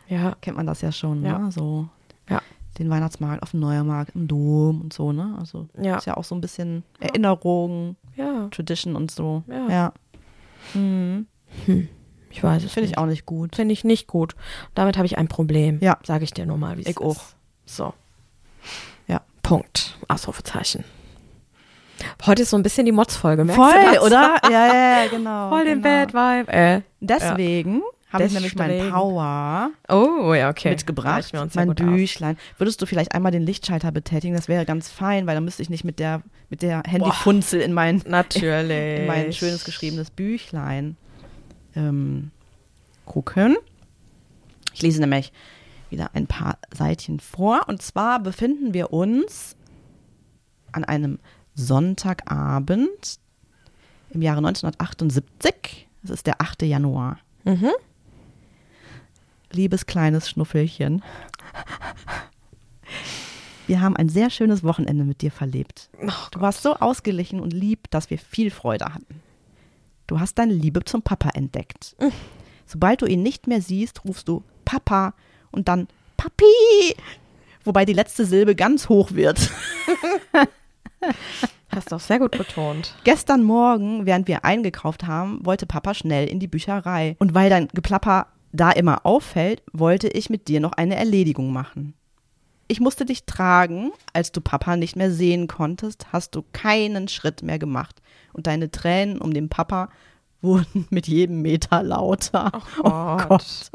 ja. 0.08 0.36
kennt 0.42 0.58
man 0.58 0.66
das 0.68 0.82
ja 0.82 0.92
schon, 0.92 1.24
Ja. 1.24 1.40
ne? 1.40 1.52
So 1.52 1.88
Ja. 2.30 2.42
den 2.78 2.90
Weihnachtsmarkt 2.90 3.42
auf 3.44 3.52
dem 3.52 3.62
Neuermarkt, 3.62 4.16
im 4.16 4.28
Dom 4.28 4.82
und 4.82 4.92
so, 4.94 5.12
ne? 5.14 5.36
Also 5.40 5.68
Ja. 5.82 5.98
ist 5.98 6.06
ja 6.08 6.18
auch 6.18 6.24
so 6.26 6.36
ein 6.36 6.42
bisschen 6.42 6.84
Erinnerung, 7.00 7.96
Ja, 8.18 8.48
Tradition 8.52 8.96
und 8.98 9.12
so. 9.12 9.44
Ja. 9.48 9.70
ja. 9.70 9.94
Mhm. 10.74 11.26
ich 12.30 12.44
weiß 12.44 12.64
es 12.66 12.74
Finde 12.74 12.90
ich 12.90 12.98
auch 12.98 13.06
nicht 13.06 13.26
gut. 13.26 13.56
Finde 13.56 13.72
ich 13.74 13.84
nicht 13.86 14.08
gut. 14.08 14.36
Damit 14.76 14.98
habe 14.98 15.06
ich 15.06 15.18
ein 15.18 15.30
Problem. 15.30 15.78
Ja. 15.82 15.98
Sage 16.04 16.26
ich 16.26 16.32
dir 16.34 16.46
nur 16.46 16.58
mal, 16.58 16.78
wie 16.78 16.82
es 16.82 16.88
Ich 16.88 16.98
ist. 16.98 17.02
auch. 17.02 17.22
So. 17.66 17.94
Ja. 19.08 19.22
Punkt. 19.42 19.98
Ausrufezeichen. 20.10 20.84
Heute 22.26 22.44
ist 22.44 22.50
so 22.50 22.58
ein 22.58 22.64
bisschen 22.64 22.86
die 22.86 22.92
Mods-Folge, 22.92 23.44
merkst 23.46 23.62
Voll, 23.62 23.82
du 23.82 23.94
das? 23.96 24.04
oder? 24.04 24.36
Ja, 24.52 24.68
ja, 24.68 25.04
ja, 25.04 25.08
genau. 25.10 25.50
Voll 25.50 25.66
den 25.66 25.82
genau. 25.82 26.06
Bad 26.06 26.14
Vibe. 26.14 26.52
Äh. 26.52 26.82
Deswegen 27.00 27.82
habe 28.12 28.24
ich 28.24 28.34
nämlich 28.34 28.56
mein. 28.56 28.90
Power 28.90 29.72
Oh, 29.88 30.34
ja, 30.34 30.50
okay. 30.50 30.72
mitgebracht, 30.72 31.32
ja 31.32 31.48
mein. 31.54 31.76
Büchlein. 31.76 32.38
Würdest 32.58 32.82
du 32.82 32.86
vielleicht 32.86 33.14
einmal 33.14 33.32
den 33.32 33.46
Lichtschalter 33.46 33.92
betätigen? 33.92 34.36
Das 34.36 34.48
wäre 34.48 34.66
ganz 34.66 34.90
fein, 34.90 35.28
weil 35.28 35.36
dann 35.36 35.46
müsste 35.46 35.62
ich 35.62 35.70
nicht 35.70 35.84
mit 35.84 36.00
der, 36.00 36.24
mit 36.50 36.62
der 36.62 36.82
Handyfunzel 36.88 37.62
in 37.62 37.74
mein, 37.74 38.02
Natürlich. 38.08 39.00
in 39.02 39.06
mein 39.06 39.32
schönes 39.34 39.64
geschriebenes 39.64 40.10
Büchlein 40.10 40.98
ähm, 41.76 42.32
gucken. 43.06 43.58
Ich 44.74 44.82
lese 44.82 45.02
nämlich 45.02 45.32
wieder 45.90 46.12
ein 46.14 46.28
paar 46.28 46.58
Seitchen 46.76 47.20
vor. 47.20 47.62
Und 47.68 47.82
zwar 47.82 48.20
befinden 48.20 48.74
wir 48.74 48.92
uns 48.94 49.56
an 50.72 50.84
einem 50.84 51.20
Sonntagabend 51.60 53.20
im 54.12 54.22
Jahre 54.22 54.40
1978. 54.40 55.88
Es 56.04 56.10
ist 56.10 56.26
der 56.26 56.42
8. 56.42 56.64
Januar. 56.64 57.20
Mhm. 57.44 57.70
Liebes 59.52 59.86
kleines 59.86 60.30
Schnuffelchen. 60.30 61.04
Wir 63.68 63.82
haben 63.82 63.96
ein 63.96 64.10
sehr 64.10 64.30
schönes 64.30 64.64
Wochenende 64.64 65.04
mit 65.04 65.22
dir 65.22 65.32
verlebt. 65.32 65.90
Ach, 66.08 66.30
Du 66.30 66.42
warst 66.42 66.64
so 66.64 66.76
ausgeglichen 66.76 67.40
und 67.40 67.52
lieb, 67.54 67.90
dass 67.92 68.10
wir 68.10 68.18
viel 68.18 68.50
Freude 68.52 68.86
hatten. 68.86 69.22
Du 70.08 70.20
hast 70.20 70.36
deine 70.40 70.54
Liebe 70.54 70.84
zum 70.86 71.04
Papa 71.04 71.30
entdeckt. 71.36 71.96
Sobald 72.66 73.02
du 73.02 73.06
ihn 73.06 73.22
nicht 73.22 73.48
mehr 73.48 73.62
siehst, 73.62 74.06
rufst 74.06 74.28
du 74.28 74.44
Papa 74.66 75.14
und 75.52 75.68
dann 75.68 75.88
Papi, 76.18 76.96
wobei 77.64 77.86
die 77.86 77.94
letzte 77.94 78.26
Silbe 78.26 78.56
ganz 78.56 78.90
hoch 78.90 79.12
wird. 79.12 79.52
Hast 81.70 81.92
du 81.92 81.98
auch 81.98 82.00
sehr 82.00 82.20
gut 82.20 82.32
betont. 82.32 82.96
Gestern 83.04 83.44
Morgen, 83.44 84.06
während 84.06 84.28
wir 84.28 84.44
eingekauft 84.44 85.06
haben, 85.06 85.40
wollte 85.46 85.66
Papa 85.66 85.94
schnell 85.94 86.28
in 86.28 86.40
die 86.40 86.48
Bücherei. 86.48 87.16
Und 87.20 87.34
weil 87.34 87.50
dein 87.50 87.68
Geplapper 87.68 88.28
da 88.52 88.72
immer 88.72 89.06
auffällt, 89.06 89.62
wollte 89.72 90.08
ich 90.08 90.30
mit 90.30 90.48
dir 90.48 90.60
noch 90.60 90.74
eine 90.74 90.96
Erledigung 90.96 91.54
machen. 91.54 91.94
Ich 92.68 92.80
musste 92.80 93.06
dich 93.06 93.26
tragen, 93.26 93.92
als 94.14 94.32
du 94.32 94.42
Papa 94.42 94.76
nicht 94.78 94.96
mehr 94.96 95.12
sehen 95.12 95.48
konntest, 95.48 96.12
hast 96.12 96.36
du 96.36 96.44
keinen 96.54 97.08
Schritt 97.08 97.42
mehr 97.44 97.60
gemacht. 97.60 98.02
Und 98.34 98.48
deine 98.48 98.70
Tränen 98.72 99.20
um 99.20 99.34
den 99.34 99.50
Papa 99.50 99.90
wurden 100.42 100.88
mit 100.90 101.08
jedem 101.08 101.42
Meter 101.42 101.84
lauter. 101.84 102.52
Oh 102.84 103.18
Gott. 103.18 103.72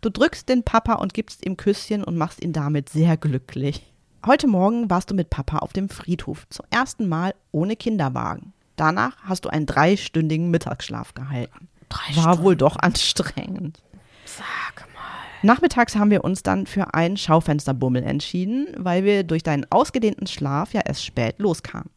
Du 0.00 0.10
drückst 0.10 0.48
den 0.48 0.62
Papa 0.62 0.94
und 0.94 1.14
gibst 1.14 1.46
ihm 1.46 1.56
Küsschen 1.56 2.04
und 2.04 2.16
machst 2.16 2.42
ihn 2.42 2.52
damit 2.52 2.88
sehr 2.88 3.16
glücklich. 3.16 3.91
Heute 4.24 4.46
Morgen 4.46 4.88
warst 4.88 5.10
du 5.10 5.14
mit 5.16 5.30
Papa 5.30 5.58
auf 5.58 5.72
dem 5.72 5.88
Friedhof, 5.88 6.46
zum 6.48 6.64
ersten 6.70 7.08
Mal 7.08 7.34
ohne 7.50 7.74
Kinderwagen. 7.74 8.52
Danach 8.76 9.16
hast 9.24 9.44
du 9.44 9.48
einen 9.48 9.66
dreistündigen 9.66 10.48
Mittagsschlaf 10.48 11.14
gehalten. 11.14 11.68
Drei 11.88 12.14
War 12.14 12.22
Stunden. 12.22 12.42
wohl 12.44 12.56
doch 12.56 12.76
anstrengend. 12.76 13.82
Sag 14.24 14.86
mal. 14.94 15.02
Nachmittags 15.42 15.96
haben 15.96 16.12
wir 16.12 16.22
uns 16.22 16.44
dann 16.44 16.68
für 16.68 16.94
einen 16.94 17.16
Schaufensterbummel 17.16 18.04
entschieden, 18.04 18.68
weil 18.76 19.02
wir 19.02 19.24
durch 19.24 19.42
deinen 19.42 19.66
ausgedehnten 19.70 20.28
Schlaf 20.28 20.72
ja 20.72 20.82
erst 20.82 21.04
spät 21.04 21.40
loskamen. 21.40 21.90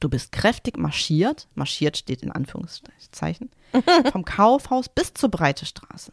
Du 0.00 0.08
bist 0.08 0.32
kräftig 0.32 0.78
marschiert, 0.78 1.46
marschiert 1.54 1.96
steht 1.96 2.24
in 2.24 2.32
Anführungszeichen, 2.32 3.50
vom 4.10 4.24
Kaufhaus 4.24 4.88
bis 4.88 5.14
zur 5.14 5.30
Breite 5.30 5.64
Straße. 5.64 6.12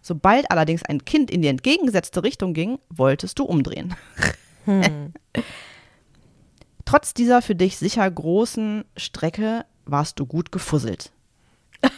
Sobald 0.00 0.48
allerdings 0.52 0.84
ein 0.84 1.04
Kind 1.04 1.30
in 1.30 1.42
die 1.42 1.48
entgegengesetzte 1.48 2.22
Richtung 2.22 2.54
ging, 2.54 2.78
wolltest 2.88 3.40
du 3.40 3.44
umdrehen. 3.44 3.96
Trotz 6.84 7.14
dieser 7.14 7.42
für 7.42 7.54
dich 7.54 7.76
sicher 7.76 8.10
großen 8.10 8.84
Strecke 8.96 9.64
warst 9.86 10.20
du 10.20 10.26
gut 10.26 10.52
gefusselt. 10.52 11.12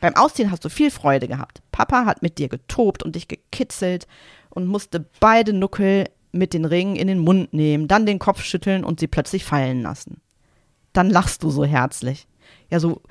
Beim 0.00 0.16
Ausziehen 0.16 0.50
hast 0.50 0.64
du 0.64 0.70
viel 0.70 0.90
Freude 0.90 1.28
gehabt. 1.28 1.62
Papa 1.72 2.04
hat 2.04 2.22
mit 2.22 2.38
dir 2.38 2.48
getobt 2.48 3.02
und 3.02 3.16
dich 3.16 3.28
gekitzelt 3.28 4.06
und 4.50 4.66
musste 4.66 5.06
beide 5.20 5.52
Nuckel 5.52 6.08
mit 6.32 6.52
den 6.54 6.64
Ringen 6.64 6.96
in 6.96 7.08
den 7.08 7.18
Mund 7.18 7.52
nehmen, 7.52 7.88
dann 7.88 8.06
den 8.06 8.18
Kopf 8.18 8.42
schütteln 8.42 8.84
und 8.84 9.00
sie 9.00 9.06
plötzlich 9.06 9.44
fallen 9.44 9.82
lassen. 9.82 10.20
Dann 10.92 11.10
lachst 11.10 11.42
du 11.42 11.50
so 11.50 11.64
herzlich. 11.64 12.26
Ja, 12.70 12.80
so, 12.80 13.02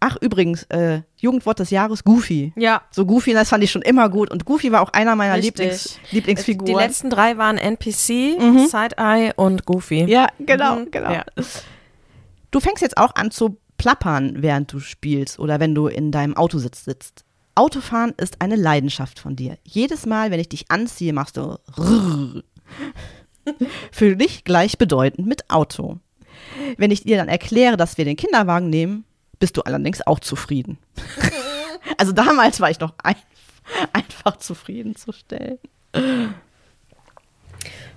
ach 0.00 0.16
übrigens, 0.20 0.64
äh, 0.64 1.02
Jugendwort 1.16 1.58
des 1.58 1.70
Jahres, 1.70 2.04
Goofy. 2.04 2.52
Ja. 2.56 2.82
So 2.90 3.06
Goofy, 3.06 3.32
das 3.32 3.48
fand 3.48 3.64
ich 3.64 3.70
schon 3.70 3.82
immer 3.82 4.08
gut. 4.08 4.30
Und 4.30 4.44
Goofy 4.44 4.72
war 4.72 4.80
auch 4.82 4.90
einer 4.90 5.16
meiner 5.16 5.34
Richtig. 5.34 5.56
Lieblings 5.58 5.98
Lieblingsfiguren. 6.10 6.66
Die 6.66 6.72
letzten 6.84 7.10
drei 7.10 7.36
waren 7.38 7.58
NPC, 7.58 8.38
Side-Eye 8.68 9.32
und 9.36 9.64
Goofy. 9.66 10.04
Ja, 10.04 10.28
genau, 10.38 10.76
Mhm, 10.76 10.90
genau. 10.90 11.12
ja. 11.12 11.24
Du 12.50 12.60
fängst 12.60 12.82
jetzt 12.82 12.96
auch 12.96 13.14
an 13.14 13.30
zu 13.30 13.56
plappern, 13.78 14.36
während 14.42 14.72
du 14.72 14.78
spielst 14.80 15.38
oder 15.38 15.58
wenn 15.60 15.74
du 15.74 15.88
in 15.88 16.12
deinem 16.12 16.36
Autositz 16.36 16.84
sitzt. 16.84 17.24
Autofahren 17.56 18.14
ist 18.16 18.40
eine 18.40 18.56
Leidenschaft 18.56 19.18
von 19.18 19.36
dir. 19.36 19.58
Jedes 19.64 20.06
Mal, 20.06 20.30
wenn 20.30 20.40
ich 20.40 20.48
dich 20.48 20.70
anziehe, 20.70 21.12
machst 21.12 21.36
du 21.36 21.58
für 23.92 24.16
dich 24.16 24.44
gleichbedeutend 24.44 25.26
mit 25.26 25.50
Auto. 25.50 25.98
Wenn 26.76 26.90
ich 26.90 27.02
dir 27.04 27.16
dann 27.16 27.28
erkläre, 27.28 27.76
dass 27.76 27.98
wir 27.98 28.04
den 28.04 28.16
Kinderwagen 28.16 28.70
nehmen, 28.70 29.04
bist 29.38 29.56
du 29.56 29.62
allerdings 29.62 30.06
auch 30.06 30.20
zufrieden. 30.20 30.78
also 31.98 32.12
damals 32.12 32.60
war 32.60 32.70
ich 32.70 32.80
noch 32.80 32.94
ein, 33.02 33.16
einfach 33.92 34.36
zufriedenzustellen. 34.36 35.58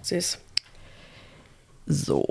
Süß. 0.01 0.39
So, 1.85 2.25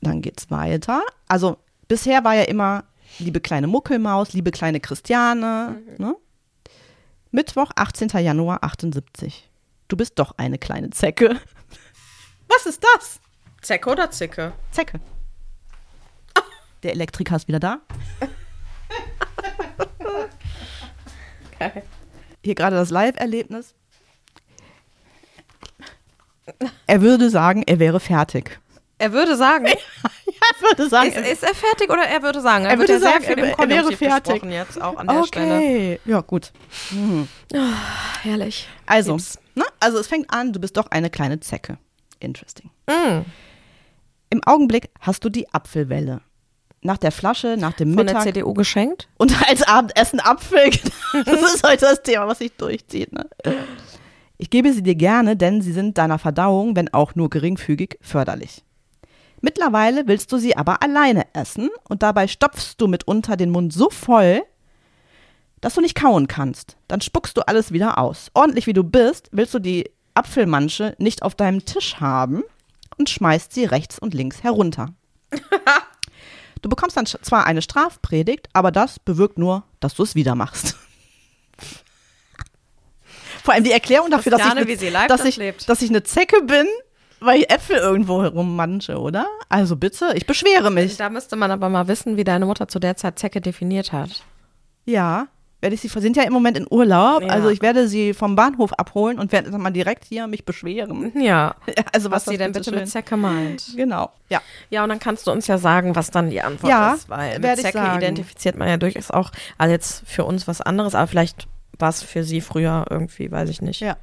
dann 0.00 0.22
geht's 0.22 0.50
weiter. 0.50 1.02
Also 1.28 1.58
bisher 1.88 2.24
war 2.24 2.34
ja 2.34 2.42
immer 2.42 2.84
liebe 3.18 3.40
kleine 3.40 3.66
Muckelmaus, 3.66 4.32
liebe 4.32 4.50
kleine 4.50 4.80
Christiane. 4.80 5.80
Ne? 5.98 6.16
Mittwoch, 7.30 7.70
18. 7.74 8.08
Januar 8.08 8.62
78. 8.62 9.48
Du 9.88 9.96
bist 9.96 10.18
doch 10.18 10.34
eine 10.36 10.58
kleine 10.58 10.90
Zecke. 10.90 11.40
Was 12.48 12.66
ist 12.66 12.82
das? 12.94 13.20
Zecke 13.62 13.90
oder 13.90 14.10
Zicke? 14.10 14.52
Zecke. 14.70 15.00
Der 16.82 16.92
Elektriker 16.92 17.36
ist 17.36 17.48
wieder 17.48 17.60
da. 17.60 17.80
Hier 22.44 22.54
gerade 22.54 22.76
das 22.76 22.90
Live-Erlebnis. 22.90 23.74
Er 26.86 27.00
würde 27.00 27.28
sagen, 27.30 27.62
er 27.66 27.78
wäre 27.78 27.98
fertig. 27.98 28.60
Er 28.98 29.12
würde 29.12 29.36
sagen, 29.36 29.66
Er 30.48 30.62
würde 30.68 30.88
sagen, 30.88 31.08
ist, 31.10 31.32
ist 31.32 31.42
er 31.42 31.54
fertig 31.54 31.90
oder 31.90 32.02
er 32.04 32.22
würde 32.22 32.40
sagen? 32.40 32.64
Er, 32.66 32.72
Er 32.72 32.78
würde 32.78 32.92
ja 32.94 32.98
sagen, 33.00 33.24
er- 33.24 33.58
er 33.58 33.68
wäre 33.68 33.92
fertig. 33.96 34.42
jetzt 34.44 34.80
auch 34.80 34.96
an 34.96 35.08
der 35.08 35.24
Stelle. 35.24 35.56
okay. 35.56 36.00
Ja, 36.04 36.20
gut. 36.20 36.52
Herrlich. 38.22 38.68
Also, 38.86 39.16
ne? 39.54 39.64
also 39.80 39.98
es 39.98 40.06
fängt 40.06 40.30
an, 40.32 40.52
du 40.52 40.60
bist 40.60 40.76
doch 40.76 40.86
eine 40.90 41.10
kleine 41.10 41.40
Zecke. 41.40 41.78
Interesting. 42.20 42.70
Mm. 42.88 43.22
Im 44.30 44.42
Augenblick 44.44 44.90
hast 45.00 45.24
du 45.24 45.30
die 45.30 45.52
Apfelwelle. 45.52 46.20
Nach 46.86 46.98
der 46.98 47.10
Flasche, 47.10 47.56
nach 47.58 47.72
dem 47.72 47.94
Von 47.94 48.06
der 48.06 48.14
Mittag 48.14 48.22
CDU 48.22 48.54
geschenkt? 48.54 49.08
und 49.16 49.34
als 49.48 49.62
Abendessen 49.62 50.20
Apfel. 50.20 50.70
Das 51.24 51.54
ist 51.54 51.66
heute 51.66 51.86
das 51.86 52.02
Thema, 52.02 52.28
was 52.28 52.38
sich 52.38 52.52
durchzieht. 52.52 53.12
Ne? 53.12 53.28
Ich 54.38 54.50
gebe 54.50 54.72
sie 54.72 54.82
dir 54.82 54.94
gerne, 54.94 55.36
denn 55.36 55.62
sie 55.62 55.72
sind 55.72 55.98
deiner 55.98 56.18
Verdauung, 56.18 56.76
wenn 56.76 56.92
auch 56.92 57.14
nur 57.16 57.28
geringfügig, 57.28 57.98
förderlich. 58.00 58.62
Mittlerweile 59.40 60.06
willst 60.06 60.30
du 60.30 60.36
sie 60.38 60.56
aber 60.56 60.82
alleine 60.82 61.24
essen 61.32 61.70
und 61.88 62.02
dabei 62.02 62.28
stopfst 62.28 62.74
du 62.78 62.86
mitunter 62.86 63.36
den 63.36 63.50
Mund 63.50 63.72
so 63.72 63.90
voll, 63.90 64.42
dass 65.60 65.74
du 65.74 65.80
nicht 65.80 65.94
kauen 65.96 66.28
kannst. 66.28 66.76
Dann 66.86 67.00
spuckst 67.00 67.36
du 67.36 67.40
alles 67.48 67.72
wieder 67.72 67.98
aus. 67.98 68.30
Ordentlich 68.34 68.66
wie 68.66 68.72
du 68.74 68.84
bist, 68.84 69.28
willst 69.32 69.54
du 69.54 69.58
die 69.58 69.90
Apfelmansche 70.14 70.94
nicht 70.98 71.22
auf 71.22 71.34
deinem 71.34 71.64
Tisch 71.64 71.96
haben 71.98 72.42
und 72.96 73.10
schmeißt 73.10 73.52
sie 73.52 73.64
rechts 73.64 73.98
und 73.98 74.14
links 74.14 74.42
herunter. 74.44 74.90
Du 76.66 76.70
bekommst 76.70 76.96
dann 76.96 77.06
zwar 77.06 77.46
eine 77.46 77.62
Strafpredigt, 77.62 78.48
aber 78.52 78.72
das 78.72 78.98
bewirkt 78.98 79.38
nur, 79.38 79.62
dass 79.78 79.94
du 79.94 80.02
es 80.02 80.16
wieder 80.16 80.34
machst. 80.34 80.74
Vor 83.44 83.54
allem 83.54 83.62
die 83.62 83.70
Erklärung 83.70 84.10
dafür, 84.10 84.32
dass 84.32 84.40
ich, 84.40 84.46
Christiane, 84.46 84.66
ne- 84.66 84.72
wie 84.72 84.76
sie 84.76 84.88
live 84.88 85.06
dass, 85.06 85.20
das 85.20 85.28
ich, 85.28 85.36
lebt. 85.36 85.68
dass 85.68 85.80
ich 85.80 85.90
eine 85.90 86.02
Zecke 86.02 86.42
bin, 86.42 86.66
weil 87.20 87.38
ich 87.38 87.50
Äpfel 87.50 87.76
irgendwo 87.76 88.20
herummanche, 88.20 88.98
oder? 88.98 89.28
Also 89.48 89.76
bitte, 89.76 90.10
ich 90.16 90.26
beschwere 90.26 90.72
mich. 90.72 90.96
Da 90.96 91.08
müsste 91.08 91.36
man 91.36 91.52
aber 91.52 91.68
mal 91.68 91.86
wissen, 91.86 92.16
wie 92.16 92.24
deine 92.24 92.46
Mutter 92.46 92.66
zu 92.66 92.80
der 92.80 92.96
Zeit 92.96 93.20
Zecke 93.20 93.40
definiert 93.40 93.92
hat. 93.92 94.24
Ja, 94.86 95.28
werde 95.60 95.74
ich 95.74 95.80
sie 95.80 95.88
sind 95.88 96.16
ja 96.16 96.22
im 96.24 96.32
Moment 96.32 96.56
in 96.58 96.66
Urlaub, 96.70 97.22
Ja. 97.22 97.28
also 97.28 97.48
ich 97.48 97.62
werde 97.62 97.88
sie 97.88 98.12
vom 98.14 98.36
Bahnhof 98.36 98.72
abholen 98.74 99.18
und 99.18 99.32
werde 99.32 99.50
dann 99.50 99.60
mal 99.62 99.70
direkt 99.70 100.04
hier 100.04 100.26
mich 100.26 100.44
beschweren. 100.44 101.12
Ja. 101.20 101.56
Also 101.92 102.10
Was 102.10 102.26
was, 102.26 102.32
sie 102.32 102.38
denn 102.38 102.52
bitte 102.52 102.70
mit 102.72 102.88
Zecke 102.88 103.16
meint. 103.16 103.72
Genau. 103.76 104.10
Ja. 104.28 104.40
Ja, 104.70 104.82
und 104.82 104.90
dann 104.90 104.98
kannst 104.98 105.26
du 105.26 105.30
uns 105.32 105.46
ja 105.46 105.58
sagen, 105.58 105.96
was 105.96 106.10
dann 106.10 106.30
die 106.30 106.42
Antwort 106.42 106.70
Ja, 106.70 106.94
ist, 106.94 107.08
weil 107.08 107.38
mit 107.38 107.56
Zecke 107.58 107.78
identifiziert 107.96 108.56
man 108.56 108.68
ja 108.68 108.76
durchaus 108.76 109.10
auch, 109.10 109.30
also 109.58 109.72
jetzt 109.72 110.02
für 110.06 110.24
uns 110.24 110.46
was 110.46 110.60
anderes, 110.60 110.94
aber 110.94 111.06
vielleicht 111.06 111.48
war 111.78 111.88
es 111.88 112.02
für 112.02 112.22
sie 112.24 112.40
früher 112.40 112.84
irgendwie, 112.90 113.30
weiß 113.30 113.48
ich 113.48 113.62
nicht. 113.62 113.80
Ja. 113.80 113.96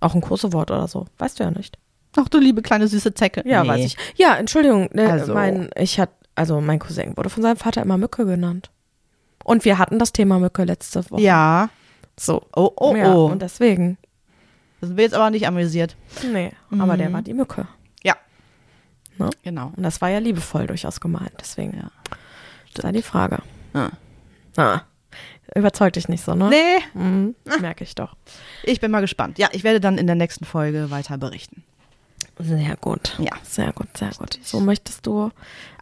Auch 0.00 0.14
ein 0.14 0.20
Kosewort 0.22 0.70
oder 0.70 0.88
so. 0.88 1.06
Weißt 1.18 1.38
du 1.38 1.44
ja 1.44 1.50
nicht. 1.50 1.78
Ach 2.16 2.28
du 2.28 2.38
liebe 2.38 2.62
kleine 2.62 2.88
süße 2.88 3.14
Zecke. 3.14 3.42
Ja, 3.46 3.62
Nee. 3.62 3.68
weiß 3.68 3.84
ich. 3.84 3.96
Ja, 4.16 4.34
Entschuldigung, 4.36 4.88
ne, 4.92 5.12
Also. 5.12 5.34
mein, 5.34 5.70
ich 5.76 6.00
hat, 6.00 6.10
also 6.34 6.60
mein 6.60 6.78
Cousin 6.78 7.16
wurde 7.16 7.30
von 7.30 7.42
seinem 7.42 7.56
Vater 7.58 7.82
immer 7.82 7.98
Mücke 7.98 8.24
genannt. 8.24 8.70
Und 9.44 9.64
wir 9.64 9.78
hatten 9.78 9.98
das 9.98 10.12
Thema 10.12 10.38
Mücke 10.38 10.64
letzte 10.64 11.08
Woche. 11.10 11.22
Ja. 11.22 11.70
So. 12.18 12.42
Oh, 12.54 12.70
oh, 12.76 12.94
ja, 12.94 13.14
oh. 13.14 13.26
Und 13.26 13.40
deswegen. 13.42 13.96
Das 14.80 14.88
sind 14.88 14.96
wir 14.96 15.04
jetzt 15.04 15.14
aber 15.14 15.30
nicht 15.30 15.46
amüsiert. 15.46 15.96
Nee, 16.32 16.52
aber 16.70 16.94
Mhm. 16.94 16.98
der 16.98 17.12
war 17.12 17.22
die 17.22 17.34
Mücke. 17.34 17.66
Ja. 18.02 18.14
Ne? 19.18 19.30
Genau. 19.42 19.72
Und 19.76 19.82
das 19.82 20.00
war 20.00 20.08
ja 20.08 20.18
liebevoll 20.18 20.66
durchaus 20.66 21.00
gemeint. 21.00 21.32
Deswegen, 21.40 21.76
Ja. 21.76 21.90
Das 22.74 22.84
war 22.84 22.92
die 22.92 23.02
Frage. 23.02 23.38
Ja. 23.74 23.90
Ah. 24.56 24.82
Überzeugt 25.56 25.96
dich 25.96 26.08
nicht 26.08 26.22
so, 26.24 26.34
ne? 26.36 26.48
Nee, 26.48 26.78
Mhm, 26.94 27.34
merke 27.60 27.82
ich 27.82 27.94
doch. 27.96 28.14
ich 28.62 28.78
bin 28.80 28.90
mal 28.92 29.00
gespannt. 29.00 29.38
Ja, 29.38 29.48
ich 29.52 29.64
werde 29.64 29.80
dann 29.80 29.98
in 29.98 30.06
der 30.06 30.14
nächsten 30.14 30.44
Folge 30.44 30.90
weiter 30.92 31.18
berichten. 31.18 31.64
Sehr 32.42 32.76
gut. 32.76 33.16
Ja. 33.18 33.32
Sehr 33.42 33.72
gut, 33.72 33.96
sehr 33.96 34.10
gut. 34.18 34.38
So 34.42 34.60
möchtest 34.60 35.06
du 35.06 35.30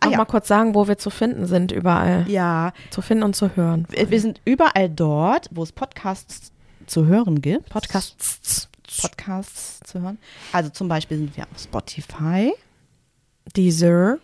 Ah, 0.00 0.08
ja. 0.08 0.16
mal 0.18 0.24
kurz 0.24 0.48
sagen, 0.48 0.74
wo 0.74 0.86
wir 0.88 0.98
zu 0.98 1.10
finden 1.10 1.46
sind, 1.46 1.72
überall. 1.72 2.24
Ja, 2.28 2.72
Zu 2.90 3.02
finden 3.02 3.24
und 3.24 3.34
zu 3.36 3.54
hören. 3.56 3.86
wir 3.90 4.10
wir 4.10 4.20
sind 4.20 4.40
überall 4.44 4.88
dort, 4.88 5.48
wo 5.52 5.62
es 5.62 5.72
Podcasts 5.72 6.52
zu 6.86 7.06
hören 7.06 7.40
gibt. 7.40 7.68
Podcasts. 7.68 8.68
Podcasts 9.02 9.80
zu 9.84 10.00
hören. 10.00 10.18
Also 10.52 10.70
zum 10.70 10.88
Beispiel 10.88 11.18
sind 11.18 11.36
wir 11.36 11.44
auf 11.52 11.58
Spotify, 11.60 12.52
Deezer, 13.56 14.18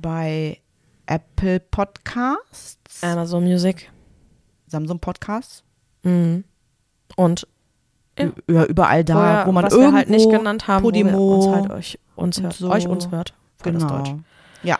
bei 0.00 0.58
Apple 1.06 1.60
Podcasts, 1.60 3.02
Amazon 3.02 3.44
Music. 3.44 3.90
Samsung 4.66 4.98
Podcasts. 5.00 5.62
Mhm. 6.02 6.44
Und 7.16 7.46
Ja. 8.18 8.64
Überall 8.66 9.04
da, 9.04 9.14
woher- 9.14 9.46
wo 9.46 9.52
man 9.52 9.64
was 9.64 9.72
irgendwo 9.72 9.90
wir 9.92 9.96
halt 9.96 10.10
nicht 10.10 10.28
genannt 10.30 10.68
haben, 10.68 10.82
Podimo, 10.82 11.12
wo 11.18 11.34
uns 11.36 11.46
halt 11.56 11.70
euch, 11.70 11.98
uns 12.14 12.42
hört, 12.42 12.52
so. 12.54 12.70
euch 12.70 12.86
uns 12.86 13.10
hört. 13.10 13.32
Genau. 13.62 14.02
Ja, 14.62 14.78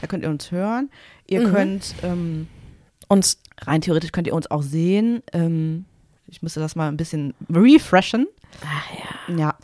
da 0.00 0.06
könnt 0.06 0.22
ihr 0.24 0.30
uns 0.30 0.50
hören. 0.50 0.90
Ihr 1.26 1.40
Mhm. 1.46 1.52
könnt 1.52 1.94
ähm, 2.02 2.48
Uns, 3.08 3.38
rein 3.62 3.80
theoretisch 3.80 4.10
könnt 4.12 4.26
ihr 4.26 4.34
uns 4.34 4.50
auch 4.50 4.62
sehen. 4.62 5.22
Ähm, 5.32 5.84
ich 6.26 6.42
müsste 6.42 6.58
das 6.60 6.74
mal 6.74 6.88
ein 6.88 6.96
bisschen 6.96 7.34
refreshen. 7.48 8.26
ach 8.64 8.90
ja. 9.28 9.36
Ja, 9.36 9.54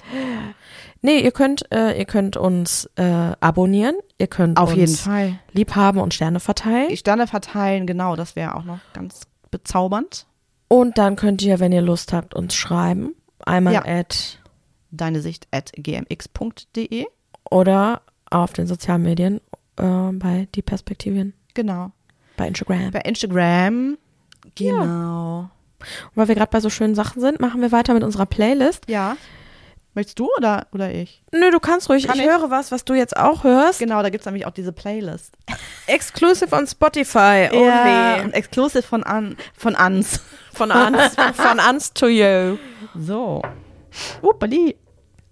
Nee, 1.02 1.18
ihr 1.20 1.32
könnt, 1.32 1.70
äh, 1.72 1.98
ihr 1.98 2.04
könnt 2.04 2.36
uns 2.36 2.88
äh, 2.96 3.32
abonnieren, 3.40 3.96
ihr 4.18 4.28
könnt 4.28 4.58
auf 4.58 4.70
uns 4.70 4.78
jeden 4.78 4.94
Fall. 4.96 5.38
liebhaben 5.52 6.00
und 6.00 6.14
Sterne 6.14 6.38
verteilen. 6.40 6.88
Die 6.90 6.96
Sterne 6.96 7.26
verteilen, 7.26 7.86
genau, 7.88 8.14
das 8.16 8.36
wäre 8.36 8.54
auch 8.56 8.64
noch 8.64 8.78
ganz 8.92 9.22
bezaubernd. 9.50 10.26
Und 10.72 10.96
dann 10.96 11.16
könnt 11.16 11.42
ihr, 11.42 11.60
wenn 11.60 11.70
ihr 11.70 11.82
Lust 11.82 12.14
habt, 12.14 12.34
uns 12.34 12.54
schreiben. 12.54 13.14
Einmal 13.44 13.74
Ja. 13.74 13.84
at 13.84 14.38
Deine 14.90 15.20
Sicht 15.20 15.46
at 15.50 15.70
gmx.de. 15.76 17.06
oder 17.50 18.00
auf 18.30 18.54
den 18.54 18.66
sozialen 18.66 19.02
Medien 19.02 19.40
äh, 19.76 20.12
bei 20.12 20.48
die 20.54 20.62
Perspektivien, 20.62 21.34
Genau. 21.54 21.90
bei 22.38 22.48
Instagram. 22.48 22.90
Bei 22.90 23.00
Instagram. 23.00 23.98
Genau. 24.54 25.40
Und 25.40 25.50
weil 26.14 26.28
wir 26.28 26.34
gerade 26.34 26.50
bei 26.50 26.60
so 26.60 26.70
schönen 26.70 26.94
Sachen 26.94 27.20
sind, 27.20 27.40
machen 27.40 27.60
wir 27.60 27.70
weiter 27.72 27.92
mit 27.92 28.02
unserer 28.02 28.24
Playlist. 28.26 28.88
Ja. 28.88 29.16
Möchtest 29.94 30.18
du 30.18 30.28
oder, 30.38 30.66
oder 30.72 30.90
ich? 30.92 31.22
Nö, 31.32 31.50
du 31.50 31.60
kannst 31.60 31.88
ruhig. 31.90 32.06
Kann 32.06 32.16
ich, 32.18 32.24
ich? 32.24 32.30
höre 32.30 32.50
was, 32.50 32.72
was 32.72 32.84
du 32.84 32.94
jetzt 32.94 33.16
auch 33.16 33.44
hörst. 33.44 33.78
Genau, 33.78 34.02
da 34.02 34.08
gibt 34.08 34.22
es 34.22 34.26
nämlich 34.26 34.46
auch 34.46 34.50
diese 34.52 34.72
Playlist. 34.72 35.34
Exclusive 35.86 36.54
on 36.56 36.66
Spotify. 36.66 37.48
Oh, 37.52 37.64
Ja, 37.66 38.22
und 38.22 38.32
exclusive 38.32 38.82
von, 38.82 39.02
an, 39.04 39.36
von 39.56 39.76
Ans. 39.76 40.20
Von 40.54 40.70
uns, 40.70 41.14
von 41.34 41.58
uns 41.70 41.94
to 41.94 42.08
you. 42.08 42.58
So. 42.94 43.40
Uppali. 44.20 44.76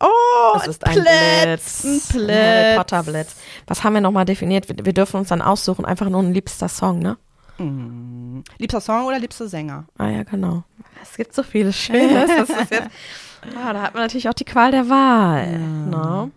Oh, 0.03 0.57
Es 0.57 0.67
ist 0.67 0.87
ein 0.87 0.95
Blitz. 0.95 1.83
Blitz. 1.83 1.85
Ein 1.85 1.91
Ein 1.91 2.27
Blitz. 2.27 2.37
Harry 2.39 2.77
Potter 2.79 3.03
Blitz. 3.03 3.37
Was 3.67 3.85
haben 3.85 3.93
wir 3.93 4.01
nochmal 4.01 4.25
definiert? 4.25 4.67
Wir, 4.71 4.83
wir 4.83 4.95
dürfen 4.95 5.19
uns 5.19 5.29
dann 5.29 5.43
aussuchen, 5.43 5.85
einfach 5.85 6.09
nur 6.09 6.23
ein 6.23 6.33
liebster 6.33 6.71
Song, 6.71 7.01
ne? 7.01 7.19
Mm. 7.59 8.41
Liebster 8.57 8.81
Song 8.81 9.05
oder 9.05 9.19
liebster 9.19 9.47
Sänger? 9.47 9.85
Ah 9.99 10.09
ja, 10.09 10.23
genau. 10.23 10.65
Es 11.03 11.19
gibt 11.19 11.35
so 11.35 11.43
viele 11.43 11.71
Schönes. 11.75 12.31
Das 12.35 12.49
ist 12.49 12.71
jetzt, 12.71 12.89
ah, 13.57 13.73
da 13.73 13.83
hat 13.83 13.95
man 13.95 14.03
natürlich 14.03 14.29
auch 14.29 14.35
die 14.35 14.45
Qual 14.45 14.71
der 14.71 14.89
Wahl. 14.89 15.59
Ne? 15.59 16.31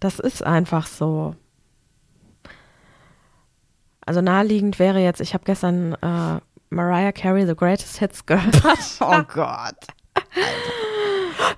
Das 0.00 0.18
ist 0.18 0.42
einfach 0.42 0.86
so. 0.86 1.36
Also 4.04 4.20
naheliegend 4.20 4.78
wäre 4.78 4.98
jetzt, 4.98 5.20
ich 5.20 5.32
habe 5.32 5.44
gestern 5.44 5.94
äh, 5.94 6.40
Mariah 6.70 7.12
Carey 7.12 7.46
The 7.46 7.54
Greatest 7.54 7.98
Hits 7.98 8.26
gehört. 8.26 8.62
Oh 9.00 9.22
Gott. 9.32 9.76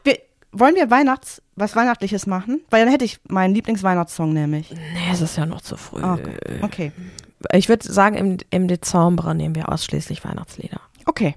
Wir, 0.03 0.19
wollen 0.53 0.75
wir 0.75 0.91
Weihnachts, 0.91 1.43
was 1.57 1.75
Weihnachtliches 1.75 2.27
machen? 2.27 2.62
Weil 2.71 2.85
dann 2.85 2.91
hätte 2.93 3.05
ich 3.05 3.19
meinen 3.29 3.55
Lieblingsweihnachtssong 3.55 4.33
nämlich. 4.33 4.71
nee, 4.71 5.11
es 5.11 5.21
ist 5.21 5.37
ja 5.37 5.47
noch 5.47 5.61
zu 5.62 5.77
früh. 5.77 6.03
Okay. 6.03 6.37
Okay. 6.62 6.93
Ich 7.53 7.69
würde 7.69 7.91
sagen, 7.91 8.17
im, 8.17 8.37
im 8.51 8.69
Dezember 8.69 9.35
nehmen 9.35 9.55
wir 9.55 9.71
ausschließlich 9.71 10.25
Weihnachtslieder. 10.25 10.81
okay. 11.07 11.37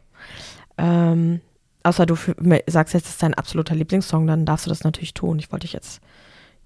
Ähm, 0.78 1.42
außer 1.88 2.06
du 2.06 2.16
sagst 2.68 2.94
jetzt, 2.94 3.06
es 3.06 3.12
ist 3.14 3.24
dein 3.24 3.34
absoluter 3.34 3.76
Lieblingssong, 3.76 4.28
dann 4.28 4.46
darfst 4.46 4.66
du 4.66 4.70
das 4.70 4.84
natürlich 4.84 5.14
tun. 5.14 5.40
Ich 5.40 5.52
wollte 5.52 5.66
dich 5.66 5.74
jetzt, 5.74 6.02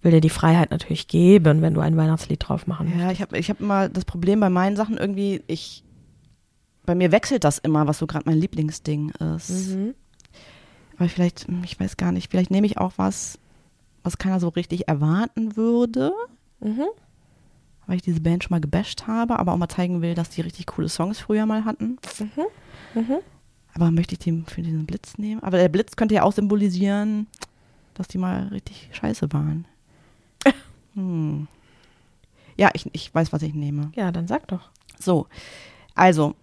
will 0.01 0.11
dir 0.11 0.21
die 0.21 0.29
Freiheit 0.29 0.71
natürlich 0.71 1.07
geben, 1.07 1.61
wenn 1.61 1.73
du 1.73 1.79
ein 1.81 1.95
Weihnachtslied 1.97 2.47
drauf 2.47 2.67
machen 2.67 2.87
möchtest. 2.87 3.03
Ja, 3.05 3.11
ich 3.11 3.21
habe 3.21 3.37
ich 3.37 3.49
hab 3.49 3.59
immer 3.59 3.89
das 3.89 4.05
Problem 4.05 4.39
bei 4.39 4.49
meinen 4.49 4.75
Sachen 4.75 4.97
irgendwie, 4.97 5.43
ich, 5.47 5.83
bei 6.85 6.95
mir 6.95 7.11
wechselt 7.11 7.43
das 7.43 7.57
immer, 7.59 7.87
was 7.87 7.99
so 7.99 8.07
gerade 8.07 8.25
mein 8.27 8.37
Lieblingsding 8.39 9.11
ist. 9.35 9.49
Mhm. 9.75 9.93
Aber 10.97 11.09
vielleicht, 11.09 11.47
hm, 11.47 11.63
ich 11.63 11.79
weiß 11.79 11.97
gar 11.97 12.11
nicht, 12.11 12.29
vielleicht 12.31 12.51
nehme 12.51 12.67
ich 12.67 12.77
auch 12.77 12.93
was, 12.97 13.39
was 14.03 14.17
keiner 14.17 14.39
so 14.39 14.49
richtig 14.49 14.87
erwarten 14.87 15.55
würde, 15.55 16.11
Mhm. 16.59 16.85
weil 17.87 17.95
ich 17.95 18.01
diese 18.03 18.21
Band 18.21 18.43
schon 18.43 18.51
mal 18.55 18.61
gebasht 18.61 19.07
habe, 19.07 19.39
aber 19.39 19.53
auch 19.53 19.57
mal 19.57 19.67
zeigen 19.69 20.01
will, 20.01 20.13
dass 20.15 20.29
die 20.29 20.41
richtig 20.41 20.67
coole 20.67 20.89
Songs 20.89 21.19
früher 21.19 21.45
mal 21.45 21.65
hatten. 21.65 21.97
Mhm. 22.93 23.17
Aber 23.73 23.91
möchte 23.91 24.13
ich 24.13 24.19
den 24.19 24.45
für 24.45 24.61
diesen 24.61 24.85
Blitz 24.85 25.17
nehmen? 25.17 25.41
Aber 25.43 25.57
der 25.57 25.69
Blitz 25.69 25.95
könnte 25.95 26.15
ja 26.15 26.23
auch 26.23 26.33
symbolisieren, 26.33 27.27
dass 27.93 28.07
die 28.07 28.17
mal 28.17 28.47
richtig 28.47 28.89
scheiße 28.93 29.31
waren. 29.33 29.65
Hm. 30.93 31.47
Ja, 32.57 32.69
ich, 32.73 32.85
ich 32.91 33.15
weiß, 33.15 33.31
was 33.31 33.43
ich 33.43 33.53
nehme. 33.53 33.93
Ja, 33.95 34.11
dann 34.11 34.27
sag 34.27 34.45
doch. 34.49 34.69
So, 34.99 35.27
also, 35.95 36.35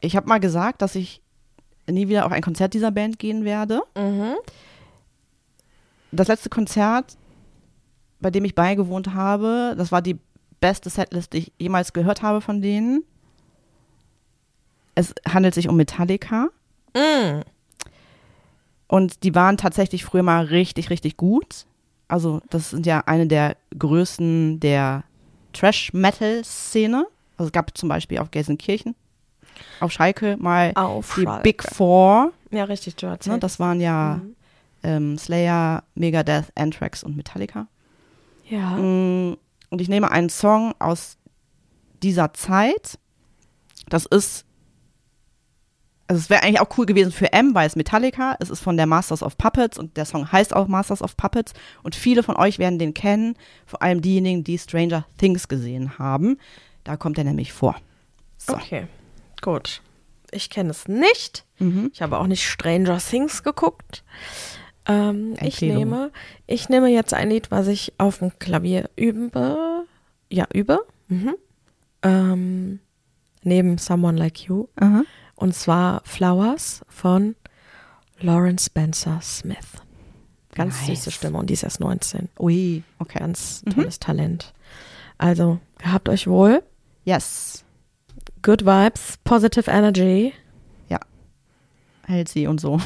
ich 0.00 0.16
habe 0.16 0.28
mal 0.28 0.40
gesagt, 0.40 0.82
dass 0.82 0.96
ich 0.96 1.22
nie 1.88 2.08
wieder 2.08 2.26
auf 2.26 2.32
ein 2.32 2.42
Konzert 2.42 2.74
dieser 2.74 2.90
Band 2.90 3.18
gehen 3.18 3.44
werde. 3.44 3.82
Mhm. 3.96 4.34
Das 6.12 6.28
letzte 6.28 6.48
Konzert, 6.48 7.16
bei 8.20 8.30
dem 8.30 8.44
ich 8.44 8.54
beigewohnt 8.54 9.14
habe, 9.14 9.74
das 9.76 9.92
war 9.92 10.02
die 10.02 10.18
beste 10.60 10.90
Setlist, 10.90 11.32
die 11.32 11.38
ich 11.38 11.52
jemals 11.58 11.92
gehört 11.92 12.22
habe 12.22 12.40
von 12.40 12.62
denen. 12.62 13.04
Es 14.96 15.14
handelt 15.28 15.54
sich 15.54 15.68
um 15.68 15.76
Metallica. 15.76 16.48
Mhm. 16.96 17.42
Und 18.88 19.22
die 19.22 19.34
waren 19.34 19.56
tatsächlich 19.56 20.04
früher 20.04 20.22
mal 20.24 20.44
richtig, 20.46 20.90
richtig 20.90 21.16
gut. 21.16 21.66
Also, 22.08 22.40
das 22.50 22.70
sind 22.70 22.86
ja 22.86 23.02
eine 23.06 23.26
der 23.26 23.56
größten 23.78 24.58
der 24.60 25.04
Trash-Metal-Szene. 25.52 27.06
Also, 27.36 27.48
es 27.48 27.52
gab 27.52 27.76
zum 27.76 27.88
Beispiel 27.88 28.18
auf 28.18 28.30
Gelsenkirchen, 28.30 28.94
auf 29.80 29.90
Schalke 29.92 30.36
mal 30.38 30.72
Auf 30.74 31.14
die 31.16 31.22
Schalke. 31.24 31.42
Big 31.42 31.62
Four. 31.62 32.32
Ja, 32.50 32.64
richtig, 32.64 32.96
du 32.96 33.06
Ne? 33.26 33.38
Das 33.38 33.58
waren 33.58 33.80
ja 33.80 34.20
Mhm. 34.22 34.36
ähm, 34.82 35.18
Slayer, 35.18 35.82
Megadeth, 35.94 36.52
Anthrax 36.54 37.02
und 37.02 37.16
Metallica. 37.16 37.66
Ja. 38.48 38.76
Mm, 38.76 39.36
Und 39.70 39.80
ich 39.80 39.88
nehme 39.88 40.10
einen 40.12 40.28
Song 40.28 40.74
aus 40.78 41.16
dieser 42.02 42.32
Zeit. 42.34 42.98
Das 43.88 44.06
ist, 44.06 44.44
also 46.08 46.20
es 46.20 46.30
wäre 46.30 46.42
eigentlich 46.42 46.60
auch 46.60 46.78
cool 46.78 46.86
gewesen 46.86 47.12
für 47.12 47.32
M, 47.32 47.54
weil 47.54 47.66
es 47.66 47.76
Metallica, 47.76 48.36
es 48.38 48.50
ist 48.50 48.60
von 48.60 48.76
der 48.76 48.86
Masters 48.86 49.22
of 49.22 49.36
Puppets 49.36 49.78
und 49.78 49.96
der 49.96 50.04
Song 50.04 50.30
heißt 50.30 50.54
auch 50.54 50.68
Masters 50.68 51.02
of 51.02 51.16
Puppets 51.16 51.52
und 51.82 51.94
viele 51.94 52.22
von 52.22 52.36
euch 52.36 52.58
werden 52.58 52.78
den 52.78 52.94
kennen, 52.94 53.36
vor 53.66 53.82
allem 53.82 54.00
diejenigen, 54.02 54.44
die 54.44 54.58
Stranger 54.58 55.04
Things 55.18 55.48
gesehen 55.48 55.98
haben. 55.98 56.38
Da 56.84 56.96
kommt 56.96 57.18
er 57.18 57.24
nämlich 57.24 57.52
vor. 57.52 57.76
So. 58.38 58.54
Okay, 58.54 58.86
gut. 59.42 59.82
Ich 60.30 60.50
kenne 60.50 60.70
es 60.70 60.86
nicht. 60.86 61.44
Mhm. 61.58 61.90
Ich 61.92 62.02
habe 62.02 62.18
auch 62.18 62.26
nicht 62.26 62.46
Stranger 62.46 62.98
Things 62.98 63.42
geguckt. 63.42 64.04
Ähm, 64.86 65.34
ich 65.40 65.60
nehme, 65.60 66.12
ich 66.46 66.68
nehme 66.68 66.88
jetzt 66.88 67.14
ein 67.14 67.30
Lied, 67.30 67.50
was 67.50 67.66
ich 67.66 67.94
auf 67.98 68.18
dem 68.18 68.38
Klavier 68.38 68.88
übe. 68.94 69.84
Ja, 70.30 70.46
übe. 70.52 70.80
Mhm. 71.08 71.34
Ähm, 72.02 72.80
neben 73.42 73.78
Someone 73.78 74.18
Like 74.18 74.46
You. 74.46 74.68
Aha. 74.76 75.02
Und 75.36 75.54
zwar 75.54 76.02
Flowers 76.04 76.82
von 76.88 77.36
Lauren 78.18 78.58
Spencer 78.58 79.20
Smith. 79.22 79.56
Ganz 80.54 80.74
Nice. 80.80 80.86
süße 80.98 81.10
Stimme 81.10 81.38
und 81.38 81.50
die 81.50 81.54
ist 81.54 81.62
erst 81.62 81.80
19. 81.80 82.28
Ui, 82.38 82.82
okay. 82.98 83.18
Ganz 83.18 83.62
tolles 83.74 84.00
Talent. 84.00 84.54
Also, 85.18 85.60
gehabt 85.78 86.08
euch 86.08 86.26
wohl. 86.26 86.62
Yes. 87.04 87.64
Good 88.42 88.64
Vibes, 88.64 89.18
Positive 89.24 89.70
Energy. 89.70 90.32
Hält 92.06 92.28
sie 92.28 92.46
und 92.46 92.60
so. 92.60 92.80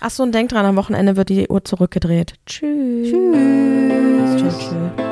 Achso, 0.00 0.22
und 0.22 0.32
denkt 0.32 0.52
dran, 0.52 0.66
am 0.66 0.76
Wochenende 0.76 1.16
wird 1.16 1.30
die 1.30 1.48
Uhr 1.48 1.64
zurückgedreht. 1.64 2.34
Tschüss. 2.46 3.10
Tschüss. 3.10 4.40
tschüss, 4.40 4.58
tschüss. 4.58 5.09